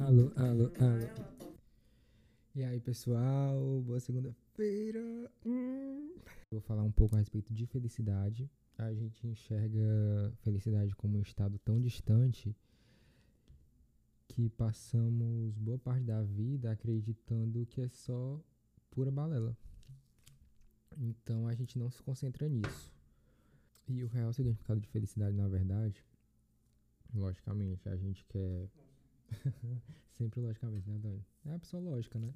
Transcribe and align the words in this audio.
Alô, 0.00 0.32
alô, 0.34 0.72
alô. 0.80 1.52
E 2.54 2.64
aí, 2.64 2.80
pessoal? 2.80 3.82
Boa 3.82 4.00
segunda-feira. 4.00 5.30
Hum. 5.44 6.14
Vou 6.50 6.60
falar 6.62 6.82
um 6.82 6.90
pouco 6.90 7.14
a 7.14 7.18
respeito 7.18 7.52
de 7.52 7.66
felicidade. 7.66 8.50
A 8.78 8.94
gente 8.94 9.26
enxerga 9.26 10.32
felicidade 10.38 10.96
como 10.96 11.18
um 11.18 11.20
estado 11.20 11.58
tão 11.58 11.78
distante 11.78 12.56
que 14.26 14.48
passamos 14.48 15.58
boa 15.58 15.78
parte 15.78 16.04
da 16.04 16.22
vida 16.22 16.72
acreditando 16.72 17.66
que 17.66 17.82
é 17.82 17.88
só 17.88 18.42
pura 18.90 19.10
balela. 19.10 19.54
Então 20.96 21.46
a 21.46 21.54
gente 21.54 21.78
não 21.78 21.90
se 21.90 22.02
concentra 22.02 22.48
nisso. 22.48 22.90
E 23.86 24.02
o 24.02 24.08
real 24.08 24.32
significado 24.32 24.80
de 24.80 24.88
felicidade, 24.88 25.36
na 25.36 25.46
verdade, 25.46 26.02
logicamente, 27.12 27.86
a 27.86 27.96
gente 27.96 28.24
quer. 28.24 28.70
Sempre 30.12 30.40
logicamente, 30.40 30.88
né, 30.88 30.96
Antônio? 30.96 31.24
É 31.46 31.54
a 31.54 31.58
pessoa 31.58 31.82
lógica, 31.82 32.18
né? 32.18 32.32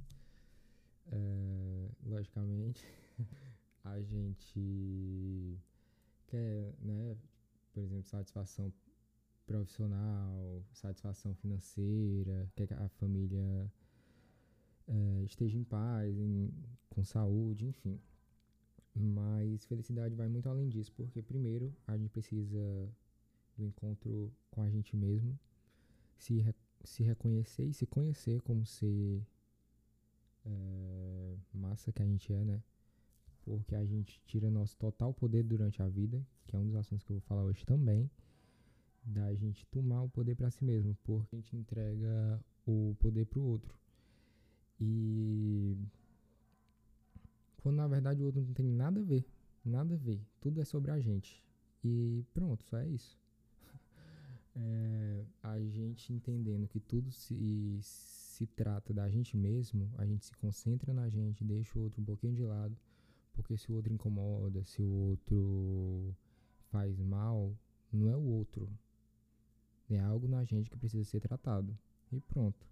É, 1.13 1.91
logicamente, 2.05 2.85
a 3.85 4.01
gente 4.01 5.59
quer, 6.27 6.75
né, 6.81 7.17
por 7.73 7.83
exemplo, 7.83 8.05
satisfação 8.05 8.73
profissional, 9.47 10.65
satisfação 10.73 11.35
financeira, 11.35 12.51
quer 12.57 12.67
que 12.67 12.75
a 12.75 12.89
família 12.89 13.71
é, 14.89 15.23
esteja 15.25 15.59
em 15.59 15.65
paz, 15.65 16.19
em, 16.19 16.51
com 16.89 17.05
saúde, 17.05 17.67
enfim. 17.67 18.01
Mas 18.95 19.65
felicidade 19.67 20.15
vai 20.15 20.29
muito 20.29 20.49
além 20.49 20.69
disso, 20.69 20.93
porque 20.93 21.21
primeiro 21.21 21.75
a 21.87 21.97
gente 21.97 22.11
precisa 22.11 22.89
do 23.57 23.65
encontro 23.65 24.33
com 24.51 24.63
a 24.63 24.71
gente 24.71 24.97
mesmo, 24.97 25.39
se, 26.17 26.41
se 26.85 27.03
reconhecer 27.03 27.65
e 27.65 27.73
se 27.73 27.87
conhecer 27.87 28.41
como 28.43 28.65
ser 28.65 29.23
é, 30.45 31.37
massa 31.53 31.93
que 31.93 32.03
a 32.03 32.07
gente 32.07 32.33
é, 32.33 32.45
né? 32.45 32.63
Porque 33.43 33.75
a 33.75 33.85
gente 33.85 34.21
tira 34.25 34.51
nosso 34.51 34.77
total 34.77 35.13
poder 35.13 35.43
durante 35.43 35.83
a 35.83 35.89
vida, 35.89 36.25
que 36.47 36.57
é 36.57 36.59
um 36.59 36.67
dos 36.67 36.77
assuntos 36.77 37.05
que 37.05 37.11
eu 37.13 37.17
vou 37.17 37.23
falar 37.23 37.45
hoje 37.45 37.65
também, 37.65 38.11
da 39.03 39.35
gente 39.35 39.67
tomar 39.67 40.03
o 40.03 40.09
poder 40.09 40.35
para 40.35 40.51
si 40.51 40.65
mesmo, 40.65 40.97
porque 41.05 41.37
a 41.37 41.39
gente 41.39 41.57
entrega 41.57 42.41
o 42.67 42.97
poder 42.99 43.27
para 43.27 43.41
o 43.41 43.45
outro. 43.45 43.79
E 44.81 45.77
quando 47.59 47.77
na 47.77 47.87
verdade 47.87 48.23
o 48.23 48.27
outro 48.27 48.43
não 48.43 48.55
tem 48.55 48.67
nada 48.67 49.01
a 49.01 49.05
ver. 49.05 49.25
Nada 49.65 49.95
a 49.95 49.99
ver. 49.99 50.21
Tudo 50.41 50.61
é 50.61 50.65
sobre 50.65 50.91
a 50.91 51.01
gente. 51.01 51.43
E 51.83 52.25
pronto, 52.35 52.63
só 52.65 52.79
é 52.79 52.87
isso. 52.89 53.19
É, 54.57 55.25
a 55.43 55.59
gente 55.61 56.13
entendendo 56.13 56.69
que 56.69 56.79
tudo 56.79 57.11
se, 57.11 57.79
se 57.81 58.47
trata 58.47 58.93
da 58.93 59.09
gente 59.09 59.37
mesmo, 59.37 59.91
a 59.99 60.07
gente 60.07 60.25
se 60.25 60.37
concentra 60.37 60.93
na 60.93 61.09
gente, 61.09 61.45
deixa 61.45 61.79
o 61.79 61.83
outro 61.83 62.01
um 62.01 62.05
pouquinho 62.05 62.35
de 62.35 62.45
lado, 62.45 62.77
porque 63.33 63.57
se 63.57 63.71
o 63.71 63.75
outro 63.75 63.93
incomoda, 63.93 64.65
se 64.65 64.81
o 64.81 64.89
outro 64.89 66.15
faz 66.71 67.01
mal, 67.01 67.57
não 67.93 68.09
é 68.09 68.17
o 68.17 68.23
outro. 68.23 68.69
É 69.91 69.99
algo 70.01 70.27
na 70.29 70.45
gente 70.45 70.71
que 70.71 70.77
precisa 70.77 71.05
ser 71.05 71.21
tratado. 71.21 71.77
E 72.13 72.21
pronto. 72.21 72.67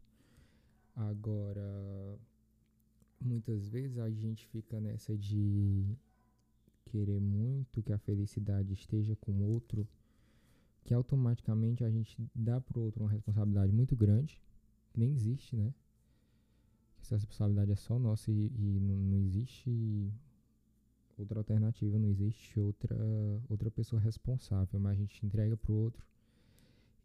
Agora, 0.95 2.19
muitas 3.21 3.69
vezes 3.69 3.99
a 3.99 4.11
gente 4.11 4.47
fica 4.47 4.81
nessa 4.81 5.17
de 5.17 5.97
querer 6.87 7.21
muito 7.21 7.83
que 7.83 7.93
a 7.93 7.99
felicidade 7.99 8.73
esteja 8.73 9.17
com 9.17 9.33
o 9.33 9.53
outro, 9.53 9.87
que 10.85 10.93
automaticamente 10.95 11.85
a 11.85 11.91
gente 11.91 12.17
dá 12.35 12.61
pro 12.61 12.81
outro 12.81 13.03
uma 13.03 13.11
responsabilidade 13.11 13.73
muito 13.73 13.97
grande, 13.97 14.41
que 14.93 14.99
nem 14.99 15.13
existe, 15.13 15.57
né? 15.57 15.73
Essa 17.01 17.17
responsabilidade 17.17 17.73
é 17.73 17.77
só 17.77 17.99
nossa 17.99 18.31
e, 18.31 18.47
e 18.47 18.81
não, 18.81 18.97
não 18.97 19.19
existe 19.19 20.13
outra 21.19 21.41
alternativa, 21.41 21.99
não 21.99 22.09
existe 22.09 22.59
outra, 22.59 22.97
outra 23.49 23.71
pessoa 23.71 24.01
responsável, 24.01 24.79
mas 24.81 24.93
a 24.93 25.01
gente 25.01 25.25
entrega 25.25 25.57
pro 25.57 25.73
outro 25.73 26.05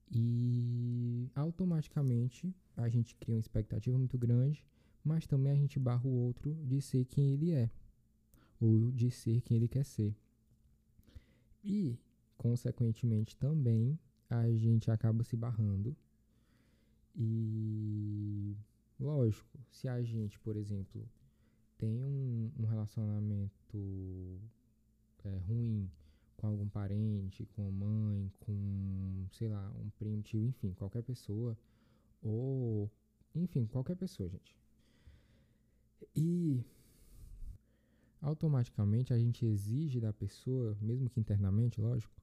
e 0.09 1.29
automaticamente 1.35 2.55
a 2.75 2.87
gente 2.87 3.15
cria 3.15 3.35
uma 3.35 3.41
expectativa 3.41 3.97
muito 3.97 4.17
grande 4.17 4.63
mas 5.07 5.25
também 5.25 5.51
a 5.51 5.55
gente 5.55 5.79
barra 5.79 6.05
o 6.05 6.11
outro 6.11 6.53
de 6.65 6.81
ser 6.81 7.05
quem 7.05 7.33
ele 7.33 7.51
é, 7.51 7.69
ou 8.59 8.91
de 8.91 9.09
ser 9.09 9.41
quem 9.41 9.55
ele 9.55 9.67
quer 9.67 9.85
ser. 9.85 10.13
E, 11.63 11.97
consequentemente, 12.37 13.35
também 13.35 13.97
a 14.29 14.49
gente 14.51 14.91
acaba 14.91 15.23
se 15.23 15.35
barrando. 15.35 15.95
E, 17.15 18.55
lógico, 18.99 19.59
se 19.71 19.87
a 19.87 20.01
gente, 20.03 20.39
por 20.39 20.55
exemplo, 20.55 21.07
tem 21.77 22.03
um, 22.03 22.51
um 22.59 22.65
relacionamento 22.65 24.39
é, 25.23 25.37
ruim 25.37 25.89
com 26.35 26.47
algum 26.47 26.69
parente, 26.69 27.45
com 27.55 27.67
a 27.67 27.71
mãe, 27.71 28.31
com, 28.39 29.25
sei 29.31 29.49
lá, 29.49 29.73
um 29.83 29.89
primo, 29.97 30.21
tio, 30.21 30.45
enfim, 30.45 30.73
qualquer 30.73 31.01
pessoa, 31.01 31.57
ou, 32.21 32.89
enfim, 33.33 33.65
qualquer 33.65 33.95
pessoa, 33.95 34.29
gente. 34.29 34.55
E 36.15 36.63
automaticamente 38.21 39.13
a 39.13 39.17
gente 39.17 39.45
exige 39.45 39.99
da 39.99 40.13
pessoa, 40.13 40.77
mesmo 40.81 41.09
que 41.09 41.19
internamente, 41.19 41.81
lógico, 41.81 42.13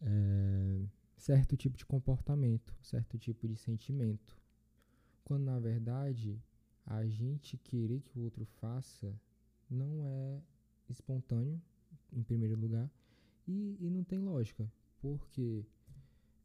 é, 0.00 0.86
certo 1.16 1.56
tipo 1.56 1.76
de 1.76 1.86
comportamento, 1.86 2.76
certo 2.82 3.18
tipo 3.18 3.48
de 3.48 3.56
sentimento. 3.56 4.40
Quando 5.24 5.44
na 5.44 5.58
verdade 5.58 6.40
a 6.86 7.06
gente 7.06 7.56
querer 7.56 8.00
que 8.00 8.18
o 8.18 8.22
outro 8.22 8.44
faça 8.44 9.14
não 9.70 10.04
é 10.04 10.42
espontâneo, 10.88 11.60
em 12.12 12.22
primeiro 12.22 12.56
lugar, 12.56 12.90
e, 13.46 13.76
e 13.80 13.90
não 13.90 14.04
tem 14.04 14.18
lógica, 14.18 14.70
porque 15.00 15.64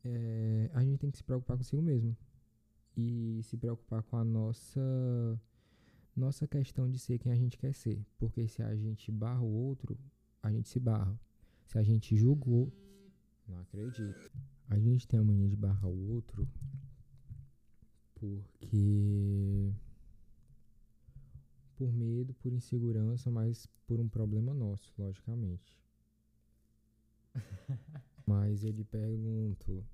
é, 0.03 0.69
a 0.73 0.83
gente 0.83 0.97
tem 0.97 1.11
que 1.11 1.17
se 1.17 1.23
preocupar 1.23 1.57
consigo 1.57 1.81
mesmo 1.81 2.15
e 2.95 3.41
se 3.43 3.57
preocupar 3.57 4.03
com 4.03 4.17
a 4.17 4.23
nossa 4.23 5.39
nossa 6.15 6.45
questão 6.47 6.89
de 6.89 6.99
ser 6.99 7.17
quem 7.17 7.31
a 7.31 7.35
gente 7.35 7.57
quer 7.57 7.73
ser. 7.73 8.05
Porque 8.17 8.47
se 8.47 8.61
a 8.61 8.75
gente 8.75 9.09
barra 9.11 9.41
o 9.41 9.51
outro, 9.51 9.97
a 10.43 10.51
gente 10.51 10.67
se 10.67 10.79
barra. 10.79 11.17
Se 11.65 11.77
a 11.77 11.83
gente 11.83 12.15
julgou, 12.15 12.73
não 13.49 13.59
acredito. 13.59 14.31
A 14.67 14.79
gente 14.79 15.07
tem 15.07 15.19
a 15.19 15.23
mania 15.23 15.49
de 15.49 15.55
barrar 15.55 15.87
o 15.89 16.11
outro 16.11 16.47
porque 18.19 19.73
por 21.75 21.93
medo, 21.93 22.33
por 22.33 22.51
insegurança, 22.51 23.31
mas 23.31 23.65
por 23.87 23.99
um 23.99 24.09
problema 24.09 24.53
nosso, 24.53 24.93
logicamente. 24.97 25.79
mas 28.27 28.65
eu 28.65 28.71
lhe 28.71 28.83
pergunto, 28.83 29.85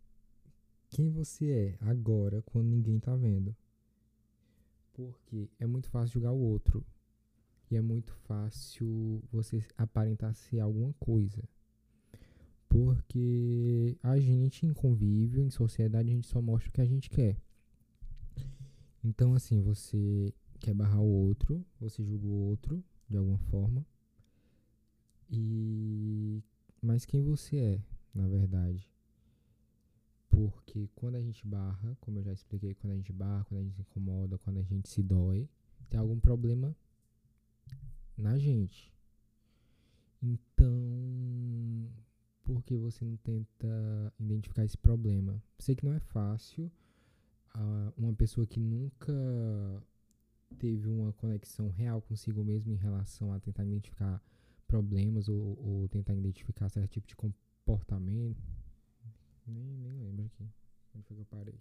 quem 0.89 1.11
você 1.11 1.51
é 1.51 1.77
agora 1.81 2.41
quando 2.41 2.67
ninguém 2.67 2.99
tá 2.99 3.15
vendo? 3.15 3.55
Porque 4.93 5.47
é 5.59 5.67
muito 5.67 5.89
fácil 5.89 6.13
julgar 6.13 6.31
o 6.31 6.39
outro. 6.39 6.83
E 7.69 7.75
é 7.75 7.81
muito 7.81 8.13
fácil 8.13 9.23
você 9.31 9.63
aparentar 9.77 10.33
ser 10.33 10.59
alguma 10.59 10.93
coisa. 10.93 11.43
Porque 12.75 13.97
a 14.03 14.19
gente, 14.19 14.65
em 14.65 14.73
convívio, 14.73 15.41
em 15.41 15.49
sociedade, 15.49 16.09
a 16.09 16.13
gente 16.13 16.27
só 16.27 16.41
mostra 16.41 16.69
o 16.69 16.73
que 16.73 16.81
a 16.81 16.85
gente 16.85 17.09
quer. 17.09 17.37
Então, 19.01 19.33
assim, 19.33 19.61
você 19.61 20.33
quer 20.59 20.73
barrar 20.73 20.99
o 20.99 21.07
outro, 21.07 21.65
você 21.79 22.03
julga 22.03 22.27
o 22.27 22.49
outro 22.49 22.83
de 23.09 23.15
alguma 23.15 23.37
forma. 23.37 23.85
E. 25.29 26.43
Mas 26.81 27.05
quem 27.05 27.23
você 27.23 27.55
é, 27.55 27.83
na 28.13 28.27
verdade? 28.27 28.91
Porque 30.27 30.89
quando 30.95 31.15
a 31.15 31.21
gente 31.21 31.47
barra, 31.47 31.95
como 32.01 32.19
eu 32.19 32.23
já 32.23 32.33
expliquei, 32.33 32.73
quando 32.73 32.91
a 32.91 32.97
gente 32.97 33.13
barra, 33.13 33.45
quando 33.45 33.61
a 33.61 33.63
gente 33.63 33.75
se 33.75 33.81
incomoda, 33.83 34.37
quando 34.37 34.59
a 34.59 34.63
gente 34.63 34.89
se 34.89 35.01
dói, 35.01 35.47
tem 35.89 35.97
algum 35.97 36.19
problema 36.19 36.75
na 38.17 38.37
gente. 38.37 38.93
Então, 40.21 40.75
por 42.45 42.63
que 42.63 42.77
você 42.77 43.03
não 43.03 43.17
tenta 43.17 44.13
identificar 44.19 44.63
esse 44.63 44.77
problema? 44.77 45.41
Sei 45.57 45.75
que 45.75 45.85
não 45.85 45.93
é 45.93 45.99
fácil. 45.99 46.71
Uh, 47.55 47.91
uma 47.97 48.13
pessoa 48.13 48.45
que 48.45 48.59
nunca 48.59 49.13
teve 50.59 50.87
uma 50.87 51.11
conexão 51.13 51.69
real 51.69 52.01
consigo 52.01 52.43
mesmo 52.43 52.71
em 52.71 52.77
relação 52.77 53.33
a 53.33 53.39
tentar 53.39 53.65
identificar 53.65 54.21
problemas 54.67 55.27
ou, 55.27 55.57
ou 55.59 55.87
tentar 55.89 56.13
identificar 56.13 56.69
certo 56.69 56.91
tipo 56.91 57.07
de 57.07 57.15
comportamento 57.15 58.41
nem, 59.47 59.77
nem 59.77 59.97
lembro 59.99 60.25
aqui. 60.25 60.47
Onde 60.93 61.05
foi 61.05 61.15
que 61.15 61.21
eu 61.21 61.25
parei? 61.25 61.59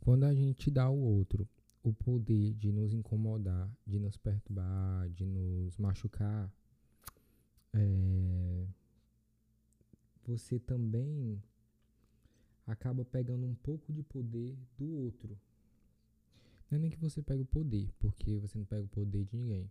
Quando 0.00 0.24
a 0.24 0.34
gente 0.34 0.70
dá 0.70 0.84
ao 0.84 0.96
outro 0.96 1.48
o 1.82 1.92
poder 1.92 2.54
de 2.54 2.72
nos 2.72 2.92
incomodar, 2.92 3.70
de 3.86 3.98
nos 3.98 4.16
perturbar, 4.16 5.08
de 5.10 5.24
nos 5.24 5.76
machucar, 5.76 6.52
é, 7.78 8.66
você 10.24 10.58
também 10.58 11.42
acaba 12.66 13.04
pegando 13.04 13.46
um 13.46 13.54
pouco 13.54 13.92
de 13.92 14.02
poder 14.02 14.56
do 14.76 14.86
outro. 14.86 15.38
Não 16.70 16.76
é 16.76 16.80
nem 16.80 16.90
que 16.90 16.98
você 16.98 17.22
pega 17.22 17.40
o 17.40 17.46
poder, 17.46 17.90
porque 17.98 18.38
você 18.38 18.58
não 18.58 18.64
pega 18.64 18.84
o 18.84 18.88
poder 18.88 19.24
de 19.24 19.36
ninguém. 19.36 19.70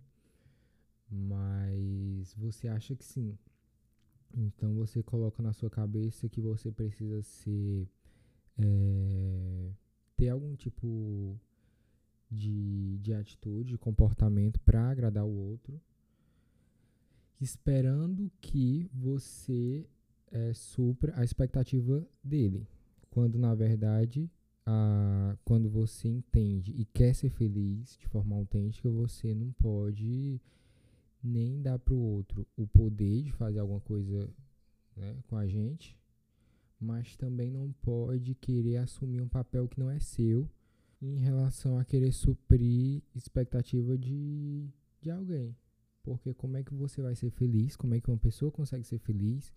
Mas 1.09 2.33
você 2.33 2.67
acha 2.67 2.95
que 2.95 3.05
sim. 3.05 3.37
Então 4.33 4.73
você 4.73 5.03
coloca 5.03 5.43
na 5.43 5.53
sua 5.53 5.69
cabeça 5.69 6.27
que 6.27 6.41
você 6.41 6.71
precisa 6.71 7.21
ser. 7.21 7.87
É, 8.57 9.71
ter 10.15 10.29
algum 10.29 10.55
tipo 10.55 11.39
de, 12.29 12.97
de 12.97 13.13
atitude, 13.13 13.69
de 13.69 13.77
comportamento 13.77 14.59
para 14.61 14.89
agradar 14.89 15.23
o 15.23 15.49
outro, 15.49 15.79
esperando 17.39 18.31
que 18.41 18.89
você 18.93 19.85
é, 20.31 20.53
supra 20.53 21.13
a 21.15 21.23
expectativa 21.23 22.05
dele. 22.23 22.67
Quando 23.09 23.37
na 23.37 23.53
verdade, 23.55 24.29
a, 24.65 25.37
quando 25.43 25.69
você 25.69 26.07
entende 26.07 26.73
e 26.77 26.85
quer 26.85 27.13
ser 27.13 27.29
feliz 27.29 27.97
de 27.97 28.07
forma 28.07 28.35
autêntica, 28.35 28.89
você 28.89 29.33
não 29.33 29.51
pode 29.53 30.41
nem 31.23 31.61
dar 31.61 31.79
para 31.79 31.93
o 31.93 31.99
outro 31.99 32.47
o 32.55 32.67
poder 32.67 33.23
de 33.23 33.31
fazer 33.31 33.59
alguma 33.59 33.81
coisa 33.81 34.29
né, 34.95 35.15
com 35.27 35.35
a 35.35 35.47
gente, 35.47 35.97
mas 36.79 37.15
também 37.15 37.51
não 37.51 37.71
pode 37.81 38.35
querer 38.35 38.77
assumir 38.77 39.21
um 39.21 39.27
papel 39.27 39.67
que 39.67 39.79
não 39.79 39.89
é 39.89 39.99
seu 39.99 40.49
em 41.01 41.17
relação 41.17 41.77
a 41.77 41.85
querer 41.85 42.11
suprir 42.11 43.01
expectativa 43.15 43.97
de, 43.97 44.67
de 45.01 45.09
alguém. 45.09 45.55
Porque 46.07 46.33
como 46.33 46.55
é 46.55 46.63
que 46.63 46.73
você 46.73 47.01
vai 47.01 47.13
ser 47.15 47.29
feliz? 47.31 47.75
Como 47.75 47.93
é 47.93 47.99
que 47.99 48.09
uma 48.09 48.17
pessoa 48.17 48.49
consegue 48.49 48.85
ser 48.85 48.97
feliz 48.97 49.53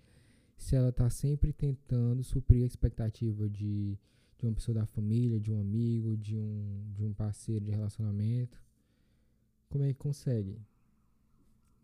se 0.56 0.74
ela 0.74 0.88
está 0.88 1.08
sempre 1.08 1.52
tentando 1.52 2.24
suprir 2.24 2.64
a 2.64 2.66
expectativa 2.66 3.48
de, 3.48 3.96
de 4.36 4.46
uma 4.46 4.52
pessoa 4.52 4.74
da 4.74 4.84
família, 4.84 5.38
de 5.38 5.52
um 5.52 5.60
amigo, 5.60 6.16
de 6.16 6.36
um, 6.36 6.90
de 6.92 7.04
um 7.04 7.14
parceiro 7.14 7.64
de 7.64 7.70
relacionamento? 7.70 8.60
Como 9.68 9.84
é 9.84 9.92
que 9.92 9.98
consegue? 10.00 10.60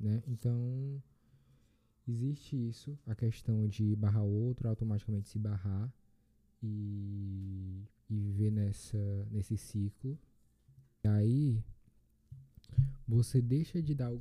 Né? 0.00 0.20
Então, 0.26 1.00
existe 2.08 2.56
isso, 2.56 2.98
a 3.06 3.14
questão 3.14 3.68
de 3.68 3.94
barrar 3.94 4.24
outro, 4.24 4.68
automaticamente 4.68 5.28
se 5.28 5.38
barrar 5.38 5.94
e, 6.60 7.84
e 8.10 8.18
viver 8.18 8.50
nessa, 8.50 9.28
nesse 9.30 9.56
ciclo. 9.56 10.18
E 11.04 11.08
aí, 11.08 11.64
você 13.06 13.40
deixa 13.40 13.80
de 13.80 13.94
dar. 13.94 14.12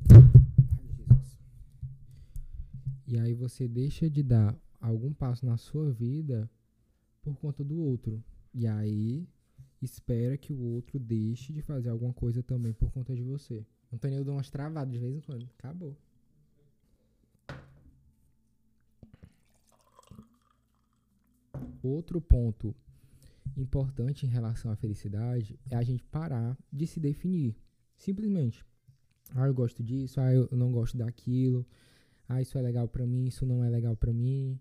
E 3.08 3.18
aí 3.18 3.34
você 3.34 3.68
deixa 3.68 4.10
de 4.10 4.22
dar 4.22 4.56
algum 4.80 5.14
passo 5.14 5.46
na 5.46 5.58
sua 5.58 5.92
vida 5.92 6.50
por 7.22 7.36
conta 7.38 7.64
do 7.64 7.78
outro. 7.80 8.24
E 8.54 8.68
aí 8.68 9.28
espera 9.82 10.38
que 10.38 10.54
o 10.54 10.60
outro 10.60 11.00
deixe 11.00 11.52
de 11.52 11.62
fazer 11.62 11.90
alguma 11.90 12.14
coisa 12.14 12.42
também 12.44 12.74
por 12.74 12.92
conta 12.92 13.16
de 13.16 13.24
você. 13.24 13.66
Antônio, 13.92 14.24
dou 14.24 14.36
umas 14.36 14.50
travadas 14.50 14.92
de 14.92 15.00
vez 15.00 15.16
em 15.16 15.22
quando. 15.22 15.50
Acabou. 15.58 15.96
Outro 21.82 22.20
ponto 22.20 22.76
importante 23.56 24.26
em 24.26 24.30
relação 24.30 24.72
à 24.72 24.76
felicidade 24.76 25.60
é 25.70 25.76
a 25.76 25.84
gente 25.84 26.04
parar 26.04 26.58
de 26.72 26.88
se 26.88 27.00
definir. 27.00 27.56
Simplesmente. 27.96 28.66
Ah, 29.34 29.48
eu 29.48 29.54
gosto 29.54 29.84
disso, 29.84 30.20
ah, 30.20 30.34
eu 30.34 30.50
não 30.52 30.72
gosto 30.72 30.98
daquilo. 30.98 31.66
Ah, 32.28 32.42
isso 32.42 32.58
é 32.58 32.62
legal 32.62 32.88
para 32.88 33.06
mim, 33.06 33.26
isso 33.26 33.46
não 33.46 33.64
é 33.64 33.70
legal 33.70 33.96
para 33.96 34.14
mim. 34.14 34.60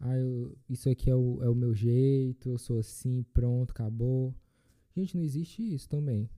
Ah, 0.00 0.16
eu, 0.16 0.56
isso 0.68 0.88
aqui 0.88 1.10
é 1.10 1.14
o, 1.14 1.42
é 1.42 1.48
o 1.48 1.54
meu 1.54 1.74
jeito, 1.74 2.50
eu 2.50 2.58
sou 2.58 2.78
assim, 2.78 3.24
pronto, 3.34 3.70
acabou. 3.70 4.34
Gente, 4.94 5.16
não 5.16 5.22
existe 5.22 5.62
isso 5.74 5.88
também 5.88 6.28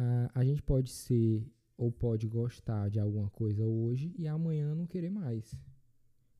a, 0.00 0.40
a 0.40 0.44
gente 0.44 0.62
pode 0.62 0.90
ser 0.90 1.46
ou 1.76 1.90
pode 1.90 2.26
gostar 2.26 2.88
de 2.90 2.98
alguma 2.98 3.30
coisa 3.30 3.64
hoje 3.64 4.12
e 4.16 4.26
amanhã 4.26 4.74
não 4.74 4.86
querer 4.86 5.10
mais. 5.10 5.54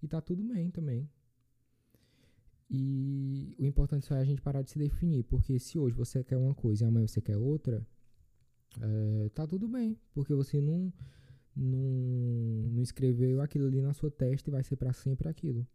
E 0.02 0.08
tá 0.08 0.20
tudo 0.20 0.43
bem 0.43 0.70
também. 0.70 1.08
E 2.69 3.55
o 3.58 3.64
importante 3.64 4.06
só 4.06 4.14
é 4.14 4.20
a 4.20 4.25
gente 4.25 4.40
parar 4.40 4.62
de 4.62 4.70
se 4.70 4.78
definir, 4.78 5.25
porque 5.25 5.58
se 5.58 5.78
hoje 5.78 5.96
você 5.96 6.23
quer 6.23 6.37
uma 6.37 6.55
coisa 6.55 6.84
e 6.84 6.87
amanhã 6.87 7.06
você 7.06 7.20
quer 7.20 7.37
outra, 7.37 7.87
é, 8.78 9.28
tá 9.31 9.46
tudo 9.46 9.69
bem, 9.69 9.96
porque 10.14 10.34
você 10.34 10.61
não, 10.61 10.93
não, 11.56 11.81
não 12.70 12.82
escreveu 12.82 13.40
aquilo 13.40 13.67
ali 13.67 13.81
na 13.81 13.93
sua 13.93 14.11
testa 14.11 14.50
e 14.50 14.52
vai 14.52 14.62
ser 14.62 14.76
para 14.76 14.93
sempre 14.93 15.28
aquilo. 15.28 15.67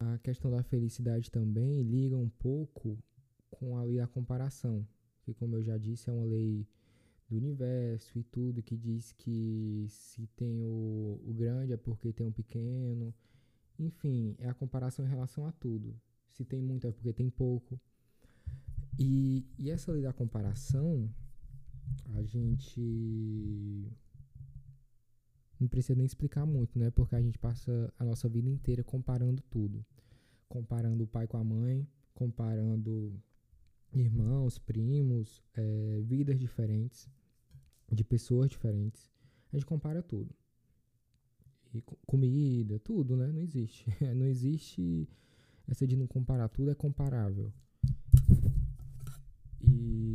A 0.00 0.18
questão 0.18 0.50
da 0.50 0.62
felicidade 0.62 1.30
também 1.30 1.82
liga 1.82 2.16
um 2.16 2.28
pouco 2.28 2.98
com 3.50 3.76
a 3.76 3.84
lei 3.84 3.98
da 3.98 4.06
comparação, 4.06 4.86
que 5.22 5.32
como 5.32 5.56
eu 5.56 5.62
já 5.62 5.78
disse 5.78 6.10
é 6.10 6.12
uma 6.12 6.24
lei 6.24 6.66
do 7.28 7.36
universo 7.36 8.18
e 8.18 8.22
tudo, 8.24 8.62
que 8.62 8.76
diz 8.76 9.12
que 9.12 9.86
se 9.88 10.26
tem 10.36 10.62
o, 10.64 11.20
o 11.24 11.32
grande 11.32 11.72
é 11.72 11.76
porque 11.76 12.12
tem 12.12 12.26
um 12.26 12.32
pequeno. 12.32 13.14
Enfim, 13.78 14.36
é 14.38 14.48
a 14.48 14.54
comparação 14.54 15.04
em 15.04 15.08
relação 15.08 15.46
a 15.46 15.52
tudo. 15.52 15.98
Se 16.28 16.44
tem 16.44 16.60
muito 16.60 16.86
é 16.86 16.92
porque 16.92 17.12
tem 17.12 17.30
pouco. 17.30 17.80
E, 18.98 19.46
e 19.58 19.70
essa 19.70 19.92
lei 19.92 20.02
da 20.02 20.12
comparação, 20.12 21.08
a 22.14 22.22
gente 22.22 23.90
não 25.58 25.68
precisa 25.68 25.94
nem 25.94 26.06
explicar 26.06 26.44
muito, 26.44 26.78
né? 26.78 26.90
Porque 26.90 27.14
a 27.14 27.22
gente 27.22 27.38
passa 27.38 27.92
a 27.98 28.04
nossa 28.04 28.28
vida 28.28 28.48
inteira 28.48 28.82
comparando 28.82 29.42
tudo. 29.50 29.84
Comparando 30.48 31.04
o 31.04 31.06
pai 31.06 31.26
com 31.26 31.36
a 31.36 31.44
mãe, 31.44 31.86
comparando 32.14 33.12
irmãos, 33.92 34.58
primos, 34.58 35.42
é, 35.54 36.00
vidas 36.02 36.38
diferentes 36.38 37.08
de 37.90 38.02
pessoas 38.02 38.50
diferentes. 38.50 39.10
A 39.52 39.56
gente 39.56 39.66
compara 39.66 40.02
tudo. 40.02 40.34
E 41.74 41.82
comida, 42.06 42.78
tudo, 42.78 43.16
né? 43.16 43.26
Não 43.32 43.40
existe. 43.40 43.86
não 44.14 44.26
existe 44.26 45.08
essa 45.68 45.86
de 45.86 45.96
não 45.96 46.06
comparar 46.06 46.48
tudo, 46.48 46.70
é 46.70 46.74
comparável. 46.74 47.52
E 49.60 50.11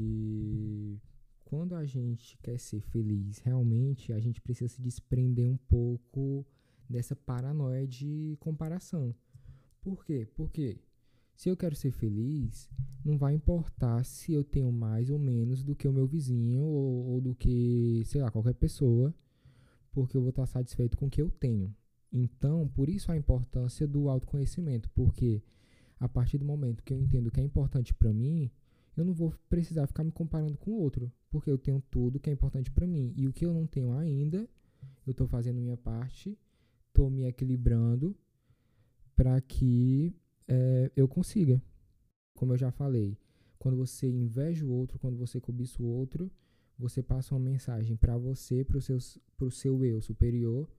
a 1.78 1.86
gente 1.86 2.38
quer 2.40 2.60
ser 2.60 2.82
feliz, 2.82 3.40
realmente 3.40 4.12
a 4.12 4.20
gente 4.20 4.42
precisa 4.42 4.74
se 4.74 4.82
desprender 4.82 5.50
um 5.50 5.58
pouco 5.58 6.46
dessa 6.90 7.16
paranoia 7.16 7.88
de 7.88 8.38
comparação. 8.40 9.16
Por 9.82 10.06
quê? 10.06 10.28
Porque 10.36 10.80
se 11.36 11.50
eu 11.50 11.56
quero 11.56 11.76
ser 11.76 11.92
feliz, 11.92 12.70
não 13.06 13.18
vai 13.18 13.34
importar 13.34 14.04
se 14.04 14.34
eu 14.34 14.44
tenho 14.44 14.72
mais 14.72 15.10
ou 15.10 15.20
menos 15.20 15.64
do 15.64 15.76
que 15.76 15.88
o 15.88 15.94
meu 15.94 16.08
vizinho 16.08 16.62
ou, 16.64 17.06
ou 17.06 17.22
do 17.22 17.36
que, 17.36 18.02
sei 18.06 18.22
lá, 18.22 18.32
qualquer 18.32 18.56
pessoa, 18.56 19.14
porque 19.92 20.18
eu 20.18 20.22
vou 20.22 20.32
estar 20.32 20.46
satisfeito 20.46 20.98
com 20.98 21.06
o 21.06 21.10
que 21.10 21.22
eu 21.22 21.30
tenho. 21.30 21.74
Então, 22.12 22.68
por 22.68 22.90
isso 22.90 23.12
a 23.12 23.18
importância 23.18 23.88
do 23.88 24.10
autoconhecimento, 24.10 24.90
porque 24.92 25.44
a 26.00 26.08
partir 26.08 26.38
do 26.38 26.46
momento 26.46 26.84
que 26.84 26.94
eu 26.94 27.00
entendo 27.00 27.32
que 27.32 27.40
é 27.40 27.44
importante 27.44 27.94
para 27.94 28.14
mim, 28.14 28.50
eu 28.98 29.06
não 29.06 29.14
vou 29.14 29.34
precisar 29.48 29.86
ficar 29.86 30.04
me 30.04 30.12
comparando 30.12 30.58
com 30.58 30.72
o 30.72 30.80
outro, 30.80 31.12
porque 31.30 31.50
eu 31.50 31.58
tenho 31.58 31.82
tudo 31.92 32.20
que 32.20 32.30
é 32.30 32.34
importante 32.34 32.72
para 32.72 32.88
mim 32.88 33.14
e 33.16 33.28
o 33.28 33.32
que 33.32 33.46
eu 33.46 33.54
não 33.54 33.68
tenho 33.68 33.94
ainda, 33.94 34.50
eu 35.06 35.12
estou 35.12 35.28
fazendo 35.28 35.62
minha 35.62 35.78
parte, 35.78 36.38
estou 36.88 37.10
me 37.10 37.24
equilibrando 37.24 38.18
para 39.16 39.40
que 39.40 40.16
é, 40.48 40.92
eu 40.96 41.08
consiga. 41.08 41.62
Como 42.34 42.54
eu 42.54 42.58
já 42.58 42.72
falei, 42.72 43.18
quando 43.60 43.78
você 43.78 44.10
inveja 44.10 44.66
o 44.66 44.72
outro, 44.72 44.98
quando 44.98 45.16
você 45.16 45.40
cobiça 45.40 45.82
o 45.82 45.86
outro, 45.86 46.32
você 46.78 47.02
passa 47.02 47.34
uma 47.34 47.40
mensagem 47.40 47.96
para 47.96 48.18
você, 48.18 48.64
para 48.64 48.78
o 48.78 49.52
seu 49.52 49.86
eu 49.86 50.02
superior 50.02 50.70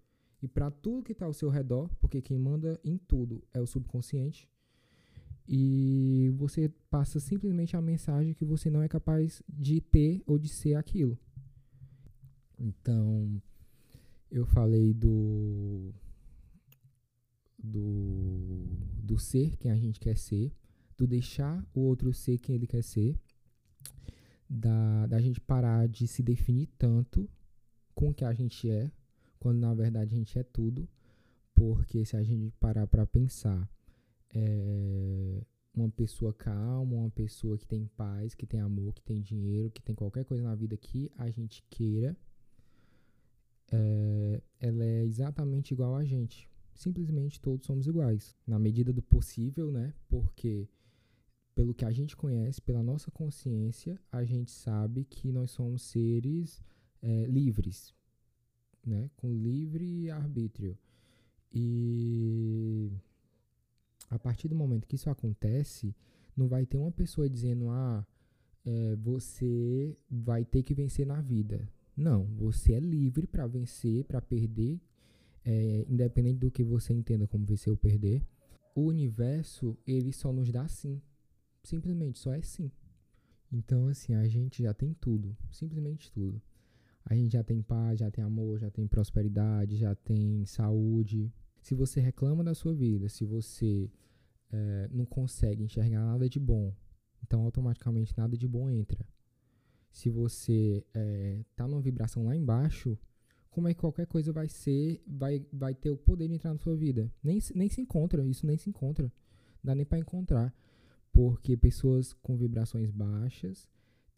e 0.43 0.49
para 0.49 0.71
tudo 0.71 1.03
que 1.03 1.13
está 1.13 1.27
ao 1.27 1.33
seu 1.33 1.49
redor, 1.49 1.89
porque 2.01 2.21
quem 2.21 2.39
manda 2.39 2.81
em 2.85 2.97
tudo 2.97 3.43
é 3.53 3.61
o 3.61 3.67
subconsciente. 3.67 4.49
E 5.51 6.31
você 6.37 6.69
passa 6.91 7.19
simplesmente 7.19 7.75
a 7.75 7.81
mensagem 7.81 8.35
que 8.35 8.45
você 8.45 8.69
não 8.69 8.83
é 8.83 8.89
capaz 8.89 9.43
de 9.49 9.81
ter 9.81 10.23
ou 10.27 10.39
de 10.39 10.47
ser 10.47 10.75
aquilo. 10.75 11.19
Então, 12.59 13.41
eu 14.31 14.45
falei 14.45 14.93
do 14.93 15.95
do, 17.59 18.67
do 19.03 19.19
ser 19.19 19.57
quem 19.57 19.71
a 19.71 19.77
gente 19.77 19.99
quer 19.99 20.19
ser, 20.19 20.53
do 20.97 21.07
deixar 21.07 21.67
o 21.75 21.81
outro 21.81 22.13
ser 22.13 22.39
quem 22.39 22.55
ele 22.55 22.67
quer 22.67 22.83
ser, 22.83 23.19
da, 24.49 25.07
da 25.07 25.21
gente 25.21 25.41
parar 25.41 25.89
de 25.89 26.07
se 26.07 26.23
definir 26.23 26.69
tanto 26.79 27.29
com 27.95 28.11
o 28.11 28.15
que 28.15 28.25
a 28.25 28.33
gente 28.33 28.71
é, 28.71 28.91
quando 29.41 29.59
na 29.59 29.75
verdade 29.75 30.15
a 30.15 30.19
gente 30.19 30.39
é 30.39 30.43
tudo, 30.43 30.89
porque 31.55 32.05
se 32.05 32.17
a 32.17 32.23
gente 32.23 32.51
parar 32.59 32.87
para 32.87 33.07
pensar, 33.07 33.69
é 34.35 35.43
uma 35.75 35.89
pessoa 35.91 36.33
calma, 36.35 36.97
uma 36.97 37.11
pessoa 37.11 37.57
que 37.57 37.67
tem 37.67 37.87
paz, 37.97 38.35
que 38.35 38.47
tem 38.47 38.61
amor, 38.61 38.95
que 38.95 39.03
tem 39.03 39.21
dinheiro, 39.21 39.71
que 39.71 39.81
tem 39.81 39.95
qualquer 39.95 40.25
coisa 40.25 40.43
na 40.43 40.55
vida 40.55 40.77
que 40.77 41.11
a 41.17 41.31
gente 41.31 41.63
queira, 41.71 42.17
é, 43.71 44.43
ela 44.59 44.85
é 44.85 45.05
exatamente 45.05 45.73
igual 45.73 45.95
a 45.95 46.05
gente 46.05 46.49
simplesmente 46.75 47.41
todos 47.41 47.67
somos 47.67 47.87
iguais, 47.87 48.37
na 48.47 48.59
medida 48.59 48.93
do 48.93 49.03
possível, 49.03 49.71
né? 49.71 49.93
Porque 50.09 50.69
pelo 51.55 51.75
que 51.75 51.85
a 51.85 51.91
gente 51.91 52.17
conhece, 52.17 52.63
pela 52.63 52.85
nossa 52.85 53.11
consciência, 53.11 54.01
a 54.13 54.25
gente 54.25 54.51
sabe 54.51 55.05
que 55.05 55.33
nós 55.33 55.51
somos 55.51 55.83
seres 55.83 56.63
é, 57.03 57.25
livres, 57.27 57.93
né? 58.87 59.11
com 59.17 59.35
livre 59.35 60.09
arbítrio. 60.09 60.79
E 61.53 62.93
a 64.11 64.19
partir 64.19 64.49
do 64.49 64.55
momento 64.55 64.87
que 64.87 64.97
isso 64.97 65.11
acontece, 65.11 65.95
não 66.37 66.49
vai 66.49 66.65
ter 66.65 66.77
uma 66.77 66.93
pessoa 66.93 67.29
dizendo: 67.29 67.69
ah, 67.71 68.07
é, 68.65 68.97
você 68.97 69.97
vai 70.11 70.45
ter 70.45 70.63
que 70.63 70.75
vencer 70.75 71.07
na 71.07 71.21
vida. 71.21 71.69
Não, 71.97 72.25
você 72.27 72.75
é 72.75 72.81
livre 72.81 73.27
para 73.27 73.47
vencer, 73.47 74.05
para 74.05 74.21
perder, 74.21 74.81
é, 75.45 75.85
independente 75.89 76.39
do 76.39 76.51
que 76.51 76.63
você 76.63 76.93
entenda 76.93 77.27
como 77.27 77.45
vencer 77.45 77.71
ou 77.71 77.77
perder. 77.77 78.25
O 78.75 78.83
universo, 78.83 79.77
ele 79.87 80.13
só 80.13 80.33
nos 80.33 80.53
dá 80.53 80.69
sim. 80.69 81.03
Simplesmente, 81.63 82.19
só 82.19 82.33
é 82.33 82.41
sim. 82.41 82.71
Então, 83.51 83.89
assim, 83.89 84.15
a 84.15 84.29
gente 84.29 84.63
já 84.63 84.73
tem 84.73 84.95
tudo, 84.95 85.37
simplesmente 85.51 86.13
tudo. 86.13 86.41
A 87.05 87.15
gente 87.15 87.33
já 87.33 87.43
tem 87.43 87.63
paz, 87.63 87.99
já 87.99 88.11
tem 88.11 88.23
amor, 88.23 88.59
já 88.59 88.71
tem 88.71 88.87
prosperidade, 88.87 89.77
já 89.77 89.95
tem 89.95 90.45
saúde. 90.45 91.33
Se 91.69 91.75
você 91.75 92.01
reclama 92.01 92.43
da 92.43 92.55
sua 92.55 92.73
vida, 92.73 93.11
se 93.11 93.27
você 93.27 93.91
é, 94.51 94.89
não 94.91 95.05
consegue 95.05 95.63
enxergar 95.63 96.01
nada 96.01 96.27
de 96.27 96.41
bom, 96.41 96.73
então 97.23 97.43
automaticamente 97.43 98.17
nada 98.17 98.39
de 98.39 98.49
bom 98.49 98.71
entra. 98.71 99.07
Se 99.93 100.09
você 100.09 100.83
é, 100.95 101.45
tá 101.55 101.69
numa 101.69 101.83
vibração 101.83 102.25
lá 102.25 102.35
embaixo, 102.35 102.99
como 103.51 103.69
é 103.69 103.75
que 103.75 103.81
qualquer 103.81 104.07
coisa 104.07 104.33
vai 104.33 104.49
ser, 104.49 105.03
vai, 105.07 105.45
vai 105.53 105.75
ter 105.75 105.91
o 105.91 105.97
poder 105.99 106.27
de 106.29 106.37
entrar 106.37 106.55
na 106.55 106.59
sua 106.59 106.75
vida? 106.75 107.13
Nem, 107.23 107.39
nem 107.55 107.69
se 107.69 107.83
encontra, 107.83 108.27
isso 108.27 108.47
nem 108.47 108.57
se 108.57 108.71
encontra. 108.71 109.05
Não 109.05 109.65
dá 109.65 109.75
nem 109.75 109.85
para 109.85 109.99
encontrar. 109.99 110.55
Porque 111.13 111.55
pessoas 111.55 112.15
com 112.15 112.35
vibrações 112.35 112.91
baixas 112.91 113.69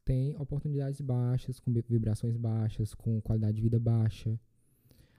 têm 0.04 0.36
oportunidades 0.36 1.00
baixas, 1.00 1.58
com 1.58 1.72
vibrações 1.72 2.36
baixas, 2.36 2.94
com 2.94 3.20
qualidade 3.20 3.56
de 3.56 3.62
vida 3.62 3.80
baixa. 3.80 4.38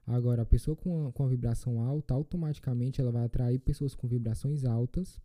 Agora, 0.06 0.42
a 0.42 0.46
pessoa 0.46 0.76
com 0.76 1.08
a, 1.08 1.12
com 1.12 1.24
a 1.24 1.28
vibração 1.28 1.82
alta, 1.82 2.14
automaticamente 2.14 3.00
ela 3.00 3.12
vai 3.12 3.26
atrair 3.26 3.60
pessoas 3.60 3.94
com 3.94 4.08
vibrações 4.08 4.66
altas 4.66 5.20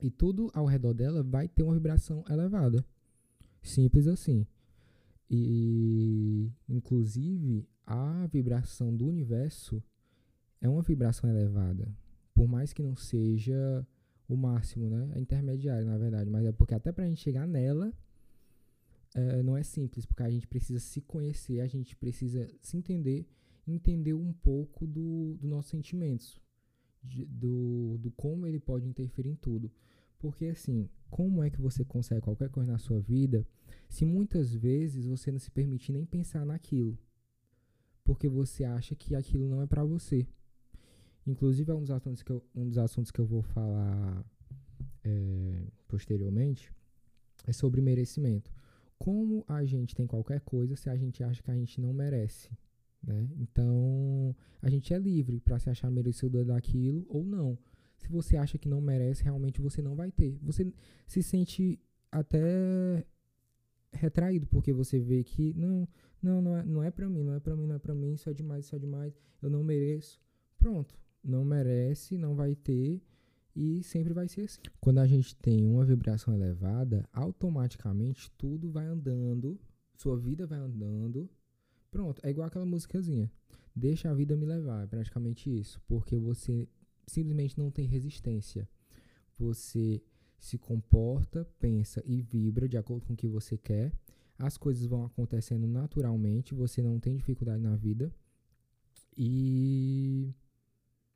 e 0.00 0.10
tudo 0.10 0.50
ao 0.54 0.66
redor 0.66 0.94
dela 0.94 1.22
vai 1.22 1.48
ter 1.48 1.62
uma 1.62 1.74
vibração 1.74 2.24
elevada. 2.28 2.84
Simples 3.62 4.06
assim. 4.06 4.46
E, 5.28 6.50
inclusive, 6.68 7.66
a 7.86 8.26
vibração 8.26 8.94
do 8.94 9.06
universo 9.06 9.82
é 10.60 10.68
uma 10.68 10.82
vibração 10.82 11.28
elevada. 11.28 11.88
Por 12.34 12.46
mais 12.46 12.72
que 12.72 12.82
não 12.82 12.96
seja 12.96 13.86
o 14.28 14.36
máximo, 14.36 14.88
né? 14.88 15.10
É 15.14 15.20
intermediário, 15.20 15.86
na 15.86 15.98
verdade. 15.98 16.30
Mas 16.30 16.44
é 16.44 16.52
porque 16.52 16.74
até 16.74 16.92
para 16.92 17.04
a 17.04 17.08
gente 17.08 17.20
chegar 17.20 17.46
nela, 17.46 17.92
é, 19.14 19.42
não 19.42 19.56
é 19.56 19.62
simples. 19.62 20.04
Porque 20.04 20.22
a 20.22 20.30
gente 20.30 20.46
precisa 20.46 20.78
se 20.78 21.00
conhecer, 21.00 21.60
a 21.60 21.66
gente 21.66 21.96
precisa 21.96 22.48
se 22.60 22.76
entender 22.76 23.26
entender 23.66 24.14
um 24.14 24.32
pouco 24.32 24.86
do, 24.86 25.36
do 25.40 25.48
nossos 25.48 25.70
sentimentos, 25.70 26.40
do, 27.02 27.98
do 27.98 28.10
como 28.12 28.46
ele 28.46 28.60
pode 28.60 28.86
interferir 28.86 29.30
em 29.30 29.36
tudo. 29.36 29.70
Porque 30.18 30.46
assim, 30.46 30.88
como 31.10 31.42
é 31.42 31.50
que 31.50 31.60
você 31.60 31.84
consegue 31.84 32.22
qualquer 32.22 32.48
coisa 32.48 32.72
na 32.72 32.78
sua 32.78 33.00
vida 33.00 33.46
se 33.88 34.04
muitas 34.04 34.54
vezes 34.54 35.04
você 35.04 35.30
não 35.30 35.38
se 35.38 35.50
permite 35.50 35.92
nem 35.92 36.04
pensar 36.04 36.44
naquilo? 36.46 36.98
Porque 38.02 38.28
você 38.28 38.64
acha 38.64 38.94
que 38.94 39.14
aquilo 39.14 39.48
não 39.48 39.62
é 39.62 39.66
para 39.66 39.84
você. 39.84 40.26
Inclusive, 41.26 41.70
é 41.70 41.74
um 41.74 41.80
dos 41.80 41.90
assuntos 41.90 42.22
que 42.22 42.30
eu, 42.30 42.44
um 42.54 42.68
dos 42.68 42.78
assuntos 42.78 43.10
que 43.10 43.18
eu 43.18 43.24
vou 43.24 43.42
falar 43.42 44.24
é, 45.02 45.66
posteriormente 45.88 46.70
é 47.46 47.52
sobre 47.52 47.80
merecimento. 47.80 48.52
Como 48.98 49.44
a 49.48 49.64
gente 49.64 49.94
tem 49.94 50.06
qualquer 50.06 50.40
coisa 50.40 50.76
se 50.76 50.88
a 50.88 50.96
gente 50.96 51.22
acha 51.22 51.42
que 51.42 51.50
a 51.50 51.54
gente 51.54 51.80
não 51.80 51.92
merece? 51.92 52.50
Né? 53.06 53.28
Então, 53.38 54.34
a 54.62 54.70
gente 54.70 54.92
é 54.94 54.98
livre 54.98 55.40
para 55.40 55.58
se 55.58 55.68
achar 55.68 55.90
merecedor 55.90 56.44
daquilo 56.44 57.04
ou 57.08 57.24
não. 57.24 57.58
Se 57.96 58.08
você 58.08 58.36
acha 58.36 58.58
que 58.58 58.68
não 58.68 58.80
merece, 58.80 59.22
realmente 59.22 59.60
você 59.60 59.80
não 59.82 59.94
vai 59.94 60.10
ter. 60.10 60.38
Você 60.42 60.72
se 61.06 61.22
sente 61.22 61.78
até 62.10 63.04
retraído, 63.92 64.46
porque 64.46 64.72
você 64.72 64.98
vê 64.98 65.22
que 65.22 65.52
não, 65.54 65.88
não, 66.20 66.42
não 66.42 66.56
é, 66.56 66.64
não 66.64 66.82
é 66.82 66.90
para 66.90 67.08
mim, 67.08 67.22
não 67.22 67.34
é 67.34 67.40
para 67.40 67.54
mim, 67.56 67.66
não 67.66 67.76
é 67.76 67.78
para 67.78 67.94
mim, 67.94 68.12
isso 68.12 68.28
é 68.28 68.34
demais, 68.34 68.64
isso 68.66 68.74
é 68.74 68.78
demais, 68.78 69.14
eu 69.40 69.48
não 69.48 69.62
mereço. 69.62 70.20
Pronto, 70.58 70.98
não 71.22 71.44
merece, 71.44 72.18
não 72.18 72.34
vai 72.34 72.54
ter 72.54 73.00
e 73.54 73.82
sempre 73.82 74.12
vai 74.12 74.26
ser 74.26 74.42
assim. 74.42 74.60
Quando 74.80 74.98
a 74.98 75.06
gente 75.06 75.36
tem 75.36 75.64
uma 75.64 75.84
vibração 75.84 76.34
elevada, 76.34 77.08
automaticamente 77.12 78.30
tudo 78.36 78.70
vai 78.70 78.86
andando, 78.86 79.58
sua 79.94 80.16
vida 80.18 80.46
vai 80.46 80.58
andando 80.58 81.30
Pronto, 81.94 82.20
é 82.24 82.30
igual 82.30 82.48
aquela 82.48 82.66
musicazinha. 82.66 83.30
Deixa 83.72 84.10
a 84.10 84.14
vida 84.14 84.34
me 84.34 84.44
levar, 84.44 84.82
é 84.82 84.86
praticamente 84.88 85.48
isso. 85.48 85.80
Porque 85.86 86.18
você 86.18 86.66
simplesmente 87.06 87.56
não 87.56 87.70
tem 87.70 87.86
resistência. 87.86 88.68
Você 89.38 90.02
se 90.36 90.58
comporta, 90.58 91.48
pensa 91.60 92.02
e 92.04 92.20
vibra 92.20 92.68
de 92.68 92.76
acordo 92.76 93.06
com 93.06 93.12
o 93.12 93.16
que 93.16 93.28
você 93.28 93.56
quer. 93.56 93.92
As 94.36 94.58
coisas 94.58 94.84
vão 94.86 95.04
acontecendo 95.04 95.68
naturalmente, 95.68 96.52
você 96.52 96.82
não 96.82 96.98
tem 96.98 97.14
dificuldade 97.14 97.62
na 97.62 97.76
vida. 97.76 98.12
E, 99.16 100.34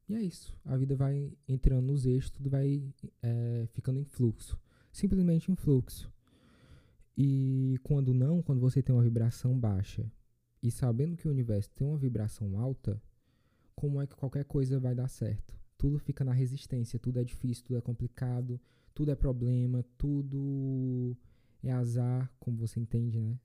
e 0.08 0.14
é 0.14 0.22
isso. 0.22 0.56
A 0.64 0.76
vida 0.76 0.94
vai 0.94 1.36
entrando 1.48 1.88
nos 1.88 2.06
eixos, 2.06 2.30
tudo 2.30 2.48
vai 2.48 2.84
é, 3.20 3.66
ficando 3.72 3.98
em 3.98 4.04
fluxo. 4.04 4.56
Simplesmente 4.92 5.50
em 5.50 5.56
fluxo. 5.56 6.08
E 7.16 7.80
quando 7.82 8.14
não, 8.14 8.40
quando 8.40 8.60
você 8.60 8.80
tem 8.80 8.94
uma 8.94 9.02
vibração 9.02 9.58
baixa 9.58 10.08
e 10.62 10.70
sabendo 10.70 11.16
que 11.16 11.28
o 11.28 11.30
universo 11.30 11.70
tem 11.70 11.86
uma 11.86 11.96
vibração 11.96 12.58
alta, 12.58 13.00
como 13.74 14.00
é 14.00 14.06
que 14.06 14.16
qualquer 14.16 14.44
coisa 14.44 14.80
vai 14.80 14.94
dar 14.94 15.08
certo? 15.08 15.54
Tudo 15.76 15.98
fica 15.98 16.24
na 16.24 16.32
resistência, 16.32 16.98
tudo 16.98 17.20
é 17.20 17.24
difícil, 17.24 17.64
tudo 17.64 17.78
é 17.78 17.80
complicado, 17.80 18.60
tudo 18.92 19.12
é 19.12 19.14
problema, 19.14 19.84
tudo 19.96 21.16
é 21.62 21.70
azar, 21.70 22.32
como 22.40 22.56
você 22.56 22.80
entende, 22.80 23.20
né? 23.20 23.38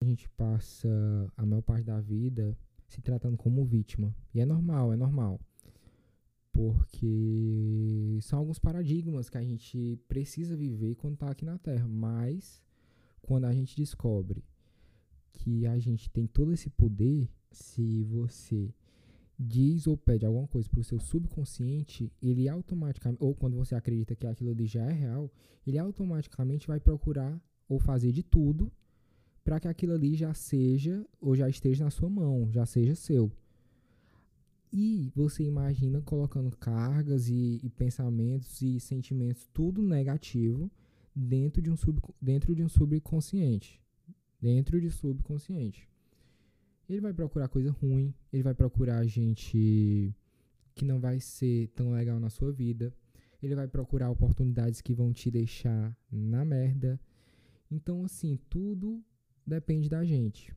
A 0.00 0.04
gente 0.04 0.28
passa 0.30 0.88
a 1.36 1.46
maior 1.46 1.62
parte 1.62 1.84
da 1.84 2.00
vida 2.00 2.56
se 2.86 3.00
tratando 3.00 3.36
como 3.36 3.64
vítima. 3.64 4.14
E 4.34 4.40
é 4.40 4.46
normal, 4.46 4.92
é 4.92 4.96
normal. 4.96 5.40
Porque 6.52 8.18
são 8.22 8.38
alguns 8.38 8.58
paradigmas 8.58 9.28
que 9.30 9.38
a 9.38 9.44
gente 9.44 9.98
precisa 10.08 10.56
viver 10.56 10.94
quando 10.96 11.14
está 11.14 11.30
aqui 11.30 11.44
na 11.44 11.58
Terra. 11.58 11.88
Mas 11.88 12.62
quando 13.22 13.46
a 13.46 13.52
gente 13.52 13.76
descobre 13.76 14.44
que 15.32 15.66
a 15.66 15.78
gente 15.78 16.10
tem 16.10 16.26
todo 16.26 16.52
esse 16.52 16.70
poder, 16.70 17.28
se 17.50 18.02
você 18.04 18.74
diz 19.38 19.86
ou 19.86 19.96
pede 19.96 20.26
alguma 20.26 20.48
coisa 20.48 20.68
para 20.68 20.80
o 20.80 20.84
seu 20.84 20.98
subconsciente, 20.98 22.12
ele 22.20 22.48
automaticamente, 22.48 23.22
ou 23.22 23.34
quando 23.34 23.56
você 23.56 23.74
acredita 23.74 24.16
que 24.16 24.26
aquilo 24.26 24.50
ali 24.50 24.66
já 24.66 24.84
é 24.84 24.92
real, 24.92 25.32
ele 25.66 25.78
automaticamente 25.78 26.66
vai 26.66 26.80
procurar 26.80 27.40
ou 27.68 27.78
fazer 27.78 28.10
de 28.10 28.22
tudo 28.22 28.72
para 29.44 29.60
que 29.60 29.68
aquilo 29.68 29.92
ali 29.92 30.14
já 30.14 30.34
seja 30.34 31.06
ou 31.20 31.36
já 31.36 31.48
esteja 31.48 31.84
na 31.84 31.90
sua 31.90 32.10
mão, 32.10 32.50
já 32.50 32.66
seja 32.66 32.94
seu. 32.94 33.30
E 34.70 35.10
você 35.14 35.44
imagina 35.44 36.02
colocando 36.02 36.54
cargas 36.56 37.28
e, 37.28 37.60
e 37.62 37.70
pensamentos 37.70 38.60
e 38.60 38.78
sentimentos 38.80 39.48
tudo 39.52 39.80
negativo 39.80 40.70
dentro 41.14 41.62
de 41.62 41.70
um, 41.70 41.76
sub, 41.76 42.00
dentro 42.20 42.54
de 42.54 42.62
um 42.62 42.68
subconsciente 42.68 43.80
dentro 44.40 44.80
de 44.80 44.90
subconsciente. 44.90 45.88
Ele 46.88 47.00
vai 47.00 47.12
procurar 47.12 47.48
coisa 47.48 47.70
ruim, 47.70 48.14
ele 48.32 48.42
vai 48.42 48.54
procurar 48.54 49.04
gente 49.06 50.14
que 50.74 50.84
não 50.84 51.00
vai 51.00 51.20
ser 51.20 51.68
tão 51.68 51.92
legal 51.92 52.18
na 52.18 52.30
sua 52.30 52.52
vida, 52.52 52.94
ele 53.42 53.54
vai 53.54 53.68
procurar 53.68 54.10
oportunidades 54.10 54.80
que 54.80 54.94
vão 54.94 55.12
te 55.12 55.30
deixar 55.30 55.96
na 56.10 56.44
merda. 56.44 56.98
Então, 57.70 58.04
assim, 58.04 58.38
tudo 58.48 59.04
depende 59.46 59.88
da 59.88 60.04
gente. 60.04 60.54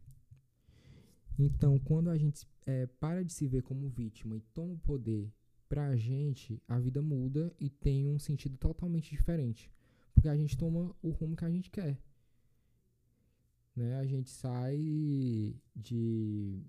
Então, 1.37 1.77
quando 1.79 2.09
a 2.09 2.17
gente 2.17 2.47
é, 2.65 2.85
para 2.85 3.23
de 3.23 3.33
se 3.33 3.47
ver 3.47 3.63
como 3.63 3.89
vítima 3.89 4.37
e 4.37 4.41
toma 4.53 4.73
o 4.73 4.79
poder 4.79 5.31
pra 5.67 5.95
gente, 5.95 6.61
a 6.67 6.79
vida 6.79 7.01
muda 7.01 7.53
e 7.59 7.69
tem 7.69 8.07
um 8.07 8.19
sentido 8.19 8.57
totalmente 8.57 9.09
diferente. 9.11 9.71
Porque 10.13 10.29
a 10.29 10.35
gente 10.35 10.57
toma 10.57 10.95
o 11.01 11.09
rumo 11.09 11.35
que 11.35 11.45
a 11.45 11.49
gente 11.49 11.69
quer 11.69 11.97
né? 13.81 13.97
A 13.97 14.05
gente 14.05 14.29
sai 14.29 15.55
de, 15.75 16.61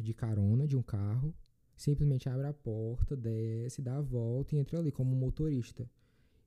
de 0.00 0.12
carona 0.14 0.66
de 0.66 0.76
um 0.76 0.82
carro, 0.82 1.34
simplesmente 1.76 2.28
abre 2.28 2.46
a 2.46 2.52
porta, 2.52 3.16
desce, 3.16 3.80
dá 3.80 3.98
a 3.98 4.02
volta 4.02 4.54
e 4.54 4.58
entra 4.58 4.78
ali 4.78 4.90
como 4.90 5.14
motorista. 5.14 5.88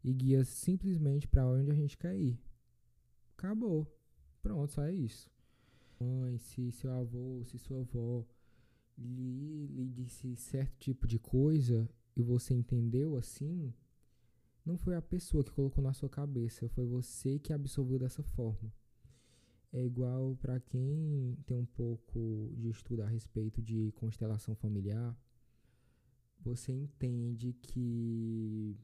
E 0.03 0.13
guia 0.13 0.43
simplesmente 0.43 1.27
para 1.27 1.47
onde 1.47 1.71
a 1.71 1.75
gente 1.75 1.97
quer 1.97 2.17
ir. 2.17 2.39
Acabou. 3.37 3.87
Pronto, 4.41 4.71
só 4.71 4.83
é 4.83 4.93
isso. 4.93 5.29
Mãe, 5.99 6.37
se 6.37 6.71
seu 6.71 6.91
avô, 6.91 7.43
se 7.43 7.57
sua 7.57 7.79
avó 7.79 8.25
lhe, 8.97 9.67
lhe 9.67 9.87
disse 9.89 10.35
certo 10.35 10.75
tipo 10.77 11.07
de 11.07 11.19
coisa 11.19 11.89
e 12.15 12.21
você 12.21 12.53
entendeu 12.53 13.15
assim, 13.15 13.73
não 14.65 14.77
foi 14.77 14.95
a 14.95 15.01
pessoa 15.01 15.43
que 15.43 15.51
colocou 15.51 15.83
na 15.83 15.93
sua 15.93 16.09
cabeça, 16.09 16.67
foi 16.69 16.85
você 16.85 17.39
que 17.39 17.53
absorveu 17.53 17.97
dessa 17.99 18.23
forma. 18.23 18.71
É 19.73 19.83
igual 19.83 20.35
para 20.41 20.59
quem 20.59 21.37
tem 21.45 21.57
um 21.57 21.65
pouco 21.65 22.51
de 22.55 22.69
estudo 22.69 23.03
a 23.03 23.07
respeito 23.07 23.61
de 23.61 23.91
constelação 23.93 24.55
familiar, 24.55 25.15
você 26.39 26.71
entende 26.71 27.53
que 27.53 28.77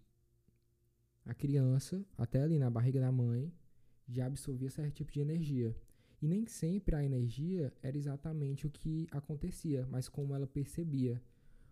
a 1.25 1.33
criança, 1.33 2.05
até 2.17 2.41
ali 2.41 2.59
na 2.59 2.69
barriga 2.69 2.99
da 2.99 3.11
mãe, 3.11 3.51
já 4.07 4.25
absorvia 4.25 4.69
certo 4.69 4.93
tipo 4.95 5.11
de 5.11 5.21
energia. 5.21 5.75
E 6.21 6.27
nem 6.27 6.45
sempre 6.45 6.95
a 6.95 7.03
energia 7.03 7.73
era 7.81 7.97
exatamente 7.97 8.67
o 8.67 8.69
que 8.69 9.07
acontecia, 9.11 9.87
mas 9.89 10.09
como 10.09 10.35
ela 10.35 10.47
percebia, 10.47 11.21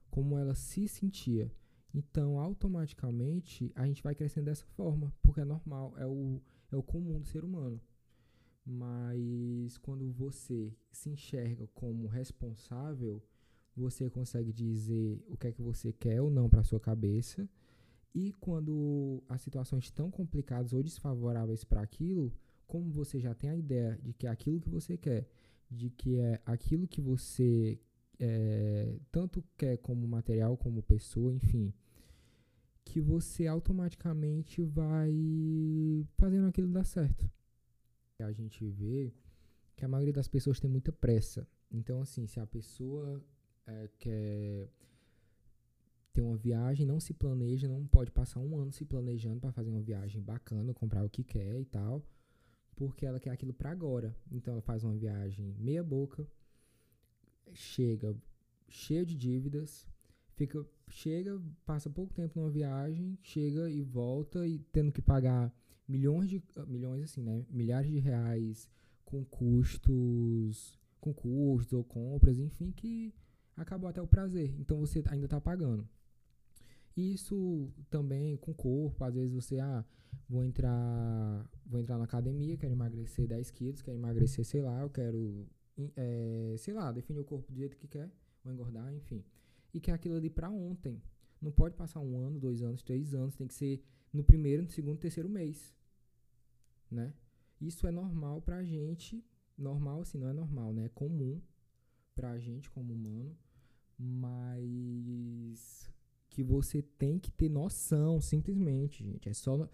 como 0.10 0.38
ela 0.38 0.56
se 0.56 0.88
sentia. 0.88 1.52
Então, 1.94 2.40
automaticamente, 2.40 3.72
a 3.76 3.86
gente 3.86 4.02
vai 4.02 4.16
crescendo 4.16 4.46
dessa 4.46 4.66
forma, 4.66 5.14
porque 5.22 5.42
é 5.42 5.46
normal, 5.46 5.94
é 5.98 6.06
o, 6.06 6.42
é 6.72 6.76
o 6.76 6.84
comum 6.84 7.20
do 7.20 7.28
ser 7.28 7.44
humano. 7.44 7.80
Mas 8.66 9.78
quando 9.78 10.10
você 10.12 10.74
se 10.92 11.10
enxerga 11.10 11.68
como 11.74 12.08
responsável, 12.08 13.22
você 13.76 14.10
consegue 14.10 14.54
dizer 14.54 15.24
o 15.28 15.38
que 15.38 15.48
é 15.48 15.52
que 15.52 15.62
você 15.62 15.92
quer 15.92 16.22
ou 16.22 16.30
não 16.30 16.50
para 16.50 16.64
sua 16.64 16.80
cabeça. 16.80 17.50
E 18.14 18.34
quando 18.34 19.24
as 19.28 19.42
situações 19.42 19.86
estão 19.86 20.12
complicadas 20.12 20.74
ou 20.74 20.84
desfavoráveis 20.84 21.64
para 21.64 21.82
aquilo, 21.82 22.34
como 22.68 22.92
você 22.92 23.20
já 23.20 23.34
tem 23.34 23.50
a 23.50 23.56
ideia 23.56 24.00
de 24.04 24.14
que 24.14 24.28
é 24.28 24.30
aquilo 24.30 24.60
que 24.60 24.70
você 24.70 24.98
quer, 24.98 25.28
de 25.70 25.90
que 25.90 26.18
é 26.18 26.42
aquilo 26.46 26.88
que 26.88 27.02
você 27.02 27.80
é, 28.20 29.00
tanto 29.12 29.44
quer 29.58 29.78
como 29.78 30.08
material, 30.08 30.58
como 30.58 30.84
pessoa, 30.84 31.34
enfim, 31.34 31.74
que 32.84 33.00
você 33.00 33.48
automaticamente 33.48 34.62
vai 34.62 36.06
fazendo 36.18 36.48
aquilo 36.48 36.68
dar 36.68 36.84
certo. 36.84 37.30
A 38.22 38.32
gente 38.32 38.66
vê 38.68 39.14
que 39.76 39.86
a 39.86 39.88
maioria 39.88 40.14
das 40.14 40.28
pessoas 40.28 40.60
tem 40.60 40.70
muita 40.70 40.92
pressa. 40.92 41.48
Então, 41.72 42.02
assim, 42.02 42.28
se 42.28 42.40
a 42.40 42.46
pessoa 42.46 43.24
é, 43.66 43.90
quer 43.98 44.70
ter 46.14 46.22
uma 46.22 46.38
viagem, 46.38 46.86
não 46.86 47.00
se 47.00 47.14
planeja, 47.14 47.68
não 47.68 47.86
pode 47.88 48.12
passar 48.12 48.40
um 48.40 48.58
ano 48.58 48.72
se 48.72 48.84
planejando 48.84 49.40
para 49.40 49.52
fazer 49.52 49.70
uma 49.70 49.82
viagem 49.82 50.22
bacana, 50.22 50.74
comprar 50.74 51.04
o 51.04 51.10
que 51.10 51.24
quer 51.24 51.60
e 51.60 51.66
tal, 51.66 52.06
porque 52.76 53.06
ela 53.06 53.20
quer 53.20 53.30
aquilo 53.32 53.54
para 53.54 53.72
agora. 53.72 54.16
Então, 54.32 54.54
ela 54.54 54.62
faz 54.62 54.84
uma 54.84 54.96
viagem 54.96 55.56
meia 55.58 55.84
boca, 55.84 56.28
chega 57.54 58.16
cheio 58.68 59.06
de 59.06 59.16
dívidas, 59.16 59.88
fica 60.36 60.66
chega, 60.88 61.42
passa 61.66 61.90
pouco 61.90 62.14
tempo 62.14 62.40
numa 62.40 62.50
viagem, 62.50 63.18
chega 63.22 63.70
e 63.70 63.82
volta 63.82 64.48
e 64.48 64.60
tendo 64.60 64.92
que 64.92 65.02
pagar 65.02 65.54
milhões 65.92 66.30
de 66.30 66.42
milhões 66.68 67.04
assim, 67.04 67.22
né, 67.22 67.46
milhares 67.50 67.92
de 67.92 68.00
reais 68.00 68.70
com 69.04 69.26
custos, 69.26 70.80
com 71.00 71.14
custos 71.14 71.74
ou 71.74 71.84
compras, 71.84 72.40
enfim, 72.40 72.72
que 72.72 73.14
acabou 73.58 73.90
até 73.90 74.02
o 74.02 74.08
prazer. 74.08 74.56
Então 74.58 74.80
você 74.80 75.04
ainda 75.08 75.26
está 75.26 75.40
pagando. 75.42 75.88
Isso 76.96 77.70
também 77.90 78.38
com 78.38 78.54
corpo, 78.54 79.04
às 79.04 79.16
vezes 79.16 79.34
você, 79.34 79.60
ah, 79.60 79.86
vou 80.30 80.44
entrar, 80.44 81.50
vou 81.66 81.80
entrar 81.80 81.98
na 81.98 82.06
academia, 82.06 82.58
quero 82.58 82.74
emagrecer 82.74 83.28
10 83.28 83.52
quilos, 83.52 83.82
quero 83.82 83.98
emagrecer, 83.98 84.46
sei 84.46 84.62
lá, 84.62 84.82
eu 84.82 84.90
quero, 84.90 85.46
é, 85.96 86.56
sei 86.58 86.74
lá, 86.74 86.92
definir 86.92 87.20
o 87.20 87.26
corpo 87.26 87.52
do 87.52 87.58
jeito 87.58 87.78
que 87.78 87.88
quer, 87.88 88.10
vou 88.44 88.54
engordar, 88.54 88.94
enfim. 88.94 89.24
E 89.74 89.80
quer 89.80 89.94
aquilo 89.94 90.16
ali 90.16 90.30
para 90.30 90.50
ontem. 90.50 91.02
Não 91.42 91.52
pode 91.52 91.76
passar 91.76 92.00
um 92.00 92.18
ano, 92.18 92.40
dois 92.40 92.62
anos, 92.62 92.82
três 92.84 93.14
anos, 93.14 93.36
tem 93.36 93.48
que 93.48 93.54
ser 93.54 93.82
no 94.14 94.24
primeiro, 94.24 94.64
no 94.64 94.70
segundo, 94.70 95.00
terceiro 95.00 95.30
mês, 95.30 95.74
né? 96.92 97.14
Isso 97.60 97.88
é 97.88 97.92
normal 97.92 98.42
pra 98.42 98.64
gente, 98.64 99.24
normal 99.58 100.02
assim, 100.02 100.18
não 100.18 100.28
é 100.28 100.34
normal, 100.34 100.74
né? 100.74 100.86
É 100.86 100.90
comum 100.90 101.42
pra 102.16 102.38
gente 102.40 102.70
como 102.70 102.94
humano, 102.94 103.38
mas 103.98 105.90
que 106.30 106.44
você 106.44 106.82
tem 106.82 107.20
que 107.20 107.32
ter 107.32 107.50
noção, 107.50 108.20
simplesmente, 108.22 109.04
gente. 109.04 109.30
É 109.30 109.34
só 109.34 109.70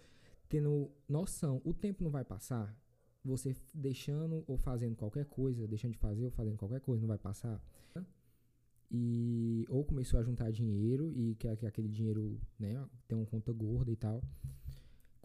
tendo 0.49 0.91
noção. 1.07 1.61
O 1.63 1.73
tempo 1.73 2.03
não 2.03 2.11
vai 2.11 2.25
passar. 2.25 2.75
Você 3.23 3.55
deixando 3.73 4.43
ou 4.47 4.57
fazendo 4.57 4.95
qualquer 4.95 5.25
coisa, 5.25 5.67
deixando 5.67 5.91
de 5.91 5.97
fazer 5.97 6.25
ou 6.25 6.31
fazendo 6.31 6.57
qualquer 6.57 6.81
coisa, 6.81 7.01
não 7.01 7.07
vai 7.07 7.17
passar. 7.17 7.61
E 8.89 9.65
ou 9.69 9.83
começou 9.83 10.19
a 10.19 10.23
juntar 10.23 10.49
dinheiro 10.49 11.11
e 11.13 11.35
quer 11.35 11.57
que 11.57 11.65
aquele 11.65 11.89
dinheiro, 11.89 12.39
né, 12.57 12.87
tem 13.07 13.17
uma 13.17 13.25
conta 13.25 13.51
gorda 13.51 13.91
e 13.91 13.97
tal. 13.97 14.23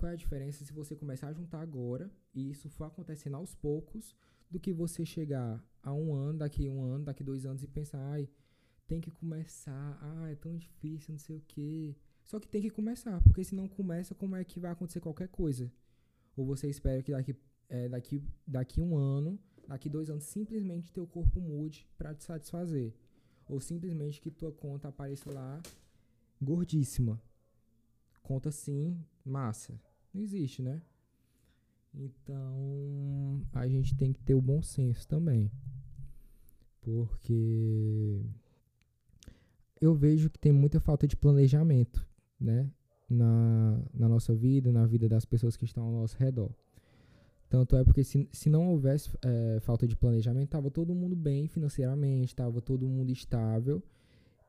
Qual 0.02 0.10
é 0.10 0.14
a 0.14 0.16
diferença 0.16 0.64
se 0.64 0.72
você 0.72 0.96
começar 0.96 1.28
a 1.28 1.32
juntar 1.32 1.60
agora 1.60 2.10
e 2.34 2.50
isso 2.50 2.68
for 2.68 2.86
acontecendo 2.86 3.36
aos 3.36 3.54
poucos, 3.54 4.16
do 4.50 4.58
que 4.58 4.72
você 4.72 5.06
chegar 5.06 5.64
a 5.80 5.92
um 5.92 6.12
ano, 6.12 6.40
daqui 6.40 6.68
um 6.68 6.82
ano, 6.82 7.04
daqui 7.04 7.22
dois 7.22 7.46
anos 7.46 7.62
e 7.62 7.68
pensar, 7.68 8.00
ai, 8.10 8.28
tem 8.88 9.00
que 9.00 9.12
começar, 9.12 9.96
ah, 10.02 10.28
é 10.28 10.34
tão 10.34 10.56
difícil, 10.56 11.12
não 11.12 11.20
sei 11.20 11.36
o 11.36 11.44
quê. 11.46 11.94
Só 12.24 12.40
que 12.40 12.48
tem 12.48 12.60
que 12.60 12.68
começar, 12.68 13.22
porque 13.22 13.44
se 13.44 13.54
não 13.54 13.68
começa, 13.68 14.12
como 14.12 14.34
é 14.34 14.42
que 14.42 14.58
vai 14.58 14.72
acontecer 14.72 14.98
qualquer 14.98 15.28
coisa? 15.28 15.72
Ou 16.36 16.44
você 16.44 16.68
espera 16.68 17.00
que 17.00 17.12
daqui, 17.12 17.36
é, 17.68 17.88
daqui, 17.88 18.20
daqui 18.44 18.80
um 18.80 18.96
ano, 18.96 19.38
daqui 19.68 19.88
dois 19.88 20.10
anos, 20.10 20.24
simplesmente 20.24 20.92
teu 20.92 21.06
corpo 21.06 21.40
mude 21.40 21.86
para 21.96 22.12
te 22.12 22.24
satisfazer. 22.24 22.92
Ou 23.48 23.60
simplesmente 23.60 24.20
que 24.20 24.32
tua 24.32 24.50
conta 24.50 24.88
apareça 24.88 25.32
lá 25.32 25.62
gordíssima. 26.40 27.22
Conta 28.20 28.50
sim, 28.50 29.00
massa. 29.24 29.80
Não 30.12 30.22
existe, 30.22 30.62
né? 30.62 30.82
Então, 31.94 33.42
a 33.52 33.68
gente 33.68 33.94
tem 33.94 34.12
que 34.12 34.22
ter 34.22 34.34
o 34.34 34.40
bom 34.40 34.62
senso 34.62 35.06
também. 35.06 35.50
Porque 36.80 38.20
eu 39.80 39.94
vejo 39.94 40.30
que 40.30 40.38
tem 40.38 40.52
muita 40.52 40.80
falta 40.80 41.06
de 41.06 41.16
planejamento, 41.16 42.06
né? 42.40 42.70
Na, 43.08 43.82
na 43.92 44.08
nossa 44.08 44.34
vida, 44.34 44.72
na 44.72 44.86
vida 44.86 45.08
das 45.08 45.24
pessoas 45.24 45.56
que 45.56 45.66
estão 45.66 45.84
ao 45.84 45.92
nosso 45.92 46.16
redor. 46.16 46.50
Tanto 47.50 47.76
é 47.76 47.84
porque 47.84 48.02
se, 48.02 48.26
se 48.32 48.48
não 48.48 48.70
houvesse 48.70 49.10
é, 49.22 49.60
falta 49.60 49.86
de 49.86 49.94
planejamento, 49.94 50.46
estava 50.46 50.70
todo 50.70 50.94
mundo 50.94 51.14
bem 51.14 51.46
financeiramente, 51.46 52.28
estava 52.28 52.62
todo 52.62 52.88
mundo 52.88 53.12
estável 53.12 53.82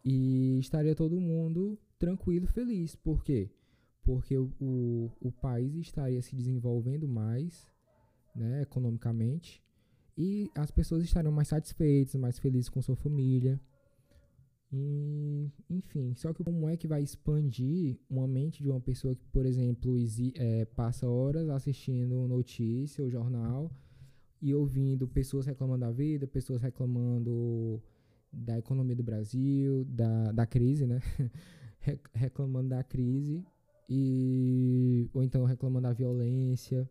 e 0.06 0.58
estaria 0.60 0.96
todo 0.96 1.20
mundo 1.20 1.78
tranquilo, 2.00 2.48
feliz. 2.48 2.96
Por 2.96 3.22
quê? 3.22 3.50
Porque 3.50 3.63
o, 4.06 4.22
o, 4.60 5.12
o 5.22 5.32
país 5.32 5.76
estaria 5.76 6.22
se 6.22 6.36
desenvolvendo 6.36 7.08
mais 7.08 7.68
né, 8.36 8.62
economicamente 8.62 9.64
e 10.18 10.52
as 10.56 10.72
pessoas 10.72 11.04
estariam 11.04 11.32
mais 11.32 11.48
satisfeitas, 11.48 12.16
mais 12.16 12.38
felizes 12.38 12.70
com 12.70 12.82
sua 12.82 12.96
família. 12.96 13.60
E, 14.72 15.52
enfim, 15.70 16.14
só 16.16 16.34
que 16.34 16.44
como 16.44 16.68
é 16.68 16.76
que 16.76 16.88
vai 16.88 17.02
expandir 17.02 18.00
uma 18.10 18.28
mente 18.28 18.62
de 18.62 18.70
uma 18.70 18.82
pessoa 18.82 19.16
que, 19.16 19.26
por 19.28 19.46
exemplo, 19.46 19.96
é, 20.36 20.66
passa 20.66 21.08
horas 21.08 21.48
assistindo 21.50 22.28
notícia 22.28 23.04
ou 23.04 23.10
jornal 23.10 23.72
e 24.42 24.54
ouvindo 24.54 25.08
pessoas 25.08 25.46
reclamando 25.46 25.82
da 25.82 25.92
vida, 25.92 26.28
pessoas 26.28 26.62
reclamando 26.62 27.82
da 28.32 28.58
economia 28.58 28.96
do 28.96 29.04
Brasil, 29.04 29.86
da, 29.86 30.32
da 30.32 30.46
crise, 30.46 30.88
né? 30.88 31.00
reclamando 32.14 32.70
da 32.70 32.84
crise 32.84 33.46
e 33.90 35.10
ou 35.14 35.24
então 35.24 35.46
reclamando 35.46 35.88
da 35.88 35.94
violência, 35.94 36.90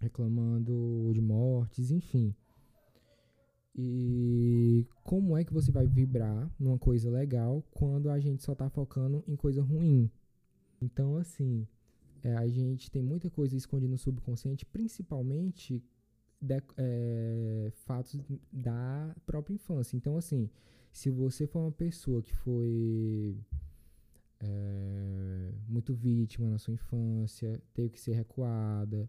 reclamando 0.00 1.10
de 1.12 1.20
mortes, 1.20 1.90
enfim. 1.90 2.34
E 3.74 4.84
como 5.04 5.36
é 5.36 5.44
que 5.44 5.52
você 5.52 5.70
vai 5.70 5.86
vibrar 5.86 6.50
numa 6.58 6.78
coisa 6.78 7.08
legal 7.08 7.62
quando 7.70 8.10
a 8.10 8.18
gente 8.18 8.42
só 8.42 8.54
tá 8.54 8.68
focando 8.68 9.22
em 9.26 9.36
coisa 9.36 9.62
ruim? 9.62 10.10
Então, 10.80 11.16
assim, 11.16 11.66
é, 12.22 12.36
a 12.36 12.48
gente 12.48 12.90
tem 12.90 13.02
muita 13.02 13.30
coisa 13.30 13.56
escondida 13.56 13.90
no 13.90 13.98
subconsciente, 13.98 14.66
principalmente 14.66 15.82
de, 16.40 16.62
é, 16.76 17.70
fatos 17.84 18.20
da 18.52 19.14
própria 19.24 19.54
infância. 19.54 19.96
Então, 19.96 20.16
assim, 20.16 20.50
se 20.92 21.10
você 21.10 21.46
for 21.46 21.60
uma 21.60 21.72
pessoa 21.72 22.22
que 22.22 22.34
foi 22.34 23.36
é, 24.40 25.52
muito 25.68 25.94
vítima 25.94 26.48
na 26.48 26.58
sua 26.58 26.74
infância, 26.74 27.60
teve 27.74 27.90
que 27.90 28.00
ser 28.00 28.12
recuada, 28.12 29.08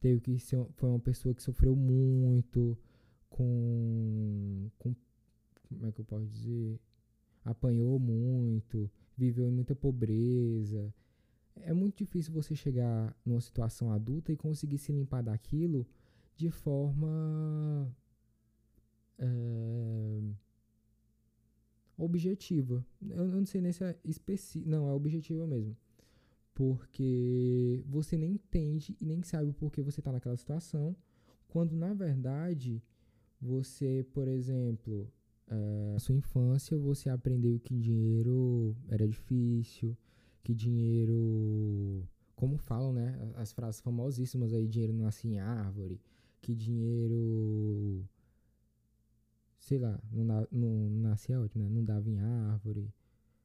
teve 0.00 0.20
que 0.20 0.38
ser, 0.38 0.64
foi 0.74 0.90
uma 0.90 0.98
pessoa 0.98 1.34
que 1.34 1.42
sofreu 1.42 1.74
muito, 1.74 2.78
com, 3.28 4.70
com 4.78 4.94
como 5.68 5.86
é 5.86 5.92
que 5.92 6.00
eu 6.00 6.04
posso 6.04 6.26
dizer? 6.26 6.80
Apanhou 7.44 7.98
muito, 7.98 8.90
viveu 9.16 9.48
em 9.48 9.50
muita 9.50 9.74
pobreza. 9.74 10.94
É 11.56 11.72
muito 11.72 11.98
difícil 11.98 12.32
você 12.32 12.54
chegar 12.54 13.16
numa 13.24 13.40
situação 13.40 13.92
adulta 13.92 14.32
e 14.32 14.36
conseguir 14.36 14.78
se 14.78 14.92
limpar 14.92 15.22
daquilo 15.22 15.86
de 16.36 16.50
forma 16.50 17.94
é, 19.18 20.20
objetiva. 21.96 22.84
Eu, 23.08 23.26
não 23.28 23.46
sei 23.46 23.60
nem 23.60 23.72
se 23.72 23.84
é 23.84 23.96
específica. 24.04 24.70
Não, 24.70 24.88
é 24.88 24.92
objetiva 24.92 25.46
mesmo. 25.46 25.76
porque 26.54 27.82
você 27.86 28.16
nem 28.16 28.32
entende 28.32 28.96
e 29.00 29.04
nem 29.04 29.22
sabe 29.22 29.50
o 29.50 29.54
porquê 29.54 29.82
você 29.82 30.00
está 30.00 30.12
naquela 30.12 30.36
situação, 30.36 30.96
quando 31.48 31.74
na 31.74 31.92
verdade 31.92 32.82
você, 33.40 34.06
por 34.12 34.28
exemplo, 34.28 35.12
na 35.92 35.98
sua 35.98 36.14
infância 36.14 36.76
você 36.78 37.10
aprendeu 37.10 37.58
que 37.60 37.74
dinheiro 37.78 38.76
era 38.88 39.06
difícil, 39.06 39.96
que 40.42 40.54
dinheiro, 40.54 42.06
como 42.36 42.56
falam, 42.56 42.92
né, 42.92 43.18
as 43.36 43.52
frases 43.52 43.80
famosíssimas 43.80 44.52
aí, 44.54 44.66
dinheiro 44.68 44.92
não 44.92 45.04
nasce 45.04 45.26
em 45.28 45.38
árvore, 45.38 46.00
que 46.40 46.54
dinheiro, 46.54 48.04
sei 49.64 49.78
lá, 49.78 49.98
não, 50.12 50.26
dá, 50.26 50.46
não 50.52 51.10
ótimo, 51.42 51.64
né, 51.64 51.70
não 51.70 51.82
dava 51.82 52.08
em 52.10 52.20
árvore. 52.20 52.92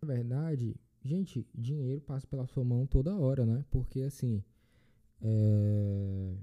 Na 0.02 0.08
verdade, 0.14 0.76
gente, 1.02 1.48
dinheiro 1.56 2.02
passa 2.02 2.28
pela 2.28 2.46
sua 2.46 2.64
mão 2.64 2.86
toda 2.86 3.16
hora, 3.16 3.46
né, 3.46 3.64
porque 3.72 4.02
assim, 4.02 4.44
é, 5.22 6.36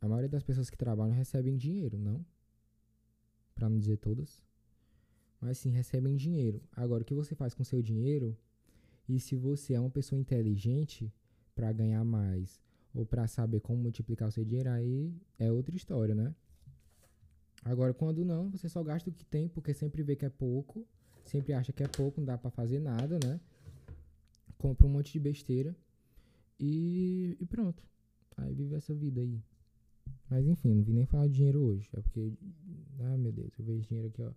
a 0.00 0.08
maioria 0.08 0.30
das 0.30 0.42
pessoas 0.42 0.70
que 0.70 0.76
trabalham 0.76 1.14
recebem 1.14 1.54
dinheiro, 1.58 1.98
não? 1.98 2.24
Para 3.54 3.68
não 3.68 3.78
dizer 3.78 3.98
todas. 3.98 4.42
Mas 5.38 5.58
sim, 5.58 5.70
recebem 5.70 6.16
dinheiro. 6.16 6.62
Agora, 6.72 7.02
o 7.02 7.04
que 7.04 7.14
você 7.14 7.34
faz 7.34 7.52
com 7.52 7.62
seu 7.64 7.82
dinheiro? 7.82 8.34
E 9.06 9.20
se 9.20 9.36
você 9.36 9.74
é 9.74 9.80
uma 9.80 9.90
pessoa 9.90 10.18
inteligente 10.18 11.12
para 11.54 11.70
ganhar 11.72 12.04
mais 12.04 12.58
ou 12.94 13.04
para 13.04 13.26
saber 13.26 13.60
como 13.60 13.82
multiplicar 13.82 14.28
o 14.28 14.32
seu 14.32 14.46
dinheiro, 14.46 14.70
aí 14.70 15.14
é 15.38 15.52
outra 15.52 15.76
história, 15.76 16.14
né? 16.14 16.34
Agora, 17.64 17.92
quando 17.92 18.24
não, 18.24 18.50
você 18.50 18.68
só 18.68 18.82
gasta 18.82 19.10
o 19.10 19.12
que 19.12 19.24
tem, 19.24 19.48
porque 19.48 19.74
sempre 19.74 20.02
vê 20.02 20.16
que 20.16 20.24
é 20.24 20.30
pouco, 20.30 20.86
sempre 21.24 21.52
acha 21.52 21.72
que 21.72 21.82
é 21.82 21.88
pouco, 21.88 22.20
não 22.20 22.26
dá 22.26 22.38
para 22.38 22.50
fazer 22.50 22.78
nada, 22.78 23.18
né? 23.24 23.40
Compra 24.56 24.86
um 24.86 24.90
monte 24.90 25.12
de 25.12 25.20
besteira 25.20 25.76
e, 26.58 27.36
e 27.40 27.46
pronto. 27.46 27.82
Aí 28.36 28.54
vive 28.54 28.74
essa 28.74 28.94
vida 28.94 29.20
aí. 29.20 29.40
Mas 30.30 30.46
enfim, 30.46 30.74
não 30.74 30.82
vim 30.82 30.92
nem 30.92 31.06
falar 31.06 31.26
de 31.26 31.34
dinheiro 31.34 31.60
hoje. 31.60 31.88
É 31.94 32.00
porque. 32.00 32.32
Ah, 33.00 33.16
meu 33.16 33.32
Deus, 33.32 33.52
eu 33.58 33.64
vejo 33.64 33.86
dinheiro 33.86 34.08
aqui, 34.08 34.22
ó. 34.22 34.32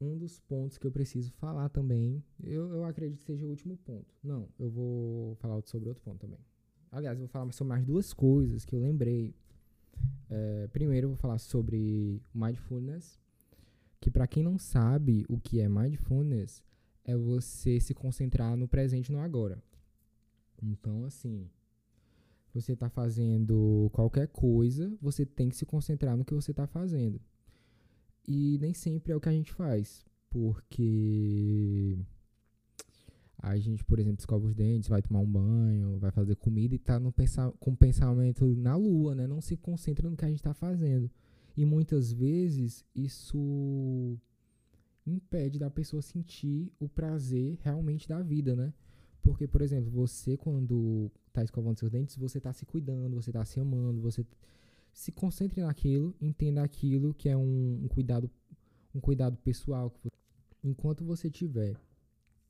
Um 0.00 0.16
dos 0.16 0.40
pontos 0.40 0.78
que 0.78 0.86
eu 0.86 0.90
preciso 0.90 1.30
falar 1.32 1.68
também. 1.68 2.22
Eu, 2.42 2.70
eu 2.70 2.84
acredito 2.84 3.18
que 3.18 3.24
seja 3.24 3.44
o 3.44 3.50
último 3.50 3.76
ponto. 3.78 4.14
Não, 4.22 4.48
eu 4.58 4.70
vou 4.70 5.34
falar 5.36 5.60
sobre 5.66 5.88
outro 5.88 6.02
ponto 6.02 6.18
também. 6.18 6.40
Aliás, 6.90 7.18
eu 7.18 7.26
vou 7.26 7.28
falar 7.28 7.52
sobre 7.52 7.68
mais 7.68 7.84
duas 7.84 8.12
coisas 8.12 8.64
que 8.64 8.74
eu 8.74 8.80
lembrei. 8.80 9.34
É, 10.28 10.68
primeiro, 10.68 11.06
eu 11.06 11.10
vou 11.10 11.16
falar 11.16 11.38
sobre 11.38 12.22
mindfulness. 12.34 13.18
Que, 14.00 14.10
para 14.10 14.26
quem 14.26 14.42
não 14.42 14.58
sabe 14.58 15.26
o 15.28 15.38
que 15.38 15.60
é 15.60 15.68
mindfulness, 15.68 16.62
é 17.04 17.16
você 17.16 17.78
se 17.80 17.92
concentrar 17.92 18.56
no 18.56 18.66
presente 18.66 19.12
no 19.12 19.18
agora. 19.18 19.62
Então, 20.62 21.04
assim 21.04 21.50
você 22.52 22.72
está 22.72 22.88
fazendo 22.88 23.88
qualquer 23.92 24.28
coisa, 24.28 24.92
você 25.00 25.24
tem 25.24 25.48
que 25.48 25.56
se 25.56 25.64
concentrar 25.64 26.16
no 26.16 26.24
que 26.24 26.34
você 26.34 26.50
está 26.50 26.66
fazendo. 26.66 27.20
E 28.26 28.58
nem 28.60 28.74
sempre 28.74 29.12
é 29.12 29.16
o 29.16 29.20
que 29.20 29.28
a 29.28 29.32
gente 29.32 29.52
faz, 29.52 30.04
porque 30.28 31.96
a 33.42 33.58
gente, 33.58 33.84
por 33.84 33.98
exemplo, 33.98 34.18
escova 34.18 34.46
os 34.46 34.54
dentes, 34.54 34.88
vai 34.88 35.02
tomar 35.02 35.20
um 35.20 35.30
banho, 35.30 35.98
vai 35.98 36.10
fazer 36.10 36.36
comida 36.36 36.74
e 36.74 36.76
está 36.76 36.98
no 36.98 37.10
pensa 37.10 37.50
com 37.58 37.72
o 37.72 37.76
pensamento 37.76 38.44
na 38.56 38.76
lua, 38.76 39.14
né? 39.14 39.26
Não 39.26 39.40
se 39.40 39.56
concentra 39.56 40.08
no 40.08 40.16
que 40.16 40.24
a 40.24 40.28
gente 40.28 40.38
está 40.38 40.54
fazendo. 40.54 41.10
E 41.56 41.64
muitas 41.64 42.12
vezes 42.12 42.84
isso 42.94 44.16
impede 45.06 45.58
da 45.58 45.70
pessoa 45.70 46.02
sentir 46.02 46.70
o 46.78 46.88
prazer 46.88 47.58
realmente 47.62 48.08
da 48.08 48.22
vida, 48.22 48.54
né? 48.54 48.72
Porque, 49.22 49.46
por 49.46 49.62
exemplo, 49.62 49.90
você 49.90 50.36
quando 50.36 51.10
está 51.28 51.42
escovando 51.42 51.78
seus 51.78 51.90
dentes, 51.90 52.16
você 52.16 52.38
está 52.38 52.52
se 52.52 52.64
cuidando, 52.64 53.14
você 53.14 53.30
está 53.30 53.44
se 53.44 53.58
amando, 53.60 54.00
você 54.00 54.24
se 54.92 55.12
concentre 55.12 55.60
naquilo, 55.60 56.14
entenda 56.20 56.62
aquilo 56.62 57.14
que 57.14 57.28
é 57.28 57.36
um, 57.36 57.80
um 57.84 57.88
cuidado 57.88 58.30
um 58.94 59.00
cuidado 59.00 59.36
pessoal. 59.38 59.94
Enquanto 60.62 61.04
você 61.04 61.30
tiver 61.30 61.76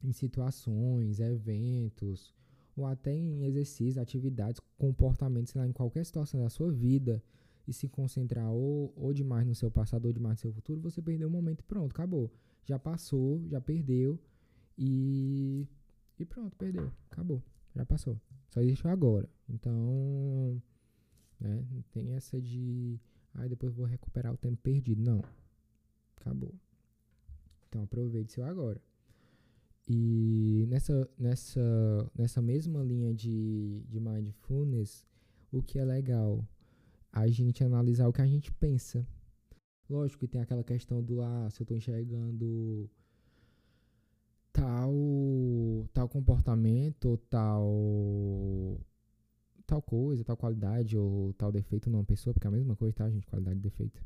em 0.02 0.12
situações, 0.12 1.20
eventos, 1.20 2.34
ou 2.76 2.86
até 2.86 3.14
em 3.14 3.44
exercícios, 3.44 3.98
atividades, 3.98 4.60
comportamentos, 4.78 5.54
lá, 5.54 5.66
em 5.66 5.72
qualquer 5.72 6.04
situação 6.04 6.40
da 6.42 6.48
sua 6.48 6.72
vida, 6.72 7.22
e 7.68 7.72
se 7.72 7.88
concentrar 7.88 8.50
ou, 8.50 8.92
ou 8.96 9.12
demais 9.12 9.46
no 9.46 9.54
seu 9.54 9.70
passado 9.70 10.06
ou 10.06 10.12
demais 10.12 10.36
no 10.36 10.40
seu 10.40 10.52
futuro, 10.52 10.80
você 10.80 11.00
perdeu 11.00 11.28
o 11.28 11.30
momento 11.30 11.62
pronto, 11.64 11.92
acabou. 11.92 12.30
Já 12.64 12.78
passou, 12.78 13.46
já 13.48 13.60
perdeu, 13.60 14.18
e 14.76 15.68
e 16.20 16.24
pronto, 16.26 16.54
perdeu. 16.54 16.92
Acabou. 17.10 17.42
Já 17.74 17.86
passou. 17.86 18.20
Só 18.50 18.60
existe 18.60 18.86
o 18.86 18.90
agora. 18.90 19.26
Então, 19.48 20.62
né, 21.40 21.64
não 21.70 21.80
tem 21.92 22.12
essa 22.12 22.38
de. 22.38 23.00
Aí 23.32 23.46
ah, 23.46 23.48
depois 23.48 23.72
vou 23.72 23.86
recuperar 23.86 24.34
o 24.34 24.36
tempo 24.36 24.58
perdido. 24.58 25.00
Não. 25.00 25.24
Acabou. 26.18 26.54
Então 27.66 27.82
aproveite 27.82 28.32
seu 28.32 28.44
agora. 28.44 28.78
E 29.92 30.66
nessa, 30.68 31.10
nessa, 31.18 32.10
nessa 32.16 32.40
mesma 32.40 32.80
linha 32.80 33.12
de, 33.12 33.82
de 33.88 33.98
mindfulness, 33.98 35.04
o 35.50 35.60
que 35.60 35.80
é 35.80 35.84
legal? 35.84 36.46
A 37.12 37.26
gente 37.26 37.64
analisar 37.64 38.06
o 38.06 38.12
que 38.12 38.22
a 38.22 38.26
gente 38.26 38.52
pensa. 38.52 39.04
Lógico 39.88 40.20
que 40.20 40.28
tem 40.28 40.40
aquela 40.40 40.62
questão 40.62 41.02
do 41.02 41.20
ah, 41.20 41.48
se 41.50 41.60
eu 41.60 41.64
estou 41.64 41.76
enxergando 41.76 42.88
tal 44.52 44.92
tal 45.92 46.08
comportamento 46.08 47.16
tal 47.28 48.80
tal 49.66 49.82
coisa, 49.82 50.22
tal 50.22 50.36
qualidade 50.36 50.96
ou 50.96 51.32
tal 51.32 51.50
defeito 51.50 51.90
numa 51.90 52.04
pessoa, 52.04 52.32
porque 52.32 52.46
é 52.46 52.48
a 52.48 52.52
mesma 52.52 52.76
coisa, 52.76 52.94
tá, 52.94 53.10
gente? 53.10 53.26
Qualidade 53.26 53.58
e 53.58 53.62
defeito. 53.62 54.00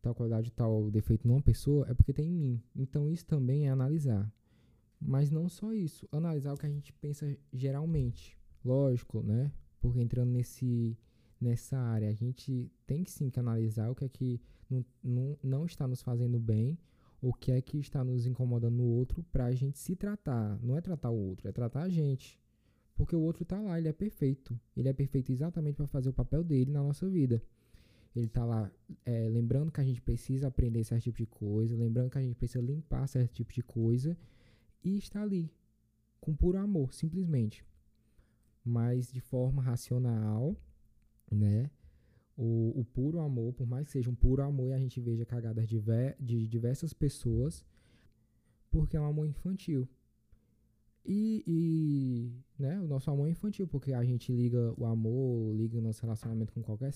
Tal 0.00 0.14
qualidade, 0.14 0.50
tal 0.52 0.90
defeito 0.90 1.28
numa 1.28 1.42
pessoa 1.42 1.86
é 1.90 1.92
porque 1.92 2.14
tem 2.14 2.30
em 2.30 2.34
mim. 2.34 2.62
Então 2.74 3.10
isso 3.10 3.26
também 3.26 3.66
é 3.66 3.70
analisar. 3.70 4.32
Mas 5.04 5.30
não 5.30 5.48
só 5.48 5.72
isso, 5.72 6.08
analisar 6.12 6.52
o 6.52 6.56
que 6.56 6.66
a 6.66 6.70
gente 6.70 6.92
pensa 6.92 7.36
geralmente. 7.52 8.38
Lógico, 8.64 9.22
né? 9.22 9.52
Porque 9.80 10.00
entrando 10.00 10.30
nesse 10.30 10.96
nessa 11.40 11.76
área, 11.76 12.08
a 12.08 12.12
gente 12.12 12.70
tem 12.86 13.02
que 13.02 13.10
sim 13.10 13.28
que 13.28 13.40
analisar 13.40 13.90
o 13.90 13.96
que 13.96 14.04
é 14.04 14.08
que 14.08 14.40
não, 14.70 14.84
não, 15.02 15.38
não 15.42 15.66
está 15.66 15.88
nos 15.88 16.00
fazendo 16.00 16.38
bem 16.38 16.78
o 17.22 17.32
que 17.32 17.52
é 17.52 17.62
que 17.62 17.78
está 17.78 18.02
nos 18.02 18.26
incomodando 18.26 18.76
no 18.76 18.84
outro 18.84 19.22
para 19.32 19.46
a 19.46 19.54
gente 19.54 19.78
se 19.78 19.94
tratar. 19.94 20.58
Não 20.60 20.76
é 20.76 20.80
tratar 20.80 21.10
o 21.10 21.16
outro, 21.16 21.48
é 21.48 21.52
tratar 21.52 21.84
a 21.84 21.88
gente. 21.88 22.38
Porque 22.96 23.14
o 23.14 23.20
outro 23.20 23.44
está 23.44 23.60
lá, 23.60 23.78
ele 23.78 23.88
é 23.88 23.92
perfeito. 23.92 24.58
Ele 24.76 24.88
é 24.88 24.92
perfeito 24.92 25.30
exatamente 25.30 25.76
para 25.76 25.86
fazer 25.86 26.08
o 26.08 26.12
papel 26.12 26.42
dele 26.42 26.72
na 26.72 26.82
nossa 26.82 27.08
vida. 27.08 27.40
Ele 28.14 28.26
está 28.26 28.44
lá 28.44 28.70
é, 29.06 29.28
lembrando 29.28 29.70
que 29.70 29.80
a 29.80 29.84
gente 29.84 30.02
precisa 30.02 30.48
aprender 30.48 30.82
certo 30.84 31.04
tipo 31.04 31.18
de 31.18 31.26
coisa, 31.26 31.76
lembrando 31.76 32.10
que 32.10 32.18
a 32.18 32.20
gente 32.20 32.34
precisa 32.34 32.60
limpar 32.60 33.06
certo 33.06 33.32
tipo 33.32 33.52
de 33.52 33.62
coisa, 33.62 34.18
e 34.84 34.96
está 34.96 35.22
ali, 35.22 35.52
com 36.20 36.34
puro 36.34 36.58
amor, 36.58 36.92
simplesmente. 36.92 37.64
Mas 38.64 39.12
de 39.12 39.20
forma 39.20 39.62
racional, 39.62 40.56
né? 41.30 41.70
o, 42.36 42.80
o, 42.80 42.84
puro 42.84 43.20
amor, 43.20 43.52
por 43.52 43.66
mais 43.66 43.86
que 43.86 43.92
seja 43.92 44.10
um 44.10 44.14
puro 44.14 44.42
amor 44.42 44.70
e 44.70 44.72
a 44.72 44.78
gente 44.78 45.00
veja 45.00 45.24
cagadas 45.24 45.68
de, 45.68 45.80
de 46.18 46.48
diversas 46.48 46.92
pessoas, 46.92 47.64
porque 48.70 48.96
é 48.96 49.00
um 49.00 49.06
amor 49.06 49.26
infantil. 49.26 49.88
E, 51.04 51.42
e 51.46 52.62
né, 52.62 52.80
o 52.80 52.86
nosso 52.86 53.10
amor 53.10 53.26
é 53.26 53.30
infantil, 53.30 53.66
porque 53.66 53.92
a 53.92 54.04
gente 54.04 54.32
liga 54.32 54.72
o 54.76 54.86
amor, 54.86 55.54
liga 55.54 55.78
o 55.78 55.80
nosso 55.80 56.02
relacionamento 56.02 56.52
com 56.52 56.62
qualquer 56.62 56.92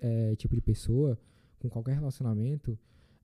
é, 0.00 0.34
tipo 0.36 0.54
de 0.54 0.62
pessoa, 0.62 1.18
com 1.58 1.68
qualquer 1.68 1.94
relacionamento, 1.94 2.78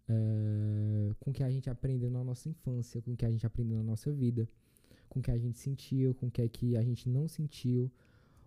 é, 0.08 1.14
com 1.20 1.30
o 1.30 1.32
que 1.32 1.42
a 1.42 1.50
gente 1.50 1.68
aprendeu 1.68 2.10
na 2.10 2.22
nossa 2.22 2.48
infância, 2.48 3.00
com 3.02 3.12
o 3.12 3.16
que 3.16 3.24
a 3.24 3.30
gente 3.30 3.46
aprendeu 3.46 3.76
na 3.78 3.82
nossa 3.82 4.12
vida, 4.12 4.48
com 5.08 5.20
o 5.20 5.22
que 5.22 5.30
a 5.30 5.38
gente 5.38 5.58
sentiu, 5.58 6.14
com 6.14 6.26
o 6.26 6.30
que, 6.30 6.42
é 6.42 6.48
que 6.48 6.76
a 6.76 6.82
gente 6.82 7.08
não 7.08 7.28
sentiu, 7.28 7.90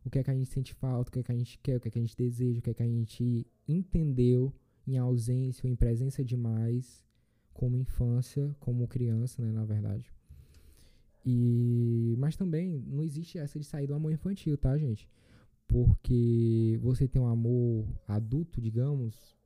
o 0.05 0.09
que 0.09 0.19
é 0.19 0.23
que 0.23 0.31
a 0.31 0.33
gente 0.35 0.49
sente 0.49 0.73
falta, 0.73 1.09
o 1.09 1.11
que 1.11 1.19
é 1.19 1.23
que 1.23 1.31
a 1.31 1.35
gente 1.35 1.59
quer, 1.59 1.77
o 1.77 1.79
que 1.79 1.87
é 1.87 1.91
que 1.91 1.99
a 1.99 2.01
gente 2.01 2.15
deseja, 2.15 2.59
o 2.59 2.61
que 2.61 2.69
é 2.69 2.73
que 2.73 2.83
a 2.83 2.87
gente 2.87 3.45
entendeu 3.67 4.53
em 4.87 4.97
ausência 4.97 5.65
ou 5.67 5.71
em 5.71 5.75
presença 5.75 6.23
demais, 6.23 7.05
como 7.53 7.75
infância, 7.75 8.55
como 8.59 8.87
criança, 8.87 9.41
né, 9.41 9.51
na 9.51 9.65
verdade. 9.65 10.11
E 11.25 12.15
mas 12.17 12.35
também 12.37 12.83
não 12.87 13.03
existe 13.03 13.37
essa 13.37 13.59
de 13.59 13.65
sair 13.65 13.85
do 13.85 13.93
amor 13.93 14.11
infantil, 14.11 14.57
tá, 14.57 14.77
gente? 14.77 15.09
Porque 15.67 16.79
você 16.81 17.07
tem 17.07 17.21
um 17.21 17.27
amor 17.27 17.85
adulto, 18.07 18.59
digamos, 18.61 19.38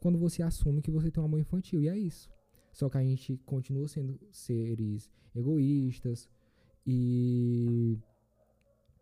quando 0.00 0.18
você 0.18 0.42
assume 0.42 0.82
que 0.82 0.90
você 0.90 1.10
tem 1.10 1.22
um 1.22 1.26
amor 1.26 1.40
infantil, 1.40 1.82
e 1.82 1.88
é 1.88 1.98
isso. 1.98 2.30
Só 2.72 2.88
que 2.88 2.98
a 2.98 3.02
gente 3.02 3.36
continua 3.44 3.88
sendo 3.88 4.18
seres 4.30 5.10
egoístas 5.34 6.28
e 6.86 7.98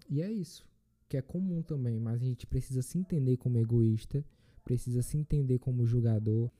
e 0.09 0.23
é 0.23 0.31
isso 0.31 0.67
que 1.09 1.17
é 1.17 1.23
comum 1.23 1.63
também, 1.63 2.01
mas 2.01 2.21
a 2.21 2.25
gente 2.25 2.47
precisa 2.47 2.83
se 2.83 2.99
entender 2.99 3.37
como 3.37 3.59
egoísta, 3.59 4.25
precisa 4.65 5.03
se 5.03 5.17
entender 5.17 5.59
como 5.59 5.87
julgador. 5.87 6.51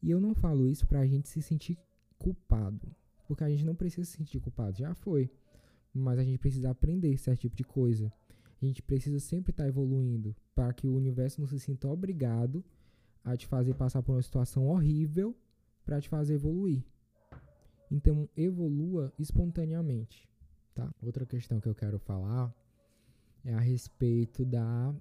E 0.00 0.10
eu 0.10 0.20
não 0.20 0.34
falo 0.34 0.68
isso 0.68 0.86
pra 0.86 1.06
gente 1.06 1.28
se 1.28 1.42
sentir 1.42 1.76
culpado, 2.18 2.94
porque 3.26 3.42
a 3.42 3.48
gente 3.48 3.64
não 3.64 3.74
precisa 3.74 4.04
se 4.04 4.16
sentir 4.16 4.38
culpado, 4.40 4.78
já 4.78 4.94
foi. 4.94 5.30
mas 5.92 6.18
a 6.18 6.24
gente 6.24 6.38
precisa 6.38 6.70
aprender 6.70 7.16
certo 7.18 7.40
tipo 7.40 7.56
de 7.56 7.64
coisa. 7.64 8.12
A 8.60 8.64
gente 8.64 8.82
precisa 8.82 9.18
sempre 9.18 9.50
estar 9.50 9.64
tá 9.64 9.68
evoluindo 9.68 10.34
para 10.54 10.72
que 10.72 10.86
o 10.86 10.94
universo 10.94 11.40
não 11.40 11.48
se 11.48 11.58
sinta 11.58 11.88
obrigado 11.88 12.64
a 13.32 13.36
te 13.36 13.46
fazer 13.46 13.74
passar 13.74 14.02
por 14.02 14.12
uma 14.12 14.22
situação 14.22 14.66
horrível 14.66 15.36
para 15.84 16.00
te 16.00 16.08
fazer 16.08 16.34
evoluir. 16.34 16.84
Então, 17.90 18.28
evolua 18.36 19.12
espontaneamente, 19.18 20.28
tá? 20.74 20.92
Outra 21.02 21.24
questão 21.24 21.60
que 21.60 21.68
eu 21.68 21.74
quero 21.74 21.98
falar 21.98 22.54
é 23.44 23.54
a 23.54 23.60
respeito 23.60 24.44
da 24.44 24.94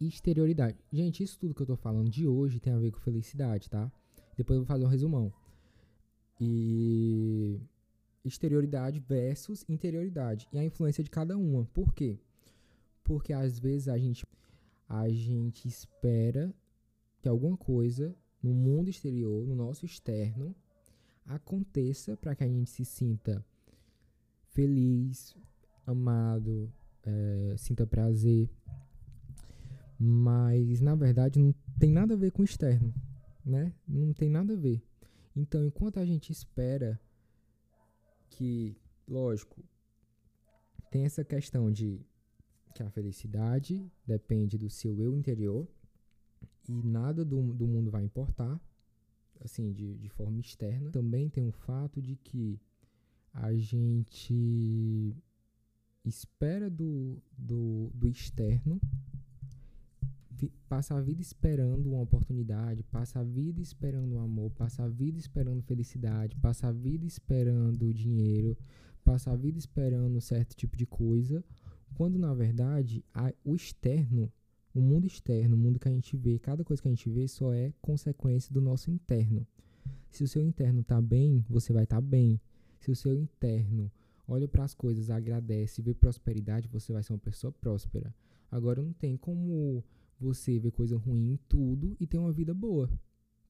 exterioridade. 0.00 0.78
Gente, 0.92 1.22
isso 1.22 1.38
tudo 1.38 1.54
que 1.54 1.62
eu 1.62 1.66
tô 1.66 1.76
falando 1.76 2.08
de 2.08 2.26
hoje 2.26 2.58
tem 2.58 2.72
a 2.72 2.78
ver 2.78 2.90
com 2.90 2.98
felicidade, 2.98 3.68
tá? 3.68 3.90
Depois 4.36 4.56
eu 4.56 4.64
vou 4.64 4.66
fazer 4.66 4.84
um 4.84 4.88
resumão. 4.88 5.32
E 6.40 7.60
exterioridade 8.24 9.00
versus 9.00 9.64
interioridade 9.68 10.48
e 10.52 10.58
a 10.58 10.64
influência 10.64 11.02
de 11.04 11.10
cada 11.10 11.36
uma. 11.36 11.64
Por 11.66 11.92
quê? 11.92 12.18
Porque 13.04 13.32
às 13.32 13.58
vezes 13.58 13.88
a 13.88 13.98
gente 13.98 14.26
a 14.88 15.08
gente 15.08 15.68
espera 15.68 16.52
que 17.20 17.28
alguma 17.28 17.56
coisa 17.56 18.14
no 18.42 18.52
mundo 18.52 18.88
exterior, 18.88 19.46
no 19.46 19.54
nosso 19.54 19.84
externo, 19.84 20.54
aconteça 21.26 22.16
para 22.16 22.34
que 22.34 22.44
a 22.44 22.48
gente 22.48 22.70
se 22.70 22.84
sinta 22.84 23.44
feliz, 24.50 25.36
amado, 25.86 26.72
é, 27.04 27.54
sinta 27.56 27.86
prazer. 27.86 28.48
Mas 29.98 30.80
na 30.80 30.94
verdade 30.94 31.38
não 31.38 31.54
tem 31.78 31.92
nada 31.92 32.14
a 32.14 32.16
ver 32.16 32.32
com 32.32 32.42
o 32.42 32.44
externo, 32.44 32.94
né? 33.44 33.74
Não 33.86 34.12
tem 34.14 34.30
nada 34.30 34.54
a 34.54 34.56
ver. 34.56 34.82
Então, 35.36 35.64
enquanto 35.64 36.00
a 36.00 36.04
gente 36.04 36.32
espera 36.32 36.98
que, 38.30 38.76
lógico, 39.06 39.62
tem 40.90 41.04
essa 41.04 41.22
questão 41.22 41.70
de 41.70 42.00
que 42.74 42.82
a 42.82 42.90
felicidade 42.90 43.90
depende 44.06 44.56
do 44.56 44.70
seu 44.70 44.98
eu 45.00 45.14
interior 45.14 45.68
e 46.68 46.82
nada 46.82 47.24
do, 47.24 47.52
do 47.52 47.66
mundo 47.66 47.90
vai 47.90 48.04
importar, 48.04 48.60
assim, 49.44 49.72
de, 49.72 49.98
de 49.98 50.08
forma 50.08 50.40
externa. 50.40 50.90
Também 50.90 51.28
tem 51.28 51.46
o 51.46 51.52
fato 51.52 52.00
de 52.00 52.16
que 52.16 52.60
a 53.32 53.52
gente 53.54 55.16
espera 56.04 56.70
do, 56.70 57.22
do, 57.36 57.90
do 57.94 58.08
externo, 58.08 58.80
passa 60.68 60.96
a 60.96 61.00
vida 61.00 61.20
esperando 61.20 61.90
uma 61.90 62.00
oportunidade, 62.00 62.82
passa 62.84 63.20
a 63.20 63.24
vida 63.24 63.60
esperando 63.60 64.14
um 64.14 64.20
amor, 64.20 64.50
passa 64.52 64.84
a 64.84 64.88
vida 64.88 65.18
esperando 65.18 65.62
felicidade, 65.62 66.36
passa 66.36 66.68
a 66.68 66.72
vida 66.72 67.04
esperando 67.04 67.92
dinheiro, 67.92 68.56
passa 69.04 69.32
a 69.32 69.36
vida 69.36 69.58
esperando 69.58 70.20
certo 70.20 70.54
tipo 70.54 70.76
de 70.76 70.86
coisa, 70.86 71.44
quando 71.94 72.18
na 72.18 72.32
verdade 72.32 73.04
a, 73.12 73.32
o 73.44 73.54
externo 73.54 74.32
o 74.74 74.80
mundo 74.80 75.06
externo, 75.06 75.56
o 75.56 75.58
mundo 75.58 75.78
que 75.78 75.88
a 75.88 75.92
gente 75.92 76.16
vê, 76.16 76.38
cada 76.38 76.64
coisa 76.64 76.80
que 76.82 76.88
a 76.88 76.90
gente 76.90 77.08
vê 77.08 77.26
só 77.26 77.52
é 77.52 77.72
consequência 77.80 78.52
do 78.52 78.60
nosso 78.60 78.90
interno. 78.90 79.46
Se 80.10 80.24
o 80.24 80.28
seu 80.28 80.42
interno 80.42 80.80
está 80.80 81.00
bem, 81.00 81.44
você 81.48 81.72
vai 81.72 81.84
estar 81.84 81.96
tá 81.96 82.00
bem. 82.00 82.40
Se 82.78 82.90
o 82.90 82.96
seu 82.96 83.16
interno 83.16 83.90
olha 84.26 84.46
para 84.46 84.64
as 84.64 84.74
coisas, 84.74 85.10
agradece, 85.10 85.82
vê 85.82 85.92
prosperidade, 85.92 86.68
você 86.68 86.92
vai 86.92 87.02
ser 87.02 87.12
uma 87.12 87.18
pessoa 87.18 87.52
próspera. 87.52 88.14
Agora 88.50 88.82
não 88.82 88.92
tem 88.92 89.16
como 89.16 89.84
você 90.18 90.58
ver 90.58 90.70
coisa 90.70 90.96
ruim 90.96 91.32
em 91.32 91.36
tudo 91.48 91.96
e 91.98 92.06
ter 92.06 92.18
uma 92.18 92.32
vida 92.32 92.54
boa. 92.54 92.90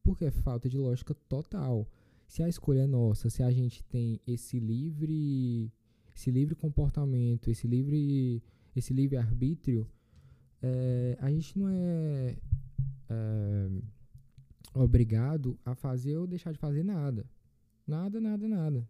Porque 0.03 0.25
é 0.25 0.31
falta 0.31 0.69
de 0.69 0.79
lógica 0.79 1.15
total. 1.29 1.87
Se 2.27 2.43
a 2.43 2.49
escolha 2.49 2.81
é 2.83 2.87
nossa, 2.87 3.29
se 3.29 3.43
a 3.43 3.51
gente 3.51 3.83
tem 3.85 4.21
esse 4.27 4.59
livre 4.59 5.71
esse 6.15 6.31
livre 6.31 6.55
comportamento, 6.55 7.51
esse 7.51 7.67
livre 7.67 8.43
esse 8.75 8.93
livre 8.93 9.17
arbítrio, 9.17 9.87
é, 10.63 11.17
a 11.21 11.31
gente 11.31 11.59
não 11.59 11.69
é, 11.69 12.37
é 13.09 13.71
obrigado 14.75 15.59
a 15.65 15.75
fazer 15.75 16.17
ou 16.17 16.27
deixar 16.27 16.53
de 16.53 16.59
fazer 16.59 16.85
nada. 16.85 17.27
Nada, 17.87 18.21
nada, 18.21 18.47
nada. 18.47 18.89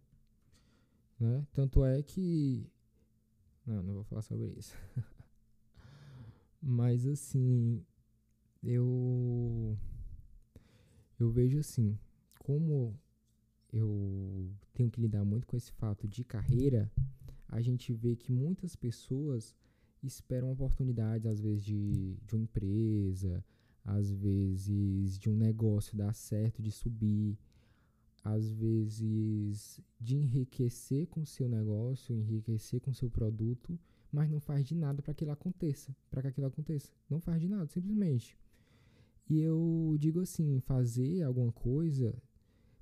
Né? 1.19 1.45
Tanto 1.53 1.83
é 1.85 2.01
que. 2.01 2.69
Não, 3.65 3.81
não 3.81 3.93
vou 3.95 4.03
falar 4.03 4.21
sobre 4.21 4.47
isso. 4.57 4.75
Mas 6.61 7.05
assim, 7.05 7.83
eu. 8.63 9.77
Eu 11.19 11.29
vejo 11.29 11.59
assim, 11.59 11.97
como 12.39 12.99
eu 13.71 14.51
tenho 14.73 14.89
que 14.89 14.99
lidar 14.99 15.23
muito 15.23 15.45
com 15.45 15.55
esse 15.55 15.71
fato 15.71 16.07
de 16.07 16.23
carreira, 16.23 16.91
a 17.47 17.61
gente 17.61 17.93
vê 17.93 18.15
que 18.15 18.31
muitas 18.31 18.75
pessoas 18.75 19.55
esperam 20.03 20.51
oportunidades, 20.51 21.25
às 21.25 21.39
vezes, 21.39 21.63
de, 21.63 22.17
de 22.25 22.35
uma 22.35 22.43
empresa, 22.43 23.43
às 23.83 24.11
vezes 24.11 25.17
de 25.17 25.29
um 25.29 25.35
negócio 25.35 25.97
dar 25.97 26.13
certo, 26.13 26.61
de 26.61 26.71
subir, 26.71 27.37
às 28.23 28.51
vezes 28.51 29.79
de 29.99 30.17
enriquecer 30.17 31.07
com 31.07 31.21
o 31.21 31.25
seu 31.25 31.47
negócio, 31.49 32.15
enriquecer 32.15 32.79
com 32.79 32.91
o 32.91 32.95
seu 32.95 33.09
produto, 33.09 33.79
mas 34.11 34.29
não 34.29 34.39
faz 34.39 34.65
de 34.65 34.75
nada 34.75 35.01
para 35.01 35.05
que 35.05 35.11
aquilo 35.11 35.31
aconteça, 35.31 35.95
para 36.09 36.21
que 36.21 36.27
aquilo 36.27 36.47
aconteça. 36.47 36.91
Não 37.09 37.19
faz 37.19 37.41
de 37.41 37.47
nada, 37.47 37.67
simplesmente. 37.67 38.37
E 39.29 39.39
eu 39.39 39.95
digo 39.99 40.19
assim, 40.19 40.59
fazer 40.59 41.23
alguma 41.23 41.51
coisa, 41.51 42.13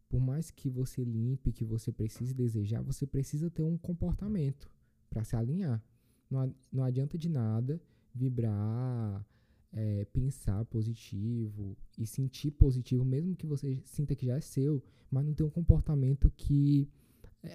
por 0.10 0.20
mais 0.20 0.50
que 0.50 0.70
você 0.70 1.04
limpe, 1.04 1.54
que 1.54 1.64
você 1.64 1.92
precise 1.92 2.34
desejar, 2.34 2.82
você 2.82 3.06
precisa 3.06 3.50
ter 3.50 3.64
um 3.64 3.78
comportamento 3.78 4.70
para 5.10 5.24
se 5.24 5.36
alinhar. 5.36 5.84
Não, 6.30 6.84
adianta 6.84 7.18
de 7.18 7.28
nada 7.28 7.82
vibrar, 8.14 9.26
é, 9.72 10.06
pensar 10.06 10.64
positivo 10.66 11.76
e 11.98 12.06
sentir 12.06 12.52
positivo, 12.52 13.04
mesmo 13.04 13.36
que 13.36 13.48
você 13.48 13.82
sinta 13.86 14.16
que 14.16 14.26
já 14.26 14.36
é 14.36 14.42
seu, 14.42 14.84
mas 15.10 15.26
não 15.26 15.34
ter 15.34 15.44
um 15.44 15.50
comportamento 15.50 16.32
que 16.36 16.88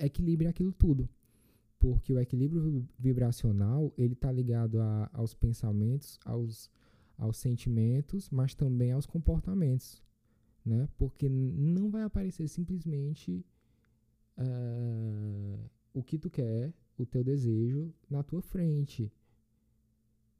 equilibre 0.00 0.46
aquilo 0.46 0.72
tudo. 0.72 1.08
Porque 1.78 2.12
o 2.12 2.18
equilíbrio 2.18 2.88
vibracional, 2.98 3.92
ele 3.98 4.14
está 4.14 4.32
ligado 4.32 4.80
a, 4.80 5.10
aos 5.12 5.34
pensamentos, 5.34 6.18
aos, 6.24 6.70
aos 7.18 7.36
sentimentos, 7.36 8.30
mas 8.30 8.54
também 8.54 8.92
aos 8.92 9.06
comportamentos. 9.06 10.02
Né? 10.64 10.88
Porque 10.96 11.28
não 11.28 11.90
vai 11.90 12.02
aparecer 12.02 12.48
simplesmente 12.48 13.44
uh, 14.38 15.70
o 15.92 16.02
que 16.02 16.18
tu 16.18 16.30
quer, 16.30 16.72
o 16.98 17.06
teu 17.06 17.24
desejo 17.24 17.92
na 18.08 18.22
tua 18.22 18.42
frente. 18.42 19.12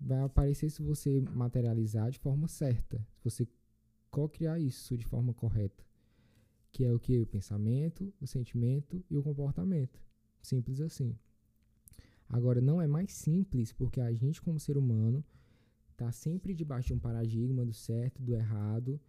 Vai 0.01 0.21
aparecer 0.21 0.71
se 0.71 0.83
você 0.83 1.21
materializar 1.21 2.11
de 2.11 2.19
forma 2.19 2.49
certa, 2.49 2.99
se 3.17 3.25
você 3.25 3.49
co-criar 4.11 4.59
isso 4.59 4.97
de 4.97 5.05
forma 5.05 5.33
correta, 5.35 5.85
que 6.71 6.85
é 6.85 6.93
o 6.93 6.99
que 6.99 7.21
o 7.21 7.27
pensamento, 7.27 8.13
o 8.21 8.27
sentimento 8.27 9.03
e 9.11 9.17
o 9.17 9.23
comportamento. 9.23 10.01
Simples 10.43 10.81
assim. 10.81 11.17
Agora 12.29 12.61
não 12.61 12.81
é 12.81 12.87
mais 12.87 13.13
simples 13.13 13.73
porque 13.73 14.01
a 14.01 14.13
gente 14.13 14.41
como 14.43 14.59
ser 14.59 14.77
humano 14.77 15.25
está 15.93 16.11
sempre 16.11 16.55
debaixo 16.55 16.89
de 16.89 16.95
um 16.95 16.99
paradigma 16.99 17.65
do 17.65 17.73
certo, 17.73 18.23
do 18.23 18.35
errado, 18.35 19.01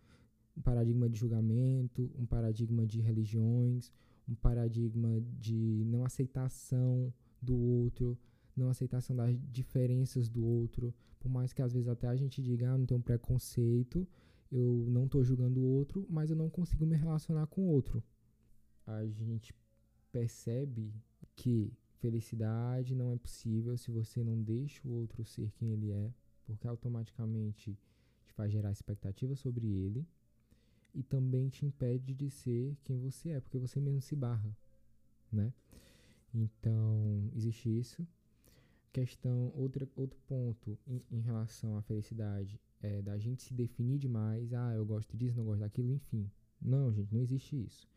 um 0.55 0.61
paradigma 0.61 1.09
de 1.09 1.19
julgamento, 1.19 2.11
um 2.17 2.25
paradigma 2.25 2.85
de 2.85 3.01
religiões, 3.01 3.91
um 4.27 4.35
paradigma 4.35 5.21
de 5.39 5.83
não 5.85 6.05
aceitação 6.05 7.13
do 7.45 7.55
outro, 7.55 8.17
não 8.55 8.69
aceitação 8.69 9.15
das 9.15 9.37
diferenças 9.51 10.29
do 10.29 10.43
outro, 10.43 10.93
por 11.19 11.29
mais 11.29 11.53
que 11.53 11.61
às 11.61 11.73
vezes 11.73 11.87
até 11.87 12.07
a 12.07 12.15
gente 12.15 12.41
diga, 12.41 12.71
ah, 12.71 12.77
não 12.77 12.85
tem 12.85 12.97
um 12.97 13.01
preconceito, 13.01 14.07
eu 14.51 14.85
não 14.89 15.05
estou 15.05 15.23
julgando 15.23 15.59
o 15.59 15.65
outro, 15.65 16.05
mas 16.09 16.29
eu 16.29 16.35
não 16.35 16.49
consigo 16.49 16.85
me 16.85 16.95
relacionar 16.95 17.47
com 17.47 17.61
o 17.63 17.67
outro. 17.67 18.03
A 18.85 19.05
gente 19.05 19.53
percebe 20.11 20.93
que 21.35 21.73
felicidade 21.99 22.95
não 22.95 23.11
é 23.11 23.17
possível 23.17 23.77
se 23.77 23.91
você 23.91 24.23
não 24.23 24.41
deixa 24.41 24.87
o 24.87 24.91
outro 24.91 25.25
ser 25.25 25.51
quem 25.53 25.71
ele 25.71 25.91
é, 25.91 26.13
porque 26.45 26.67
automaticamente 26.67 27.77
te 28.25 28.33
faz 28.33 28.51
gerar 28.51 28.71
expectativa 28.71 29.35
sobre 29.35 29.67
ele 29.67 30.07
e 30.93 31.03
também 31.03 31.49
te 31.49 31.65
impede 31.65 32.13
de 32.13 32.29
ser 32.29 32.77
quem 32.83 32.97
você 32.99 33.31
é, 33.31 33.39
porque 33.41 33.57
você 33.57 33.81
mesmo 33.81 34.01
se 34.01 34.15
barra, 34.15 34.55
né? 35.31 35.51
Então, 36.35 37.29
existe 37.33 37.69
isso. 37.69 38.05
Questão, 38.91 39.51
outra, 39.55 39.87
outro 39.95 40.19
ponto 40.27 40.77
em, 40.85 41.01
em 41.11 41.19
relação 41.21 41.77
à 41.77 41.81
felicidade 41.81 42.59
é 42.81 43.01
da 43.01 43.17
gente 43.17 43.41
se 43.41 43.53
definir 43.53 43.97
demais. 43.97 44.53
Ah, 44.53 44.73
eu 44.75 44.85
gosto 44.85 45.15
disso, 45.15 45.37
não 45.37 45.45
gosto 45.45 45.61
daquilo, 45.61 45.91
enfim. 45.91 46.29
Não, 46.61 46.93
gente, 46.93 47.13
não 47.13 47.21
existe 47.21 47.55
isso. 47.55 47.87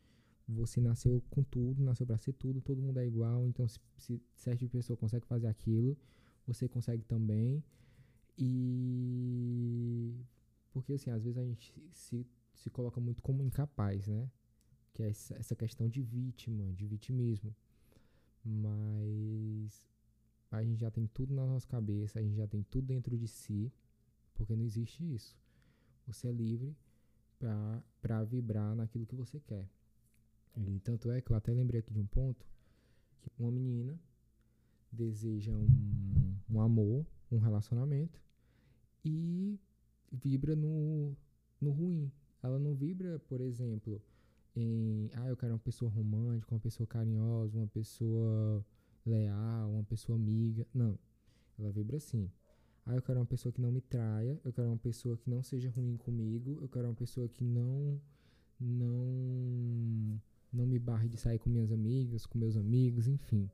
Você 0.47 0.81
nasceu 0.81 1.21
com 1.29 1.43
tudo, 1.43 1.83
nasceu 1.83 2.07
para 2.07 2.17
ser 2.17 2.33
tudo, 2.33 2.61
todo 2.61 2.81
mundo 2.81 2.97
é 2.99 3.05
igual. 3.05 3.45
Então, 3.45 3.67
se, 3.67 3.79
se 3.97 4.21
certa 4.33 4.67
pessoa 4.67 4.97
consegue 4.97 5.25
fazer 5.27 5.47
aquilo, 5.47 5.97
você 6.47 6.67
consegue 6.67 7.03
também. 7.03 7.63
E. 8.37 10.15
Porque, 10.71 10.93
assim, 10.93 11.11
às 11.11 11.23
vezes 11.23 11.37
a 11.37 11.43
gente 11.43 11.73
se, 11.91 12.25
se 12.53 12.69
coloca 12.69 12.99
muito 13.01 13.21
como 13.21 13.43
incapaz, 13.43 14.07
né? 14.07 14.29
Que 14.93 15.03
é 15.03 15.09
essa, 15.09 15.35
essa 15.35 15.55
questão 15.55 15.89
de 15.89 16.01
vítima, 16.01 16.71
de 16.73 16.87
vitimismo. 16.87 17.53
Mas 18.43 19.87
a 20.51 20.63
gente 20.63 20.79
já 20.79 20.89
tem 20.89 21.07
tudo 21.07 21.33
na 21.33 21.45
nossa 21.45 21.67
cabeça, 21.67 22.19
a 22.19 22.21
gente 22.21 22.35
já 22.35 22.47
tem 22.47 22.63
tudo 22.63 22.87
dentro 22.87 23.17
de 23.17 23.27
si, 23.27 23.71
porque 24.33 24.55
não 24.55 24.63
existe 24.63 25.03
isso. 25.03 25.37
Você 26.07 26.27
é 26.27 26.31
livre 26.31 26.75
para 27.37 28.23
vibrar 28.23 28.75
naquilo 28.75 29.05
que 29.05 29.15
você 29.15 29.39
quer. 29.39 29.69
E 30.55 30.79
tanto 30.79 31.11
é 31.11 31.21
que 31.21 31.31
eu 31.31 31.35
até 31.37 31.53
lembrei 31.53 31.79
aqui 31.79 31.93
de 31.93 31.99
um 31.99 32.07
ponto 32.07 32.45
que 33.21 33.41
uma 33.41 33.51
menina 33.51 33.99
deseja 34.91 35.51
um, 35.51 36.35
um 36.49 36.61
amor, 36.61 37.05
um 37.31 37.37
relacionamento 37.37 38.19
e 39.05 39.59
vibra 40.11 40.55
no, 40.55 41.15
no 41.61 41.71
ruim. 41.71 42.11
Ela 42.41 42.57
não 42.57 42.73
vibra, 42.73 43.19
por 43.19 43.39
exemplo, 43.41 44.01
em 44.55 45.09
ah, 45.13 45.27
eu 45.27 45.37
quero 45.37 45.53
uma 45.53 45.59
pessoa 45.59 45.89
romântica, 45.91 46.53
uma 46.53 46.59
pessoa 46.59 46.87
carinhosa, 46.87 47.57
uma 47.57 47.67
pessoa 47.67 48.65
leal, 49.05 49.71
uma 49.71 49.83
pessoa 49.83 50.17
amiga. 50.17 50.67
Não. 50.73 50.97
Ela 51.57 51.71
vibra 51.71 51.97
assim. 51.97 52.29
Ah, 52.85 52.95
eu 52.95 53.01
quero 53.01 53.19
uma 53.19 53.25
pessoa 53.25 53.51
que 53.51 53.61
não 53.61 53.71
me 53.71 53.81
traia, 53.81 54.39
eu 54.43 54.51
quero 54.51 54.67
uma 54.67 54.77
pessoa 54.77 55.17
que 55.17 55.29
não 55.29 55.43
seja 55.43 55.69
ruim 55.69 55.97
comigo, 55.97 56.57
eu 56.61 56.67
quero 56.67 56.87
uma 56.87 56.95
pessoa 56.95 57.27
que 57.29 57.43
não 57.43 58.01
não 58.59 60.19
não 60.51 60.65
me 60.65 60.79
barre 60.79 61.07
de 61.07 61.17
sair 61.17 61.37
com 61.37 61.49
minhas 61.49 61.71
amigas, 61.71 62.25
com 62.25 62.37
meus 62.39 62.57
amigos, 62.57 63.07
enfim. 63.07 63.49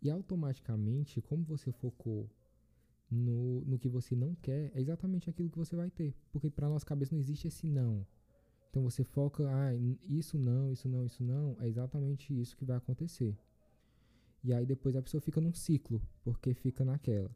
E 0.00 0.10
automaticamente, 0.10 1.20
como 1.20 1.42
você 1.42 1.72
focou 1.72 2.30
no, 3.10 3.62
no 3.62 3.78
que 3.78 3.88
você 3.88 4.14
não 4.14 4.34
quer, 4.36 4.70
é 4.74 4.80
exatamente 4.80 5.28
aquilo 5.28 5.50
que 5.50 5.58
você 5.58 5.74
vai 5.74 5.90
ter. 5.90 6.14
Porque 6.30 6.50
para 6.50 6.68
nossa 6.68 6.86
cabeça 6.86 7.14
não 7.14 7.20
existe 7.20 7.48
esse 7.48 7.66
não. 7.66 8.06
Então 8.76 8.84
você 8.84 9.02
foca, 9.02 9.42
ah, 9.48 9.74
isso 10.06 10.36
não, 10.36 10.70
isso 10.70 10.86
não, 10.86 11.06
isso 11.06 11.24
não, 11.24 11.56
é 11.60 11.66
exatamente 11.66 12.38
isso 12.38 12.54
que 12.54 12.62
vai 12.62 12.76
acontecer. 12.76 13.34
E 14.44 14.52
aí 14.52 14.66
depois 14.66 14.94
a 14.94 15.00
pessoa 15.00 15.18
fica 15.18 15.40
num 15.40 15.54
ciclo, 15.54 15.98
porque 16.22 16.52
fica 16.52 16.84
naquela. 16.84 17.34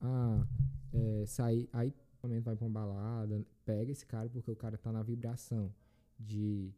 Ah, 0.00 0.44
é, 0.92 1.24
sai, 1.28 1.68
aí 1.72 1.94
vai 2.42 2.56
pra 2.56 2.66
uma 2.66 2.68
balada, 2.68 3.46
pega 3.64 3.92
esse 3.92 4.04
cara 4.04 4.28
porque 4.30 4.50
o 4.50 4.56
cara 4.56 4.76
tá 4.76 4.90
na 4.90 5.00
vibração 5.00 5.72
de 6.18 6.74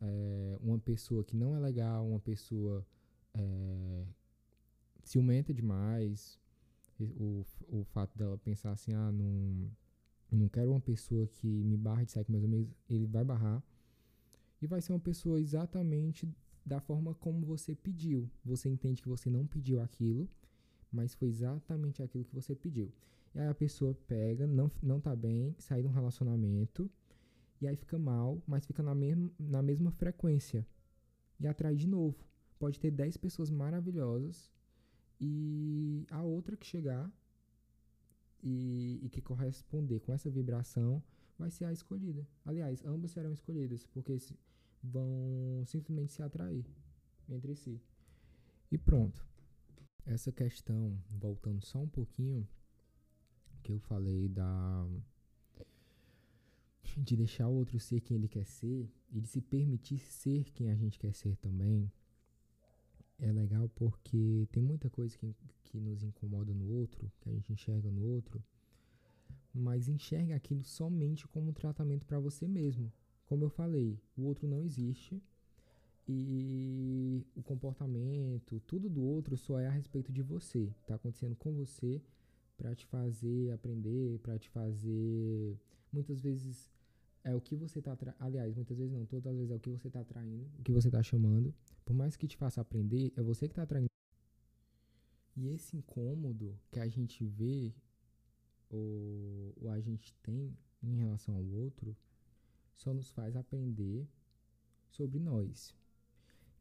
é, 0.00 0.56
uma 0.60 0.78
pessoa 0.78 1.24
que 1.24 1.34
não 1.36 1.56
é 1.56 1.58
legal, 1.58 2.06
uma 2.06 2.20
pessoa 2.20 2.86
é, 3.34 4.06
ciumenta 5.02 5.52
demais, 5.52 6.38
o, 7.00 7.44
o 7.66 7.82
fato 7.82 8.16
dela 8.16 8.38
pensar 8.38 8.70
assim, 8.70 8.94
ah, 8.94 9.10
não, 9.10 9.68
não 10.34 10.48
quero 10.48 10.70
uma 10.70 10.80
pessoa 10.80 11.26
que 11.26 11.46
me 11.46 11.76
barre 11.76 12.04
de 12.04 12.12
sair 12.12 12.24
com 12.24 12.32
meus 12.32 12.44
amigos, 12.44 12.74
ele 12.88 13.06
vai 13.06 13.24
barrar. 13.24 13.62
E 14.60 14.66
vai 14.66 14.80
ser 14.80 14.92
uma 14.92 14.98
pessoa 14.98 15.40
exatamente 15.40 16.28
da 16.64 16.80
forma 16.80 17.14
como 17.14 17.46
você 17.46 17.74
pediu. 17.74 18.28
Você 18.44 18.68
entende 18.68 19.02
que 19.02 19.08
você 19.08 19.30
não 19.30 19.46
pediu 19.46 19.80
aquilo, 19.80 20.28
mas 20.90 21.14
foi 21.14 21.28
exatamente 21.28 22.02
aquilo 22.02 22.24
que 22.24 22.34
você 22.34 22.54
pediu. 22.54 22.92
E 23.34 23.38
aí 23.38 23.48
a 23.48 23.54
pessoa 23.54 23.94
pega, 24.08 24.46
não, 24.46 24.70
não 24.82 25.00
tá 25.00 25.14
bem, 25.14 25.54
sai 25.58 25.82
de 25.82 25.86
um 25.86 25.92
relacionamento, 25.92 26.90
e 27.60 27.66
aí 27.66 27.76
fica 27.76 27.98
mal, 27.98 28.42
mas 28.46 28.66
fica 28.66 28.82
na 28.82 28.94
mesma, 28.94 29.30
na 29.38 29.62
mesma 29.62 29.90
frequência. 29.90 30.66
E 31.38 31.46
atrai 31.46 31.76
de 31.76 31.86
novo. 31.86 32.16
Pode 32.58 32.80
ter 32.80 32.90
10 32.90 33.16
pessoas 33.18 33.50
maravilhosas 33.50 34.50
e 35.20 36.06
a 36.10 36.22
outra 36.22 36.56
que 36.56 36.66
chegar 36.66 37.10
e, 38.42 39.00
e 39.02 39.08
que 39.08 39.20
corresponder 39.20 40.00
com 40.00 40.12
essa 40.12 40.30
vibração 40.30 41.02
vai 41.38 41.50
ser 41.50 41.64
a 41.64 41.72
escolhida. 41.72 42.26
Aliás, 42.44 42.84
ambas 42.84 43.10
serão 43.12 43.32
escolhidas, 43.32 43.86
porque 43.86 44.16
vão 44.82 45.64
simplesmente 45.66 46.12
se 46.12 46.22
atrair 46.22 46.64
entre 47.28 47.54
si. 47.54 47.80
E 48.70 48.78
pronto. 48.78 49.26
Essa 50.04 50.30
questão, 50.30 50.96
voltando 51.10 51.64
só 51.64 51.80
um 51.80 51.88
pouquinho, 51.88 52.46
que 53.62 53.72
eu 53.72 53.78
falei 53.80 54.28
da 54.28 54.86
de 56.96 57.16
deixar 57.16 57.48
o 57.48 57.54
outro 57.54 57.78
ser 57.78 58.00
quem 58.00 58.16
ele 58.16 58.28
quer 58.28 58.46
ser 58.46 58.90
e 59.10 59.20
de 59.20 59.28
se 59.28 59.40
permitir 59.40 59.98
ser 59.98 60.50
quem 60.52 60.70
a 60.70 60.74
gente 60.74 60.98
quer 60.98 61.12
ser 61.12 61.36
também, 61.36 61.90
é 63.18 63.32
legal 63.32 63.68
porque 63.74 64.46
tem 64.52 64.62
muita 64.62 64.90
coisa 64.90 65.16
que, 65.16 65.34
que 65.64 65.80
nos 65.80 66.02
incomoda 66.02 66.52
no 66.52 66.68
outro, 66.68 67.10
que 67.20 67.28
a 67.28 67.32
gente 67.32 67.52
enxerga 67.52 67.90
no 67.90 68.02
outro, 68.02 68.42
mas 69.52 69.88
enxerga 69.88 70.34
aquilo 70.36 70.62
somente 70.62 71.26
como 71.28 71.50
um 71.50 71.52
tratamento 71.52 72.04
para 72.04 72.18
você 72.18 72.46
mesmo. 72.46 72.92
Como 73.26 73.44
eu 73.44 73.50
falei, 73.50 73.98
o 74.16 74.22
outro 74.22 74.46
não 74.46 74.62
existe 74.62 75.20
e 76.08 77.26
o 77.34 77.42
comportamento, 77.42 78.60
tudo 78.66 78.88
do 78.88 79.02
outro 79.02 79.36
só 79.36 79.58
é 79.58 79.66
a 79.66 79.70
respeito 79.70 80.12
de 80.12 80.22
você. 80.22 80.72
Está 80.82 80.94
acontecendo 80.94 81.34
com 81.34 81.52
você 81.52 82.00
para 82.56 82.74
te 82.74 82.86
fazer 82.86 83.50
aprender, 83.52 84.18
para 84.20 84.38
te 84.38 84.48
fazer 84.50 85.58
muitas 85.92 86.20
vezes 86.20 86.70
é 87.24 87.34
o 87.34 87.40
que 87.40 87.56
você 87.56 87.80
está 87.80 87.96
aliás, 88.20 88.54
muitas 88.54 88.78
vezes 88.78 88.92
não, 88.92 89.04
todas 89.04 89.26
as 89.26 89.36
vezes 89.36 89.50
é 89.50 89.54
o 89.56 89.58
que 89.58 89.70
você 89.70 89.88
está 89.88 90.00
atraindo, 90.00 90.46
o 90.58 90.62
que 90.62 90.70
você 90.70 90.88
está 90.88 91.02
chamando. 91.02 91.52
Por 91.86 91.94
mais 91.94 92.16
que 92.16 92.26
te 92.26 92.36
faça 92.36 92.60
aprender, 92.60 93.12
é 93.16 93.22
você 93.22 93.46
que 93.46 93.52
está 93.52 93.62
atraindo. 93.62 93.88
E 95.36 95.48
esse 95.48 95.76
incômodo 95.76 96.58
que 96.70 96.80
a 96.80 96.88
gente 96.88 97.24
vê 97.24 97.72
ou, 98.68 99.54
ou 99.56 99.70
a 99.70 99.80
gente 99.80 100.12
tem 100.14 100.54
em 100.82 100.96
relação 100.96 101.36
ao 101.36 101.44
outro 101.44 101.96
só 102.74 102.92
nos 102.92 103.08
faz 103.10 103.36
aprender 103.36 104.06
sobre 104.90 105.20
nós. 105.20 105.74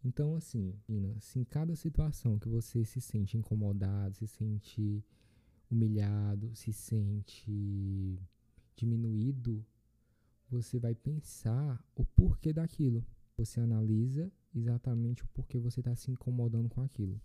Então, 0.04 0.36
assim, 0.36 0.80
se 1.20 1.40
em 1.40 1.44
cada 1.44 1.76
situação 1.76 2.38
que 2.38 2.48
você 2.48 2.86
se 2.86 3.02
sente 3.02 3.36
incomodado, 3.36 4.16
se 4.16 4.28
sente 4.28 5.04
humilhado, 5.72 6.56
se 6.56 6.72
sente 6.72 8.20
diminuído, 8.76 9.66
você 10.48 10.78
vai 10.78 10.94
pensar 10.94 11.84
o 11.96 12.06
porquê 12.06 12.54
daquilo. 12.54 13.04
Você 13.36 13.60
analisa 13.60 14.32
exatamente 14.56 15.24
o 15.24 15.28
porquê 15.28 15.60
você 15.60 15.82
está 15.82 15.96
se 15.96 16.10
incomodando 16.10 16.70
com 16.70 16.82
aquilo. 16.82 17.20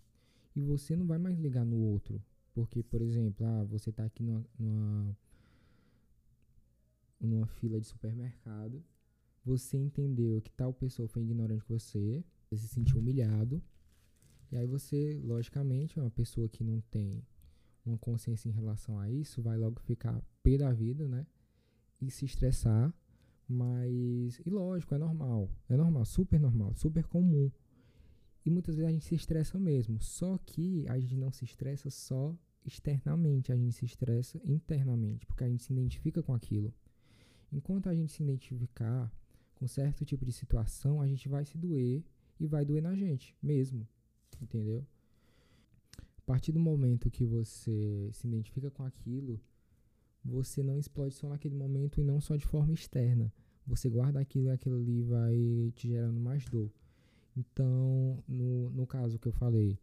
E 0.55 0.61
você 0.61 0.95
não 0.95 1.07
vai 1.07 1.17
mais 1.17 1.39
ligar 1.39 1.65
no 1.65 1.77
outro. 1.77 2.21
Porque, 2.53 2.83
por 2.83 3.01
exemplo, 3.01 3.45
ah, 3.45 3.63
você 3.63 3.89
está 3.89 4.03
aqui 4.03 4.21
numa, 4.21 4.45
numa, 4.59 5.17
numa 7.19 7.47
fila 7.47 7.79
de 7.79 7.87
supermercado, 7.87 8.83
você 9.43 9.77
entendeu 9.77 10.41
que 10.41 10.51
tal 10.51 10.73
pessoa 10.73 11.07
foi 11.07 11.23
ignorante 11.23 11.63
com 11.63 11.79
você, 11.79 12.23
você 12.49 12.67
se 12.67 12.73
sentiu 12.73 12.99
humilhado, 12.99 13.61
e 14.51 14.57
aí 14.57 14.67
você, 14.67 15.19
logicamente, 15.23 15.97
é 15.97 16.01
uma 16.01 16.11
pessoa 16.11 16.49
que 16.49 16.63
não 16.63 16.81
tem 16.91 17.25
uma 17.85 17.97
consciência 17.97 18.49
em 18.49 18.51
relação 18.51 18.99
a 18.99 19.09
isso, 19.09 19.41
vai 19.41 19.57
logo 19.57 19.79
ficar 19.79 20.21
pé 20.43 20.57
da 20.57 20.71
vida, 20.73 21.07
né? 21.07 21.25
E 22.01 22.11
se 22.11 22.25
estressar 22.25 22.93
mas, 23.51 24.39
e 24.45 24.49
lógico, 24.49 24.95
é 24.95 24.97
normal. 24.97 25.49
É 25.67 25.75
normal, 25.75 26.05
super 26.05 26.39
normal, 26.39 26.73
super 26.75 27.05
comum. 27.05 27.51
E 28.45 28.49
muitas 28.49 28.75
vezes 28.75 28.89
a 28.89 28.91
gente 28.91 29.05
se 29.05 29.15
estressa 29.15 29.59
mesmo. 29.59 30.01
Só 30.01 30.37
que 30.37 30.85
a 30.87 30.99
gente 30.99 31.15
não 31.15 31.31
se 31.31 31.43
estressa 31.43 31.89
só 31.89 32.35
externamente, 32.65 33.51
a 33.51 33.55
gente 33.55 33.73
se 33.73 33.85
estressa 33.85 34.39
internamente, 34.45 35.25
porque 35.25 35.43
a 35.43 35.49
gente 35.49 35.63
se 35.63 35.73
identifica 35.73 36.23
com 36.23 36.33
aquilo. 36.33 36.73
Enquanto 37.51 37.89
a 37.89 37.95
gente 37.95 38.11
se 38.11 38.23
identificar 38.23 39.11
com 39.55 39.67
certo 39.67 40.05
tipo 40.05 40.25
de 40.25 40.31
situação, 40.31 41.01
a 41.01 41.07
gente 41.07 41.27
vai 41.27 41.45
se 41.45 41.57
doer 41.57 42.03
e 42.39 42.47
vai 42.47 42.65
doer 42.65 42.81
na 42.81 42.95
gente 42.95 43.35
mesmo. 43.41 43.87
Entendeu? 44.41 44.85
A 46.17 46.21
partir 46.25 46.51
do 46.51 46.59
momento 46.59 47.11
que 47.11 47.25
você 47.25 48.09
se 48.13 48.25
identifica 48.27 48.71
com 48.71 48.83
aquilo, 48.83 49.39
você 50.23 50.63
não 50.63 50.77
explode 50.77 51.13
só 51.15 51.27
naquele 51.27 51.55
momento 51.55 51.99
e 51.99 52.03
não 52.03 52.21
só 52.21 52.35
de 52.35 52.45
forma 52.45 52.73
externa. 52.73 53.33
Você 53.65 53.89
guarda 53.89 54.19
aquilo 54.19 54.47
e 54.47 54.49
aquilo 54.49 54.75
ali 54.75 55.01
vai 55.01 55.71
te 55.75 55.87
gerando 55.87 56.19
mais 56.19 56.45
dor. 56.45 56.71
Então, 57.35 58.23
no, 58.27 58.69
no 58.71 58.85
caso 58.85 59.17
que 59.17 59.27
eu 59.27 59.31
falei 59.31 59.79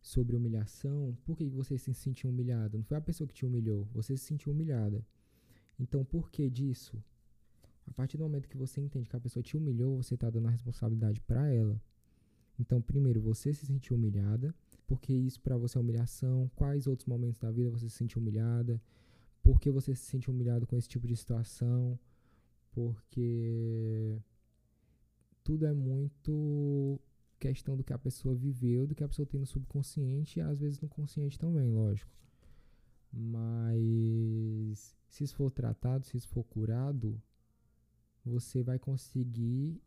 sobre 0.00 0.36
humilhação, 0.36 1.16
por 1.24 1.36
que 1.36 1.44
você 1.48 1.76
se 1.76 1.92
sentiu 1.92 2.30
humilhado? 2.30 2.78
Não 2.78 2.84
foi 2.84 2.96
a 2.96 3.00
pessoa 3.00 3.26
que 3.26 3.34
te 3.34 3.44
humilhou, 3.44 3.86
você 3.92 4.16
se 4.16 4.24
sentiu 4.24 4.52
humilhada. 4.52 5.04
Então, 5.78 6.04
por 6.04 6.30
que 6.30 6.48
disso? 6.48 6.96
A 7.86 7.92
partir 7.92 8.16
do 8.16 8.24
momento 8.24 8.48
que 8.48 8.56
você 8.56 8.80
entende 8.80 9.08
que 9.08 9.16
a 9.16 9.20
pessoa 9.20 9.42
te 9.42 9.56
humilhou, 9.56 9.96
você 10.02 10.14
está 10.14 10.30
dando 10.30 10.48
a 10.48 10.50
responsabilidade 10.50 11.20
para 11.20 11.52
ela. 11.52 11.80
Então, 12.58 12.80
primeiro, 12.80 13.20
você 13.20 13.52
se 13.52 13.66
sentiu 13.66 13.96
humilhada, 13.96 14.54
porque 14.86 15.12
isso 15.12 15.40
para 15.40 15.56
você 15.56 15.76
é 15.76 15.80
humilhação. 15.80 16.50
Quais 16.56 16.86
outros 16.86 17.06
momentos 17.06 17.38
da 17.38 17.50
vida 17.50 17.70
você 17.70 17.88
se 17.88 17.96
sentiu 17.96 18.20
humilhada? 18.20 18.80
Por 19.42 19.60
que 19.60 19.70
você 19.70 19.94
se 19.94 20.04
sente 20.04 20.30
humilhado 20.30 20.66
com 20.66 20.76
esse 20.76 20.88
tipo 20.88 21.06
de 21.06 21.16
situação? 21.16 21.98
Porque 22.76 24.20
tudo 25.42 25.64
é 25.64 25.72
muito 25.72 27.00
questão 27.40 27.74
do 27.74 27.82
que 27.82 27.94
a 27.94 27.98
pessoa 27.98 28.34
viveu, 28.34 28.86
do 28.86 28.94
que 28.94 29.02
a 29.02 29.08
pessoa 29.08 29.24
tem 29.24 29.40
no 29.40 29.46
subconsciente 29.46 30.38
e 30.38 30.42
às 30.42 30.60
vezes 30.60 30.78
no 30.78 30.86
consciente 30.86 31.38
também, 31.38 31.72
lógico. 31.72 32.12
Mas 33.10 34.94
se 35.08 35.24
isso 35.24 35.34
for 35.34 35.50
tratado, 35.50 36.04
se 36.04 36.18
isso 36.18 36.28
for 36.28 36.44
curado, 36.44 37.18
você 38.22 38.62
vai 38.62 38.78
conseguir 38.78 39.80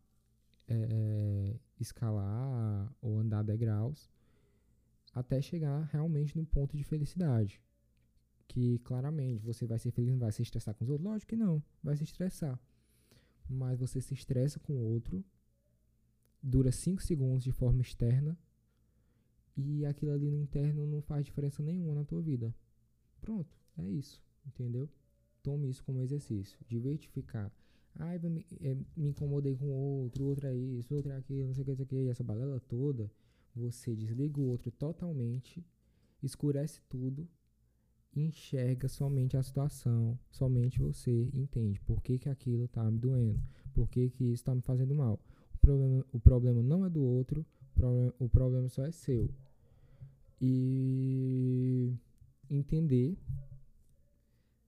é, 0.66 1.54
escalar 1.78 2.92
ou 3.00 3.20
andar 3.20 3.44
degraus 3.44 4.10
até 5.14 5.40
chegar 5.40 5.82
realmente 5.92 6.36
no 6.36 6.44
ponto 6.44 6.76
de 6.76 6.82
felicidade. 6.82 7.62
Que 8.48 8.80
claramente 8.80 9.44
você 9.44 9.64
vai 9.64 9.78
ser 9.78 9.92
feliz, 9.92 10.10
não 10.10 10.18
vai 10.18 10.32
se 10.32 10.42
estressar 10.42 10.74
com 10.74 10.82
os 10.82 10.90
outros? 10.90 11.08
Lógico 11.08 11.28
que 11.28 11.36
não, 11.36 11.62
vai 11.84 11.96
se 11.96 12.02
estressar. 12.02 12.58
Mas 13.50 13.80
você 13.80 14.00
se 14.00 14.14
estressa 14.14 14.60
com 14.60 14.74
o 14.74 14.84
outro, 14.92 15.24
dura 16.40 16.70
5 16.70 17.02
segundos 17.02 17.42
de 17.42 17.50
forma 17.50 17.82
externa, 17.82 18.38
e 19.56 19.84
aquilo 19.84 20.12
ali 20.12 20.30
no 20.30 20.38
interno 20.38 20.86
não 20.86 21.02
faz 21.02 21.24
diferença 21.24 21.60
nenhuma 21.60 21.94
na 21.94 22.04
tua 22.04 22.22
vida. 22.22 22.54
Pronto, 23.20 23.54
é 23.76 23.84
isso, 23.84 24.22
entendeu? 24.46 24.88
Tome 25.42 25.68
isso 25.68 25.82
como 25.82 26.00
exercício. 26.00 26.56
Diversificar. 26.68 27.52
Ai, 27.96 28.18
me, 28.20 28.46
é, 28.60 28.76
me 28.96 29.08
incomodei 29.08 29.56
com 29.56 29.68
outro, 29.68 30.24
outro 30.24 30.46
é 30.46 30.54
isso, 30.54 30.94
outro 30.94 31.10
é 31.10 31.16
aquilo, 31.16 31.48
não 31.48 31.54
sei 31.54 31.62
o 31.62 31.64
que, 31.64 31.70
não 31.70 31.76
sei 31.76 31.84
o 31.84 31.88
que, 31.88 32.08
essa 32.08 32.22
balela 32.22 32.60
toda. 32.60 33.10
Você 33.54 33.96
desliga 33.96 34.40
o 34.40 34.46
outro 34.46 34.70
totalmente, 34.70 35.66
escurece 36.22 36.80
tudo, 36.88 37.28
enxerga 38.14 38.88
somente 38.88 39.36
a 39.36 39.42
situação, 39.42 40.18
somente 40.30 40.80
você 40.80 41.30
entende 41.32 41.80
por 41.80 42.02
que, 42.02 42.18
que 42.18 42.28
aquilo 42.28 42.64
está 42.64 42.90
me 42.90 42.98
doendo, 42.98 43.40
por 43.72 43.88
que, 43.88 44.10
que 44.10 44.24
isso 44.24 44.42
está 44.42 44.54
me 44.54 44.62
fazendo 44.62 44.94
mal. 44.94 45.20
O 45.54 45.58
problema, 45.58 46.06
o 46.12 46.20
problema 46.20 46.62
não 46.62 46.84
é 46.84 46.90
do 46.90 47.02
outro, 47.02 47.46
o 47.70 47.74
problema, 47.74 48.14
o 48.18 48.28
problema 48.28 48.68
só 48.68 48.84
é 48.84 48.90
seu. 48.90 49.30
E 50.40 51.94
entender 52.48 53.16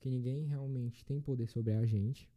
que 0.00 0.10
ninguém 0.10 0.44
realmente 0.46 1.04
tem 1.04 1.20
poder 1.20 1.48
sobre 1.48 1.72
a 1.72 1.84
gente, 1.86 2.30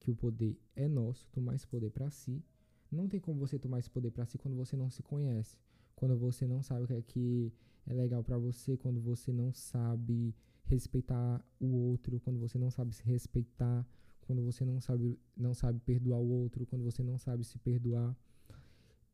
que 0.00 0.10
o 0.10 0.14
poder 0.14 0.58
é 0.74 0.88
nosso, 0.88 1.28
tomar 1.30 1.54
esse 1.54 1.66
poder 1.66 1.90
para 1.90 2.10
si. 2.10 2.42
Não 2.90 3.08
tem 3.08 3.20
como 3.20 3.38
você 3.38 3.58
tomar 3.58 3.78
esse 3.80 3.90
poder 3.90 4.10
para 4.10 4.24
si 4.24 4.38
quando 4.38 4.56
você 4.56 4.76
não 4.76 4.88
se 4.88 5.02
conhece, 5.02 5.58
quando 5.98 6.16
você 6.16 6.46
não 6.46 6.62
sabe 6.62 6.84
o 6.84 6.86
que 6.86 6.94
é 6.94 7.02
que 7.02 7.52
é 7.84 7.92
legal 7.92 8.22
para 8.22 8.38
você, 8.38 8.76
quando 8.76 9.00
você 9.00 9.32
não 9.32 9.52
sabe 9.52 10.32
respeitar 10.66 11.44
o 11.58 11.66
outro, 11.66 12.20
quando 12.20 12.38
você 12.38 12.56
não 12.56 12.70
sabe 12.70 12.94
se 12.94 13.02
respeitar, 13.02 13.84
quando 14.20 14.40
você 14.44 14.64
não 14.64 14.80
sabe 14.80 15.18
não 15.36 15.54
sabe 15.54 15.80
perdoar 15.80 16.20
o 16.20 16.28
outro, 16.28 16.64
quando 16.66 16.84
você 16.84 17.02
não 17.02 17.18
sabe 17.18 17.42
se 17.42 17.58
perdoar. 17.58 18.16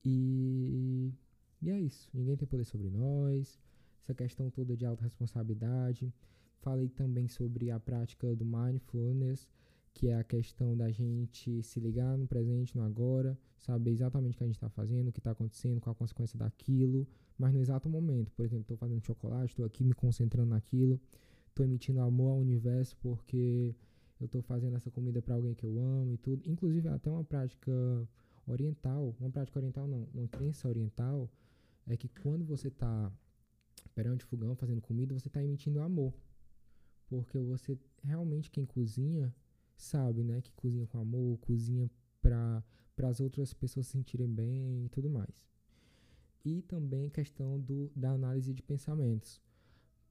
E, 0.05 1.11
e 1.62 1.70
é 1.70 1.80
isso. 1.80 2.11
Ninguém 2.12 2.37
tem 2.37 2.47
poder 2.47 2.64
sobre 2.66 2.91
nós. 2.91 3.59
Essa 4.03 4.12
questão 4.12 4.51
toda 4.51 4.76
de 4.76 4.85
autorresponsabilidade. 4.85 6.12
Falei 6.61 6.91
também 6.91 7.28
sobre 7.28 7.70
a 7.70 7.80
prática 7.80 8.37
do 8.37 8.45
mindfulness, 8.45 9.49
que 9.95 10.09
é 10.09 10.16
a 10.16 10.24
questão 10.24 10.76
da 10.76 10.90
gente 10.90 11.62
se 11.62 11.78
ligar 11.78 12.18
no 12.18 12.26
presente, 12.26 12.76
no 12.76 12.82
agora, 12.82 13.38
saber 13.57 13.92
exatamente 13.92 14.34
o 14.34 14.38
que 14.38 14.45
a 14.45 14.47
gente 14.49 14.57
está 14.57 14.68
fazendo, 14.68 15.09
o 15.09 15.12
que 15.12 15.20
está 15.20 15.30
acontecendo, 15.30 15.80
qual 15.80 15.92
a 15.92 15.95
consequência 15.95 16.36
daquilo, 16.36 17.07
mas 17.38 17.55
no 17.55 17.61
exato 17.61 17.88
momento. 17.88 18.32
Por 18.32 18.45
exemplo, 18.45 18.62
estou 18.62 18.76
fazendo 18.76 19.01
chocolate, 19.01 19.53
estou 19.53 19.64
aqui 19.64 19.84
me 19.84 19.95
concentrando 19.95 20.51
naquilo, 20.51 21.01
estou 21.49 21.64
emitindo 21.64 22.01
amor 22.01 22.32
ao 22.32 22.38
universo 22.38 22.97
porque 22.97 23.74
eu 24.20 24.26
estou 24.26 24.42
fazendo 24.42 24.76
essa 24.76 24.90
comida 24.90 25.22
para 25.22 25.36
alguém 25.36 25.55
que 25.55 25.64
eu 25.64 25.78
amo 25.78 26.12
e 26.12 26.18
tudo. 26.18 26.42
Inclusive, 26.45 26.88
até 26.88 27.09
uma 27.09 27.22
prática 27.22 27.72
oriental, 28.49 29.14
uma 29.20 29.30
prática 29.30 29.61
oriental 29.61 29.86
não, 29.86 30.09
uma 30.12 30.26
crença 30.26 30.66
oriental 30.66 31.30
é 31.86 31.97
que 31.97 32.09
quando 32.09 32.45
você 32.45 32.66
está 32.66 33.12
perante 33.95 34.24
o 34.24 34.28
fogão 34.28 34.57
fazendo 34.57 34.80
comida, 34.80 35.14
você 35.14 35.28
está 35.28 35.42
emitindo 35.42 35.80
amor. 35.80 36.12
Porque 37.09 37.38
você 37.38 37.78
realmente 38.03 38.51
quem 38.51 38.66
cozinha 38.66 39.32
sabe, 39.77 40.22
né, 40.22 40.41
que 40.41 40.53
cozinha 40.53 40.87
com 40.87 40.99
amor, 40.99 41.39
cozinha 41.39 41.91
para 42.20 42.62
as 43.03 43.20
outras 43.20 43.53
pessoas 43.53 43.87
se 43.87 43.93
sentirem 43.93 44.29
bem 44.29 44.87
e 44.87 44.89
tudo 44.89 45.11
mais. 45.11 45.47
E 46.45 46.62
também 46.62 47.09
questão 47.09 47.59
do, 47.59 47.91
da 47.95 48.12
análise 48.12 48.53
de 48.53 48.62
pensamentos. 48.62 49.41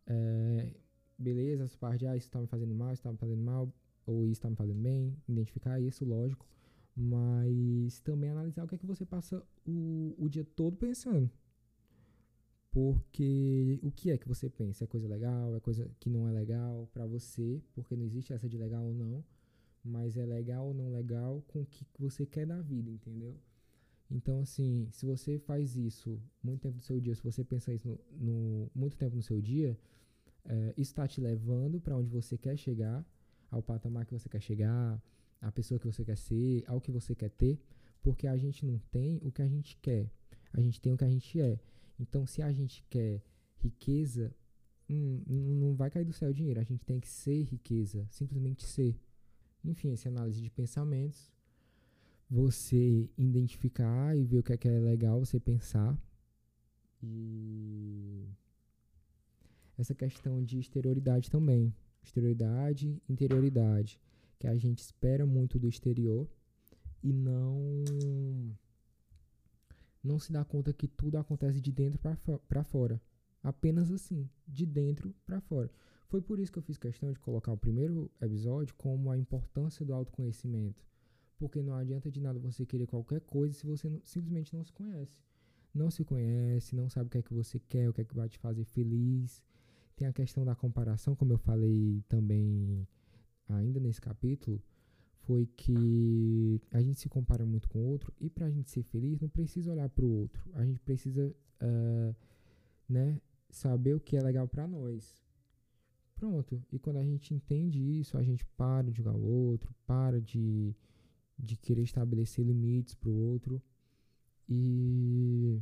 É, 0.05 0.73
beleza, 1.17 1.63
essa 1.63 1.77
parte 1.77 1.99
de 1.99 2.07
ah, 2.07 2.17
isso 2.17 2.27
está 2.27 2.41
me 2.41 2.47
fazendo 2.47 2.73
mal, 2.73 2.93
isso 2.93 2.99
está 3.01 3.11
me 3.11 3.17
fazendo 3.17 3.41
mal, 3.41 3.71
ou 4.05 4.23
isso 4.25 4.33
está 4.33 4.49
me 4.49 4.55
fazendo 4.55 4.81
bem, 4.81 5.15
identificar 5.27 5.79
isso, 5.79 6.03
lógico. 6.03 6.47
Mas 6.95 7.99
também 8.01 8.29
analisar 8.29 8.63
o 8.63 8.67
que 8.67 8.75
é 8.75 8.77
que 8.77 8.85
você 8.85 9.05
passa 9.05 9.43
o, 9.65 10.15
o 10.17 10.29
dia 10.29 10.43
todo 10.43 10.77
pensando. 10.77 11.29
Porque 12.71 13.79
o 13.83 13.91
que 13.91 14.09
é 14.09 14.17
que 14.17 14.27
você 14.27 14.49
pensa? 14.49 14.83
É 14.83 14.87
coisa 14.87 15.07
legal? 15.07 15.55
É 15.55 15.59
coisa 15.59 15.89
que 15.99 16.09
não 16.09 16.27
é 16.27 16.31
legal 16.31 16.89
para 16.91 17.05
você? 17.05 17.61
Porque 17.73 17.95
não 17.95 18.03
existe 18.03 18.33
essa 18.33 18.49
de 18.49 18.57
legal 18.57 18.83
ou 18.83 18.93
não. 18.93 19.23
Mas 19.83 20.17
é 20.17 20.25
legal 20.25 20.67
ou 20.67 20.73
não 20.73 20.91
legal 20.91 21.43
com 21.47 21.61
o 21.61 21.65
que 21.65 21.85
você 21.99 22.25
quer 22.25 22.45
da 22.45 22.61
vida, 22.61 22.89
entendeu? 22.89 23.35
Então, 24.09 24.39
assim, 24.39 24.87
se 24.91 25.05
você 25.05 25.39
faz 25.39 25.75
isso 25.75 26.21
muito 26.41 26.61
tempo 26.61 26.77
do 26.77 26.83
seu 26.83 26.99
dia, 26.99 27.15
se 27.15 27.23
você 27.23 27.43
pensa 27.43 27.73
isso 27.73 27.87
no, 27.87 27.99
no 28.11 28.71
muito 28.73 28.95
tempo 28.95 29.15
no 29.15 29.21
seu 29.21 29.41
dia, 29.41 29.77
é, 30.45 30.73
está 30.77 31.07
te 31.07 31.19
levando 31.19 31.81
para 31.81 31.97
onde 31.97 32.09
você 32.09 32.37
quer 32.37 32.57
chegar, 32.57 33.05
ao 33.49 33.61
patamar 33.61 34.05
que 34.05 34.13
você 34.13 34.29
quer 34.29 34.41
chegar, 34.41 35.01
à 35.41 35.51
pessoa 35.51 35.79
que 35.79 35.85
você 35.85 36.03
quer 36.05 36.17
ser, 36.17 36.63
ao 36.67 36.79
que 36.79 36.91
você 36.91 37.13
quer 37.15 37.29
ter, 37.29 37.59
porque 38.01 38.27
a 38.27 38.37
gente 38.37 38.65
não 38.65 38.79
tem 38.91 39.19
o 39.23 39.31
que 39.31 39.41
a 39.41 39.47
gente 39.47 39.77
quer, 39.77 40.09
a 40.53 40.61
gente 40.61 40.79
tem 40.79 40.93
o 40.93 40.97
que 40.97 41.03
a 41.03 41.09
gente 41.09 41.41
é. 41.41 41.59
Então, 41.99 42.25
se 42.25 42.41
a 42.41 42.51
gente 42.51 42.83
quer 42.89 43.21
riqueza, 43.63 44.35
hum, 44.89 45.23
não 45.27 45.75
vai 45.75 45.89
cair 45.89 46.05
do 46.05 46.13
céu 46.13 46.29
o 46.29 46.33
dinheiro. 46.33 46.59
A 46.59 46.63
gente 46.63 46.85
tem 46.85 46.99
que 46.99 47.07
ser 47.07 47.43
riqueza, 47.43 48.05
simplesmente 48.09 48.63
ser. 48.65 48.99
Enfim, 49.63 49.91
essa 49.91 50.09
análise 50.09 50.41
de 50.41 50.49
pensamentos, 50.49 51.31
você 52.29 53.09
identificar 53.17 54.17
e 54.17 54.23
ver 54.23 54.39
o 54.39 54.43
que 54.43 54.53
é, 54.53 54.57
que 54.57 54.67
é 54.67 54.79
legal 54.79 55.19
você 55.19 55.39
pensar. 55.39 55.97
E 57.01 58.27
essa 59.77 59.93
questão 59.93 60.43
de 60.43 60.59
exterioridade 60.59 61.29
também. 61.29 61.73
Exterioridade, 62.03 63.01
interioridade. 63.07 63.99
Que 64.39 64.47
a 64.47 64.57
gente 64.57 64.79
espera 64.79 65.25
muito 65.25 65.57
do 65.57 65.69
exterior 65.69 66.27
e 67.01 67.13
não 67.13 67.83
não 70.03 70.19
se 70.19 70.33
dá 70.33 70.43
conta 70.43 70.73
que 70.73 70.87
tudo 70.87 71.17
acontece 71.17 71.61
de 71.61 71.71
dentro 71.71 71.99
para 72.47 72.63
fora. 72.63 73.01
Apenas 73.41 73.89
assim, 73.89 74.29
de 74.47 74.65
dentro 74.65 75.13
para 75.25 75.39
fora. 75.39 75.71
Foi 76.13 76.21
por 76.21 76.37
isso 76.37 76.51
que 76.51 76.59
eu 76.59 76.61
fiz 76.61 76.77
questão 76.77 77.11
de 77.11 77.19
colocar 77.19 77.51
o 77.51 77.57
primeiro 77.57 78.07
episódio 78.21 78.75
como 78.75 79.09
a 79.09 79.17
importância 79.17 79.83
do 79.83 79.95
autoconhecimento. 79.95 80.85
Porque 81.39 81.59
não 81.59 81.73
adianta 81.73 82.11
de 82.11 82.21
nada 82.21 82.37
você 82.37 82.67
querer 82.67 82.85
qualquer 82.85 83.21
coisa 83.21 83.55
se 83.55 83.65
você 83.65 83.89
simplesmente 84.03 84.53
não 84.53 84.63
se 84.63 84.71
conhece. 84.71 85.17
Não 85.73 85.89
se 85.89 86.05
conhece, 86.05 86.75
não 86.75 86.87
sabe 86.87 87.07
o 87.07 87.09
que 87.09 87.17
é 87.17 87.23
que 87.23 87.33
você 87.33 87.57
quer, 87.57 87.89
o 87.89 87.93
que 87.93 88.01
é 88.01 88.03
que 88.03 88.13
vai 88.13 88.29
te 88.29 88.37
fazer 88.37 88.63
feliz. 88.63 89.41
Tem 89.95 90.07
a 90.07 90.13
questão 90.13 90.45
da 90.45 90.53
comparação, 90.53 91.15
como 91.15 91.33
eu 91.33 91.39
falei 91.39 92.03
também 92.07 92.87
ainda 93.49 93.79
nesse 93.79 93.99
capítulo 93.99 94.61
foi 95.21 95.47
que 95.47 96.61
a 96.69 96.79
gente 96.79 96.99
se 96.99 97.09
compara 97.09 97.43
muito 97.43 97.67
com 97.69 97.79
o 97.79 97.87
outro 97.87 98.13
e 98.19 98.29
para 98.29 98.45
a 98.45 98.51
gente 98.51 98.69
ser 98.69 98.83
feliz 98.83 99.19
não 99.19 99.29
precisa 99.29 99.71
olhar 99.71 99.89
para 99.89 100.05
o 100.05 100.11
outro, 100.11 100.47
a 100.53 100.63
gente 100.63 100.79
precisa 100.81 101.33
uh, 101.61 102.15
né, 102.87 103.19
saber 103.49 103.95
o 103.95 103.99
que 103.99 104.15
é 104.15 104.21
legal 104.21 104.47
para 104.47 104.67
nós. 104.67 105.22
Pronto, 106.23 106.63
e 106.71 106.79
quando 106.79 106.99
a 106.99 107.03
gente 107.03 107.33
entende 107.33 107.81
isso, 107.99 108.17
a 108.17 108.23
gente 108.23 108.45
para 108.55 108.89
de 108.89 108.95
julgar 108.95 109.13
o 109.13 109.25
outro, 109.25 109.75
para 109.85 110.21
de, 110.21 110.73
de 111.37 111.57
querer 111.57 111.81
estabelecer 111.81 112.45
limites 112.45 112.95
para 112.95 113.09
o 113.09 113.13
outro. 113.13 113.61
E 114.47 115.59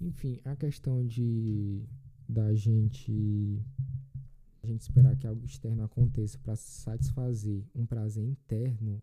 enfim, 0.00 0.38
a 0.44 0.54
questão 0.54 1.04
de 1.04 1.82
da 2.28 2.54
gente 2.54 3.60
a 4.62 4.68
gente 4.68 4.82
esperar 4.82 5.16
que 5.16 5.26
algo 5.26 5.44
externo 5.44 5.82
aconteça 5.82 6.38
para 6.38 6.54
satisfazer 6.54 7.64
um 7.74 7.84
prazer 7.84 8.24
interno 8.24 9.02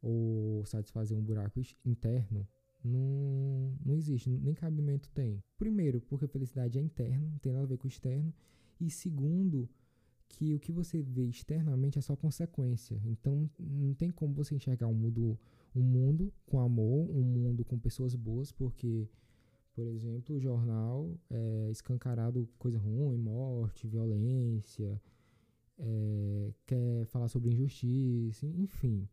ou 0.00 0.64
satisfazer 0.64 1.18
um 1.18 1.22
buraco 1.22 1.60
interno, 1.84 2.48
não, 2.84 3.76
não 3.84 3.94
existe, 3.94 4.30
nem 4.30 4.54
cabimento 4.54 5.10
tem. 5.12 5.42
Primeiro, 5.56 6.00
porque 6.02 6.24
a 6.24 6.28
felicidade 6.28 6.78
é 6.78 6.82
interna, 6.82 7.28
não 7.28 7.38
tem 7.38 7.52
nada 7.52 7.64
a 7.64 7.68
ver 7.68 7.78
com 7.78 7.86
o 7.86 7.90
externo. 7.90 8.32
E 8.80 8.90
segundo, 8.90 9.68
que 10.28 10.54
o 10.54 10.60
que 10.60 10.72
você 10.72 11.02
vê 11.02 11.24
externamente 11.24 11.98
é 11.98 12.02
só 12.02 12.14
consequência. 12.14 13.00
Então, 13.04 13.50
não 13.58 13.94
tem 13.94 14.10
como 14.10 14.34
você 14.34 14.54
enxergar 14.54 14.86
um 14.86 14.94
mundo, 14.94 15.38
um 15.74 15.82
mundo 15.82 16.32
com 16.46 16.60
amor, 16.60 17.10
um 17.10 17.22
mundo 17.22 17.64
com 17.64 17.78
pessoas 17.78 18.14
boas, 18.14 18.52
porque 18.52 19.08
por 19.78 19.86
exemplo, 19.86 20.34
o 20.34 20.40
jornal 20.40 21.16
é 21.30 21.70
escancarado 21.70 22.48
coisa 22.58 22.76
ruim, 22.80 23.16
morte, 23.16 23.86
violência, 23.86 25.00
é, 25.78 26.52
quer 26.66 27.06
falar 27.06 27.28
sobre 27.28 27.52
injustiça, 27.52 28.44
enfim. 28.56 29.08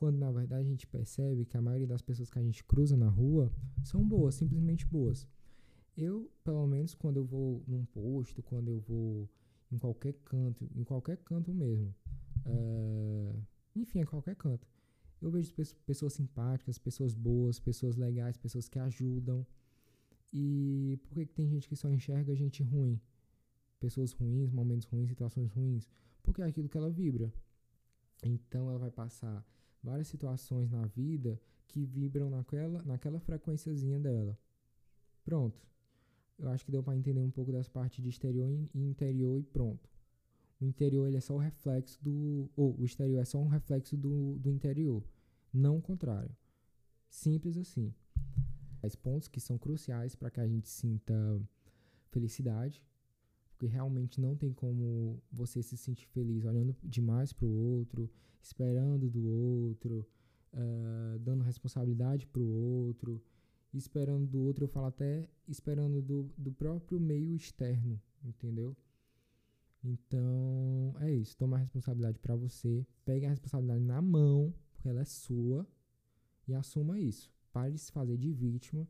Quando 0.00 0.16
na 0.16 0.32
verdade 0.32 0.66
a 0.66 0.70
gente 0.70 0.86
percebe 0.86 1.44
que 1.44 1.58
a 1.58 1.60
maioria 1.60 1.86
das 1.86 2.00
pessoas 2.00 2.30
que 2.30 2.38
a 2.38 2.42
gente 2.42 2.64
cruza 2.64 2.96
na 2.96 3.10
rua 3.10 3.52
são 3.84 4.02
boas, 4.02 4.34
simplesmente 4.34 4.86
boas. 4.86 5.28
Eu, 5.94 6.32
pelo 6.42 6.66
menos, 6.66 6.94
quando 6.94 7.18
eu 7.18 7.24
vou 7.26 7.62
num 7.68 7.84
posto, 7.84 8.42
quando 8.42 8.70
eu 8.70 8.80
vou 8.80 9.28
em 9.70 9.76
qualquer 9.76 10.14
canto, 10.24 10.66
em 10.74 10.84
qualquer 10.84 11.18
canto 11.18 11.52
mesmo, 11.52 11.94
é, 12.46 13.34
enfim, 13.76 13.98
em 13.98 14.06
qualquer 14.06 14.34
canto, 14.36 14.66
eu 15.20 15.30
vejo 15.30 15.52
pessoas 15.84 16.14
simpáticas, 16.14 16.78
pessoas 16.78 17.12
boas, 17.12 17.60
pessoas 17.60 17.94
legais, 17.94 18.38
pessoas 18.38 18.70
que 18.70 18.78
ajudam. 18.78 19.46
E 20.32 20.98
por 21.02 21.12
que, 21.12 21.26
que 21.26 21.34
tem 21.34 21.46
gente 21.46 21.68
que 21.68 21.76
só 21.76 21.90
enxerga 21.90 22.34
gente 22.34 22.62
ruim? 22.62 22.98
Pessoas 23.78 24.12
ruins, 24.12 24.50
momentos 24.50 24.86
ruins, 24.86 25.10
situações 25.10 25.50
ruins? 25.50 25.86
Porque 26.22 26.40
é 26.40 26.46
aquilo 26.46 26.70
que 26.70 26.78
ela 26.78 26.88
vibra. 26.88 27.30
Então 28.24 28.70
ela 28.70 28.78
vai 28.78 28.90
passar 28.90 29.44
várias 29.82 30.08
situações 30.08 30.70
na 30.70 30.86
vida 30.86 31.40
que 31.68 31.84
vibram 31.84 32.28
naquela, 32.30 32.82
naquela 32.82 33.20
frequênciazinha 33.20 33.98
dela. 33.98 34.36
Pronto. 35.24 35.60
Eu 36.38 36.48
acho 36.48 36.64
que 36.64 36.72
deu 36.72 36.82
para 36.82 36.96
entender 36.96 37.20
um 37.20 37.30
pouco 37.30 37.52
das 37.52 37.68
partes 37.68 38.02
de 38.02 38.08
exterior 38.08 38.50
e 38.74 38.80
interior 38.80 39.38
e 39.38 39.42
pronto. 39.42 39.88
O 40.60 40.64
interior 40.64 41.06
ele 41.06 41.16
é 41.16 41.20
só 41.20 41.34
o 41.34 41.38
reflexo 41.38 41.98
do. 42.02 42.50
Ou 42.56 42.78
o 42.78 42.84
exterior 42.84 43.20
é 43.20 43.24
só 43.24 43.38
um 43.38 43.48
reflexo 43.48 43.96
do, 43.96 44.38
do 44.38 44.50
interior. 44.50 45.02
Não 45.52 45.78
o 45.78 45.82
contrário. 45.82 46.34
Simples 47.08 47.56
assim. 47.56 47.94
Os 48.82 48.94
pontos 48.94 49.28
que 49.28 49.40
são 49.40 49.58
cruciais 49.58 50.14
para 50.14 50.30
que 50.30 50.40
a 50.40 50.46
gente 50.46 50.68
sinta 50.68 51.14
felicidade. 52.10 52.82
Porque 53.60 53.74
realmente 53.74 54.18
não 54.18 54.34
tem 54.34 54.54
como 54.54 55.22
você 55.30 55.62
se 55.62 55.76
sentir 55.76 56.06
feliz 56.06 56.46
olhando 56.46 56.74
demais 56.82 57.30
para 57.30 57.44
o 57.44 57.52
outro, 57.52 58.10
esperando 58.40 59.10
do 59.10 59.22
outro, 59.22 60.08
uh, 60.54 61.18
dando 61.18 61.44
responsabilidade 61.44 62.26
para 62.26 62.40
o 62.40 62.48
outro, 62.86 63.22
esperando 63.74 64.26
do 64.26 64.40
outro, 64.40 64.64
eu 64.64 64.68
falo 64.68 64.86
até 64.86 65.28
esperando 65.46 66.00
do, 66.00 66.32
do 66.38 66.50
próprio 66.50 66.98
meio 66.98 67.36
externo, 67.36 68.00
entendeu? 68.24 68.74
Então, 69.84 70.94
é 70.98 71.12
isso. 71.12 71.36
Toma 71.36 71.58
a 71.58 71.60
responsabilidade 71.60 72.18
para 72.18 72.34
você. 72.34 72.86
Pegue 73.04 73.26
a 73.26 73.28
responsabilidade 73.28 73.84
na 73.84 74.00
mão, 74.00 74.54
porque 74.72 74.88
ela 74.88 75.02
é 75.02 75.04
sua, 75.04 75.68
e 76.48 76.54
assuma 76.54 76.98
isso. 76.98 77.30
Pare 77.52 77.72
de 77.72 77.78
se 77.78 77.92
fazer 77.92 78.16
de 78.16 78.32
vítima 78.32 78.88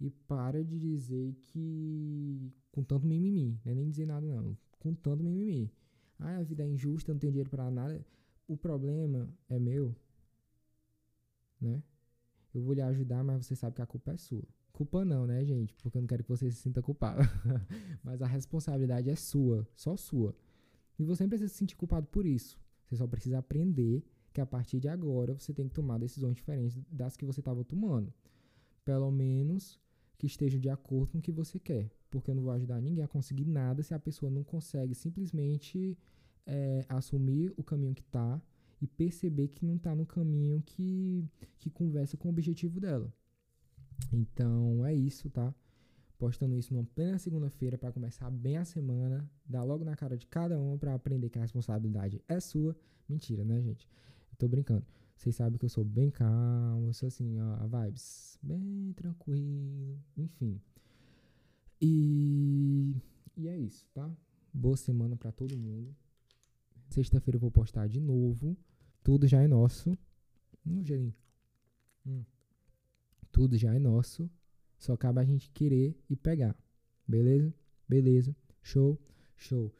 e 0.00 0.10
para 0.10 0.64
de 0.64 0.78
dizer 0.78 1.34
que. 1.46 2.52
com 2.70 2.82
tanto 2.84 3.06
mimimi. 3.06 3.60
Não 3.64 3.72
é 3.72 3.74
nem 3.74 3.90
dizer 3.90 4.06
nada, 4.06 4.26
não. 4.26 4.56
Com 4.78 4.94
tanto 4.94 5.24
mimimi. 5.24 5.72
Ah, 6.18 6.38
a 6.38 6.42
vida 6.42 6.64
é 6.64 6.68
injusta, 6.68 7.12
não 7.12 7.18
tem 7.18 7.30
dinheiro 7.30 7.50
para 7.50 7.70
nada. 7.70 8.04
O 8.46 8.56
problema 8.56 9.28
é 9.48 9.58
meu, 9.58 9.94
né? 11.60 11.82
Eu 12.54 12.62
vou 12.62 12.72
lhe 12.72 12.80
ajudar, 12.80 13.22
mas 13.22 13.46
você 13.46 13.54
sabe 13.54 13.76
que 13.76 13.82
a 13.82 13.86
culpa 13.86 14.12
é 14.12 14.16
sua. 14.16 14.42
Culpa 14.72 15.04
não, 15.04 15.26
né, 15.26 15.44
gente? 15.44 15.74
Porque 15.82 15.98
eu 15.98 16.00
não 16.00 16.06
quero 16.06 16.22
que 16.22 16.28
você 16.28 16.50
se 16.50 16.56
sinta 16.56 16.80
culpado. 16.80 17.20
mas 18.02 18.22
a 18.22 18.26
responsabilidade 18.26 19.10
é 19.10 19.16
sua, 19.16 19.68
só 19.74 19.96
sua. 19.96 20.34
E 20.98 21.04
você 21.04 21.24
não 21.24 21.28
precisa 21.28 21.48
se 21.48 21.56
sentir 21.56 21.76
culpado 21.76 22.06
por 22.06 22.24
isso. 22.24 22.58
Você 22.84 22.96
só 22.96 23.06
precisa 23.06 23.38
aprender 23.38 24.02
que 24.32 24.40
a 24.40 24.46
partir 24.46 24.80
de 24.80 24.88
agora 24.88 25.34
você 25.34 25.52
tem 25.52 25.68
que 25.68 25.74
tomar 25.74 25.98
decisões 25.98 26.36
diferentes 26.36 26.78
das 26.90 27.16
que 27.16 27.24
você 27.24 27.40
estava 27.40 27.64
tomando. 27.64 28.12
Pelo 28.84 29.10
menos 29.10 29.78
que 30.18 30.26
estejam 30.26 30.60
de 30.60 30.68
acordo 30.68 31.12
com 31.12 31.18
o 31.18 31.22
que 31.22 31.32
você 31.32 31.58
quer. 31.58 31.90
Porque 32.10 32.30
eu 32.30 32.34
não 32.34 32.42
vou 32.42 32.52
ajudar 32.52 32.80
ninguém 32.80 33.04
a 33.04 33.08
conseguir 33.08 33.44
nada 33.44 33.82
se 33.82 33.94
a 33.94 33.98
pessoa 33.98 34.30
não 34.30 34.42
consegue 34.42 34.94
simplesmente 34.94 35.96
é, 36.44 36.84
assumir 36.88 37.54
o 37.56 37.62
caminho 37.62 37.94
que 37.94 38.02
está 38.02 38.40
e 38.80 38.86
perceber 38.86 39.48
que 39.48 39.64
não 39.64 39.76
está 39.76 39.94
no 39.94 40.04
caminho 40.04 40.62
que, 40.64 41.24
que 41.58 41.70
conversa 41.70 42.16
com 42.16 42.28
o 42.28 42.30
objetivo 42.30 42.80
dela. 42.80 43.12
Então 44.12 44.84
é 44.84 44.94
isso, 44.94 45.30
tá? 45.30 45.54
Postando 46.18 46.56
isso 46.56 46.74
numa 46.74 46.84
plena 46.84 47.18
segunda-feira 47.18 47.78
para 47.78 47.92
começar 47.92 48.28
bem 48.30 48.56
a 48.56 48.64
semana, 48.64 49.28
dar 49.46 49.62
logo 49.62 49.84
na 49.84 49.94
cara 49.94 50.16
de 50.16 50.26
cada 50.26 50.58
um 50.60 50.76
para 50.76 50.94
aprender 50.94 51.28
que 51.28 51.38
a 51.38 51.42
responsabilidade 51.42 52.20
é 52.26 52.40
sua. 52.40 52.76
Mentira, 53.08 53.44
né, 53.44 53.62
gente? 53.62 53.88
Eu 54.32 54.36
tô 54.36 54.48
brincando. 54.48 54.84
Vocês 55.18 55.34
sabem 55.34 55.58
que 55.58 55.64
eu 55.64 55.68
sou 55.68 55.84
bem 55.84 56.12
calmo, 56.12 56.94
sou 56.94 57.08
assim, 57.08 57.40
ó, 57.40 57.66
vibes 57.66 58.38
bem 58.40 58.92
tranquilo, 58.94 60.00
enfim. 60.16 60.60
E, 61.82 62.94
e 63.36 63.48
é 63.48 63.58
isso, 63.58 63.84
tá? 63.92 64.08
Boa 64.54 64.76
semana 64.76 65.16
para 65.16 65.32
todo 65.32 65.58
mundo. 65.58 65.92
Sexta-feira 66.88 67.34
eu 67.34 67.40
vou 67.40 67.50
postar 67.50 67.88
de 67.88 68.00
novo. 68.00 68.56
Tudo 69.02 69.26
já 69.26 69.42
é 69.42 69.48
nosso. 69.48 69.98
Hum, 70.64 70.84
gelinho. 70.84 71.14
Hum. 72.06 72.22
Tudo 73.32 73.58
já 73.58 73.74
é 73.74 73.78
nosso. 73.80 74.30
Só 74.78 74.96
cabe 74.96 75.18
a 75.18 75.24
gente 75.24 75.50
querer 75.50 76.00
e 76.08 76.14
pegar. 76.14 76.56
Beleza? 77.08 77.52
Beleza. 77.88 78.36
Show? 78.62 78.96
Show. 79.36 79.74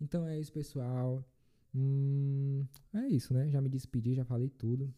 Então 0.00 0.26
é 0.26 0.40
isso, 0.40 0.52
pessoal. 0.52 1.24
Hum, 1.74 2.66
é 2.94 3.08
isso, 3.08 3.32
né? 3.32 3.50
Já 3.50 3.60
me 3.60 3.68
despedi, 3.68 4.14
já 4.14 4.24
falei 4.24 4.48
tudo. 4.50 4.92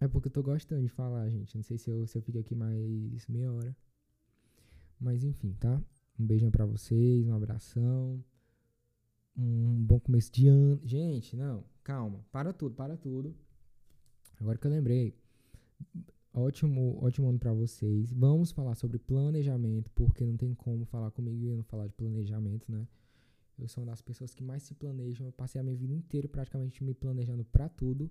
É 0.00 0.08
porque 0.08 0.28
eu 0.28 0.32
tô 0.32 0.42
gostando 0.42 0.82
de 0.82 0.88
falar, 0.88 1.28
gente. 1.30 1.54
Não 1.54 1.62
sei 1.62 1.78
se 1.78 1.90
eu, 1.90 2.06
se 2.06 2.16
eu 2.16 2.22
fico 2.22 2.38
aqui 2.38 2.54
mais 2.54 3.26
meia 3.28 3.52
hora. 3.52 3.76
Mas 5.00 5.24
enfim, 5.24 5.54
tá? 5.60 5.82
Um 6.18 6.26
beijão 6.26 6.50
pra 6.50 6.64
vocês, 6.66 7.26
um 7.26 7.34
abração 7.34 8.24
um 9.36 9.84
bom 9.84 9.98
começo 9.98 10.30
de 10.32 10.48
ano. 10.48 10.80
Gente, 10.84 11.36
não, 11.36 11.64
calma, 11.82 12.24
para 12.30 12.52
tudo, 12.52 12.74
para 12.74 12.96
tudo. 12.96 13.34
Agora 14.40 14.58
que 14.58 14.66
eu 14.66 14.70
lembrei, 14.70 15.14
ótimo, 16.32 16.98
ótimo 17.02 17.28
ano 17.28 17.38
para 17.38 17.52
vocês. 17.52 18.12
Vamos 18.12 18.50
falar 18.50 18.74
sobre 18.74 18.98
planejamento, 18.98 19.90
porque 19.94 20.24
não 20.24 20.36
tem 20.36 20.54
como 20.54 20.84
falar 20.84 21.10
comigo 21.10 21.46
e 21.46 21.56
não 21.56 21.62
falar 21.64 21.86
de 21.86 21.94
planejamento, 21.94 22.70
né? 22.70 22.86
Eu 23.58 23.68
sou 23.68 23.82
uma 23.82 23.90
das 23.90 24.02
pessoas 24.02 24.34
que 24.34 24.42
mais 24.42 24.62
se 24.62 24.74
planejam. 24.74 25.26
Eu 25.26 25.32
passei 25.32 25.60
a 25.60 25.64
minha 25.64 25.76
vida 25.76 25.92
inteira 25.92 26.28
praticamente 26.28 26.82
me 26.82 26.94
planejando 26.94 27.44
para 27.44 27.68
tudo, 27.68 28.10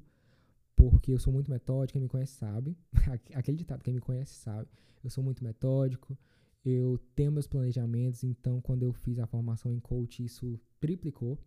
porque 0.76 1.14
eu 1.14 1.20
sou 1.20 1.34
muito 1.34 1.50
metódico. 1.50 1.94
Quem 1.94 2.02
me 2.02 2.08
conhece 2.08 2.34
sabe. 2.34 2.78
Aquele 3.34 3.58
ditado, 3.58 3.84
quem 3.84 3.94
me 3.94 4.00
conhece 4.00 4.34
sabe. 4.36 4.70
Eu 5.04 5.10
sou 5.10 5.24
muito 5.24 5.44
metódico 5.44 6.18
eu 6.64 7.00
tenho 7.16 7.32
meus 7.32 7.48
planejamentos, 7.48 8.24
então 8.24 8.62
quando 8.62 8.84
eu 8.84 8.94
fiz 8.94 9.20
a 9.20 9.26
formação 9.26 9.72
em 9.72 9.80
coach, 9.80 10.24
isso 10.24 10.60
triplicou, 10.80 11.39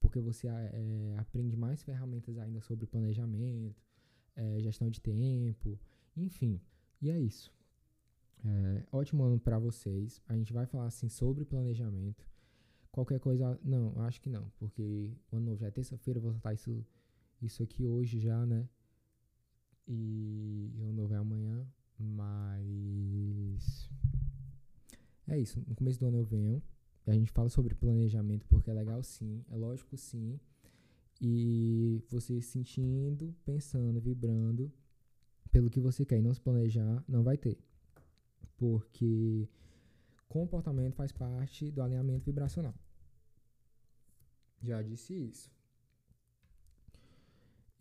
porque 0.00 0.20
você 0.20 0.48
é, 0.48 1.14
aprende 1.18 1.56
mais 1.56 1.82
ferramentas 1.82 2.36
ainda 2.38 2.60
sobre 2.60 2.86
planejamento, 2.86 3.80
é, 4.34 4.60
gestão 4.60 4.90
de 4.90 5.00
tempo, 5.00 5.78
enfim. 6.16 6.60
E 7.00 7.10
é 7.10 7.18
isso. 7.18 7.52
É, 8.44 8.86
ótimo 8.90 9.22
ano 9.22 9.38
para 9.38 9.58
vocês. 9.58 10.20
A 10.28 10.36
gente 10.36 10.52
vai 10.52 10.66
falar 10.66 10.86
assim 10.86 11.08
sobre 11.08 11.44
planejamento. 11.44 12.26
Qualquer 12.96 13.20
coisa, 13.20 13.60
não, 13.62 13.92
acho 14.06 14.18
que 14.22 14.30
não, 14.30 14.50
porque 14.58 15.12
o 15.30 15.36
ano 15.36 15.44
novo 15.44 15.58
já 15.58 15.66
é 15.66 15.70
terça-feira, 15.70 16.18
vou 16.18 16.32
soltar 16.32 16.54
isso, 16.54 16.82
isso 17.42 17.62
aqui 17.62 17.84
hoje 17.84 18.18
já, 18.18 18.46
né? 18.46 18.66
E 19.86 20.72
o 20.78 20.84
ano 20.84 20.94
novo 20.94 21.12
é 21.12 21.18
amanhã, 21.18 21.68
mas 21.98 23.90
é 25.28 25.38
isso. 25.38 25.62
No 25.68 25.74
começo 25.74 26.00
do 26.00 26.06
ano 26.06 26.16
eu 26.16 26.24
venho. 26.24 26.62
A 27.06 27.12
gente 27.12 27.30
fala 27.32 27.50
sobre 27.50 27.74
planejamento 27.74 28.46
porque 28.46 28.70
é 28.70 28.72
legal 28.72 29.02
sim, 29.02 29.44
é 29.50 29.56
lógico 29.56 29.94
sim. 29.98 30.40
E 31.20 32.02
você 32.08 32.40
sentindo, 32.40 33.36
pensando, 33.44 34.00
vibrando 34.00 34.72
pelo 35.52 35.68
que 35.68 35.80
você 35.80 36.06
quer 36.06 36.16
e 36.16 36.22
não 36.22 36.32
se 36.32 36.40
planejar, 36.40 37.04
não 37.06 37.22
vai 37.22 37.36
ter. 37.36 37.58
Porque 38.56 39.46
comportamento 40.30 40.94
faz 40.94 41.12
parte 41.12 41.70
do 41.70 41.82
alinhamento 41.82 42.24
vibracional. 42.24 42.74
Já 44.66 44.82
disse 44.82 45.14
isso. 45.14 45.50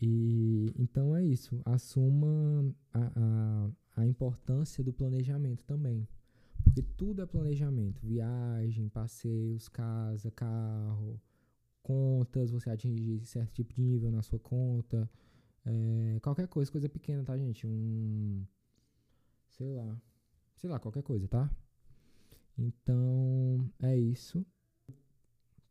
E 0.01 0.71
então 0.77 1.15
é 1.15 1.23
isso. 1.25 1.59
Assuma 1.65 2.73
a, 2.93 3.11
a, 3.15 4.01
a 4.01 4.05
importância 4.05 4.83
do 4.83 4.93
planejamento 4.93 5.63
também. 5.65 6.07
Porque 6.63 6.81
tudo 6.81 7.21
é 7.21 7.25
planejamento. 7.25 8.05
Viagem, 8.05 8.89
passeios, 8.89 9.67
casa, 9.67 10.29
carro, 10.31 11.19
contas, 11.81 12.51
você 12.51 12.69
atingir 12.69 13.25
certo 13.25 13.53
tipo 13.53 13.73
de 13.73 13.81
nível 13.81 14.11
na 14.11 14.21
sua 14.21 14.39
conta. 14.39 15.09
É, 15.65 16.19
qualquer 16.21 16.47
coisa, 16.47 16.71
coisa 16.71 16.89
pequena, 16.89 17.23
tá, 17.23 17.37
gente? 17.37 17.65
Um. 17.65 18.45
Sei 19.49 19.71
lá. 19.71 19.99
Sei 20.55 20.69
lá, 20.69 20.79
qualquer 20.79 21.03
coisa, 21.03 21.27
tá? 21.27 21.49
Então, 22.57 23.69
é 23.81 23.97
isso. 23.97 24.45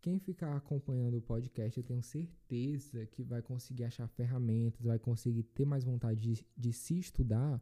Quem 0.05 0.19
ficar 0.19 0.55
acompanhando 0.55 1.17
o 1.17 1.23
podcast, 1.23 1.79
eu 1.79 1.83
tenho 1.83 2.03
certeza 2.03 3.07
que 3.07 3.23
vai 3.23 3.41
conseguir 3.41 3.85
achar 3.85 4.07
ferramentas, 4.07 4.85
vai 4.85 4.99
conseguir 4.99 5.45
ter 5.45 5.65
mais 5.65 5.83
vontade 5.83 6.21
de, 6.21 6.47
de 6.55 6.75
se 6.75 6.99
estudar 6.99 7.59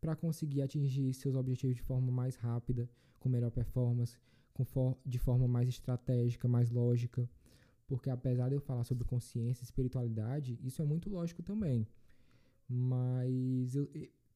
para 0.00 0.16
conseguir 0.16 0.62
atingir 0.62 1.12
seus 1.12 1.34
objetivos 1.34 1.76
de 1.76 1.82
forma 1.82 2.10
mais 2.10 2.36
rápida, 2.36 2.88
com 3.20 3.28
melhor 3.28 3.50
performance, 3.50 4.16
com 4.54 4.64
for 4.64 4.96
de 5.04 5.18
forma 5.18 5.46
mais 5.46 5.68
estratégica, 5.68 6.48
mais 6.48 6.70
lógica. 6.70 7.28
Porque 7.86 8.08
apesar 8.08 8.48
de 8.48 8.54
eu 8.54 8.62
falar 8.62 8.84
sobre 8.84 9.04
consciência 9.04 9.62
e 9.62 9.66
espiritualidade, 9.66 10.58
isso 10.62 10.80
é 10.80 10.86
muito 10.86 11.10
lógico 11.10 11.42
também. 11.42 11.86
Mas 12.66 13.76
eu, 13.76 13.86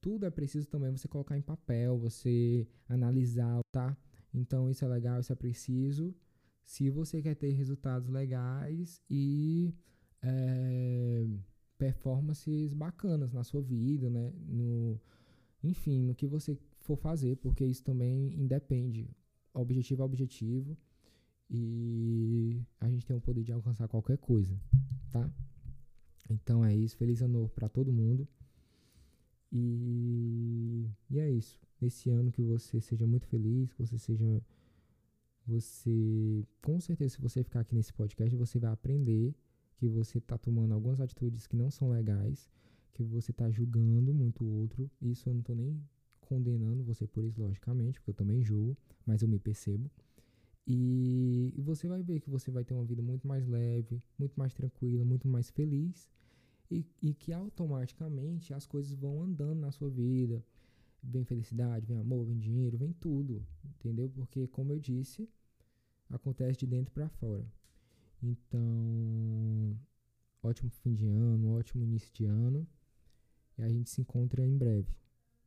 tudo 0.03 0.27
é 0.27 0.31
preciso 0.31 0.69
também 0.69 0.91
você 0.91 1.09
colocar 1.09 1.39
em 1.39 1.41
papel, 1.41 1.97
você 1.97 2.69
analisar, 2.87 3.59
tá? 3.73 3.97
Então 4.35 4.71
isso 4.71 4.85
é 4.85 4.89
legal, 4.89 5.19
isso 5.19 5.33
é 5.33 5.35
preciso. 5.35 6.15
Se 6.69 6.91
você 6.91 7.23
quer 7.23 7.35
ter 7.35 7.53
resultados 7.53 8.11
legais 8.11 9.01
e 9.09 9.75
é, 10.21 11.27
performances 11.79 12.75
bacanas 12.75 13.33
na 13.33 13.43
sua 13.43 13.63
vida, 13.63 14.11
né? 14.11 14.31
No, 14.47 15.01
enfim, 15.65 16.03
no 16.03 16.15
que 16.15 16.27
você 16.27 16.59
for 16.81 16.99
fazer, 16.99 17.37
porque 17.37 17.65
isso 17.65 17.83
também 17.83 18.39
independe. 18.39 19.09
Objetivo 19.55 20.03
é 20.03 20.05
objetivo 20.05 20.77
e 21.49 22.63
a 22.79 22.87
gente 22.91 23.07
tem 23.07 23.17
o 23.17 23.21
poder 23.21 23.43
de 23.43 23.51
alcançar 23.51 23.89
qualquer 23.89 24.19
coisa, 24.19 24.55
tá? 25.11 25.27
Então 26.29 26.63
é 26.63 26.77
isso. 26.77 26.99
Feliz 26.99 27.23
ano 27.23 27.33
novo 27.33 27.49
para 27.49 27.71
todo 27.71 27.91
mundo. 27.91 28.29
E, 29.51 30.87
e 31.09 31.19
é 31.19 31.31
isso. 31.31 31.59
Nesse 31.81 32.11
ano 32.11 32.31
que 32.31 32.43
você 32.43 32.79
seja 32.79 33.07
muito 33.07 33.27
feliz, 33.27 33.73
que 33.73 33.81
você 33.81 33.99
seja. 33.99 34.43
Você. 35.49 36.45
Com 36.61 36.79
certeza, 36.79 37.15
se 37.15 37.21
você 37.21 37.43
ficar 37.43 37.61
aqui 37.61 37.75
nesse 37.75 37.93
podcast, 37.93 38.37
você 38.37 38.59
vai 38.59 38.71
aprender 38.71 39.35
que 39.77 39.89
você 39.89 40.19
está 40.19 40.37
tomando 40.37 40.75
algumas 40.75 41.01
atitudes 41.01 41.47
que 41.47 41.57
não 41.57 41.71
são 41.71 41.91
legais, 41.91 42.51
que 42.93 43.03
você 43.03 43.31
está 43.31 43.51
julgando 43.51 44.13
muito 44.13 44.45
o 44.45 44.49
outro. 44.61 44.91
Isso 45.01 45.27
eu 45.27 45.33
não 45.33 45.41
estou 45.41 45.57
nem 45.57 45.83
condenando 46.21 46.85
você 46.85 47.07
por 47.07 47.25
isso, 47.25 47.41
logicamente, 47.41 47.99
porque 47.99 48.11
eu 48.11 48.15
também 48.15 48.43
julgo, 48.43 48.77
mas 49.07 49.23
eu 49.23 49.29
me 49.29 49.39
percebo. 49.39 49.91
E, 50.67 51.55
você 51.57 51.89
vai 51.89 52.03
ver 52.03 52.21
que 52.21 52.29
você 52.29 52.51
vai 52.51 52.63
ter 52.63 52.75
uma 52.75 52.85
vida 52.85 53.01
muito 53.01 53.27
mais 53.27 53.47
leve, 53.47 54.03
muito 54.19 54.35
mais 54.37 54.53
tranquila, 54.53 55.03
muito 55.03 55.27
mais 55.27 55.49
feliz 55.49 56.11
e, 56.71 56.85
e 57.01 57.15
que 57.15 57.33
automaticamente 57.33 58.53
as 58.53 58.67
coisas 58.67 58.93
vão 58.93 59.23
andando 59.23 59.61
na 59.61 59.71
sua 59.71 59.89
vida. 59.89 60.45
Vem 61.03 61.25
felicidade, 61.25 61.87
vem 61.87 61.97
amor, 61.97 62.27
vem 62.27 62.39
dinheiro, 62.39 62.77
vem 62.77 62.93
tudo, 62.93 63.43
entendeu? 63.65 64.11
Porque, 64.11 64.47
como 64.49 64.73
eu 64.73 64.79
disse, 64.79 65.27
acontece 66.11 66.59
de 66.61 66.67
dentro 66.67 66.93
para 66.93 67.09
fora. 67.09 67.45
Então, 68.23 69.79
ótimo 70.43 70.71
fim 70.71 70.95
de 70.95 71.07
ano, 71.07 71.57
ótimo 71.57 71.83
início 71.83 72.13
de 72.13 72.25
ano. 72.25 72.67
E 73.57 73.63
a 73.63 73.69
gente 73.69 73.91
se 73.91 74.01
encontra 74.01 74.47
em 74.47 74.57
breve. 74.57 74.95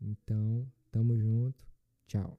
Então, 0.01 0.67
tamo 0.91 1.17
junto. 1.17 1.65
Tchau. 2.07 2.37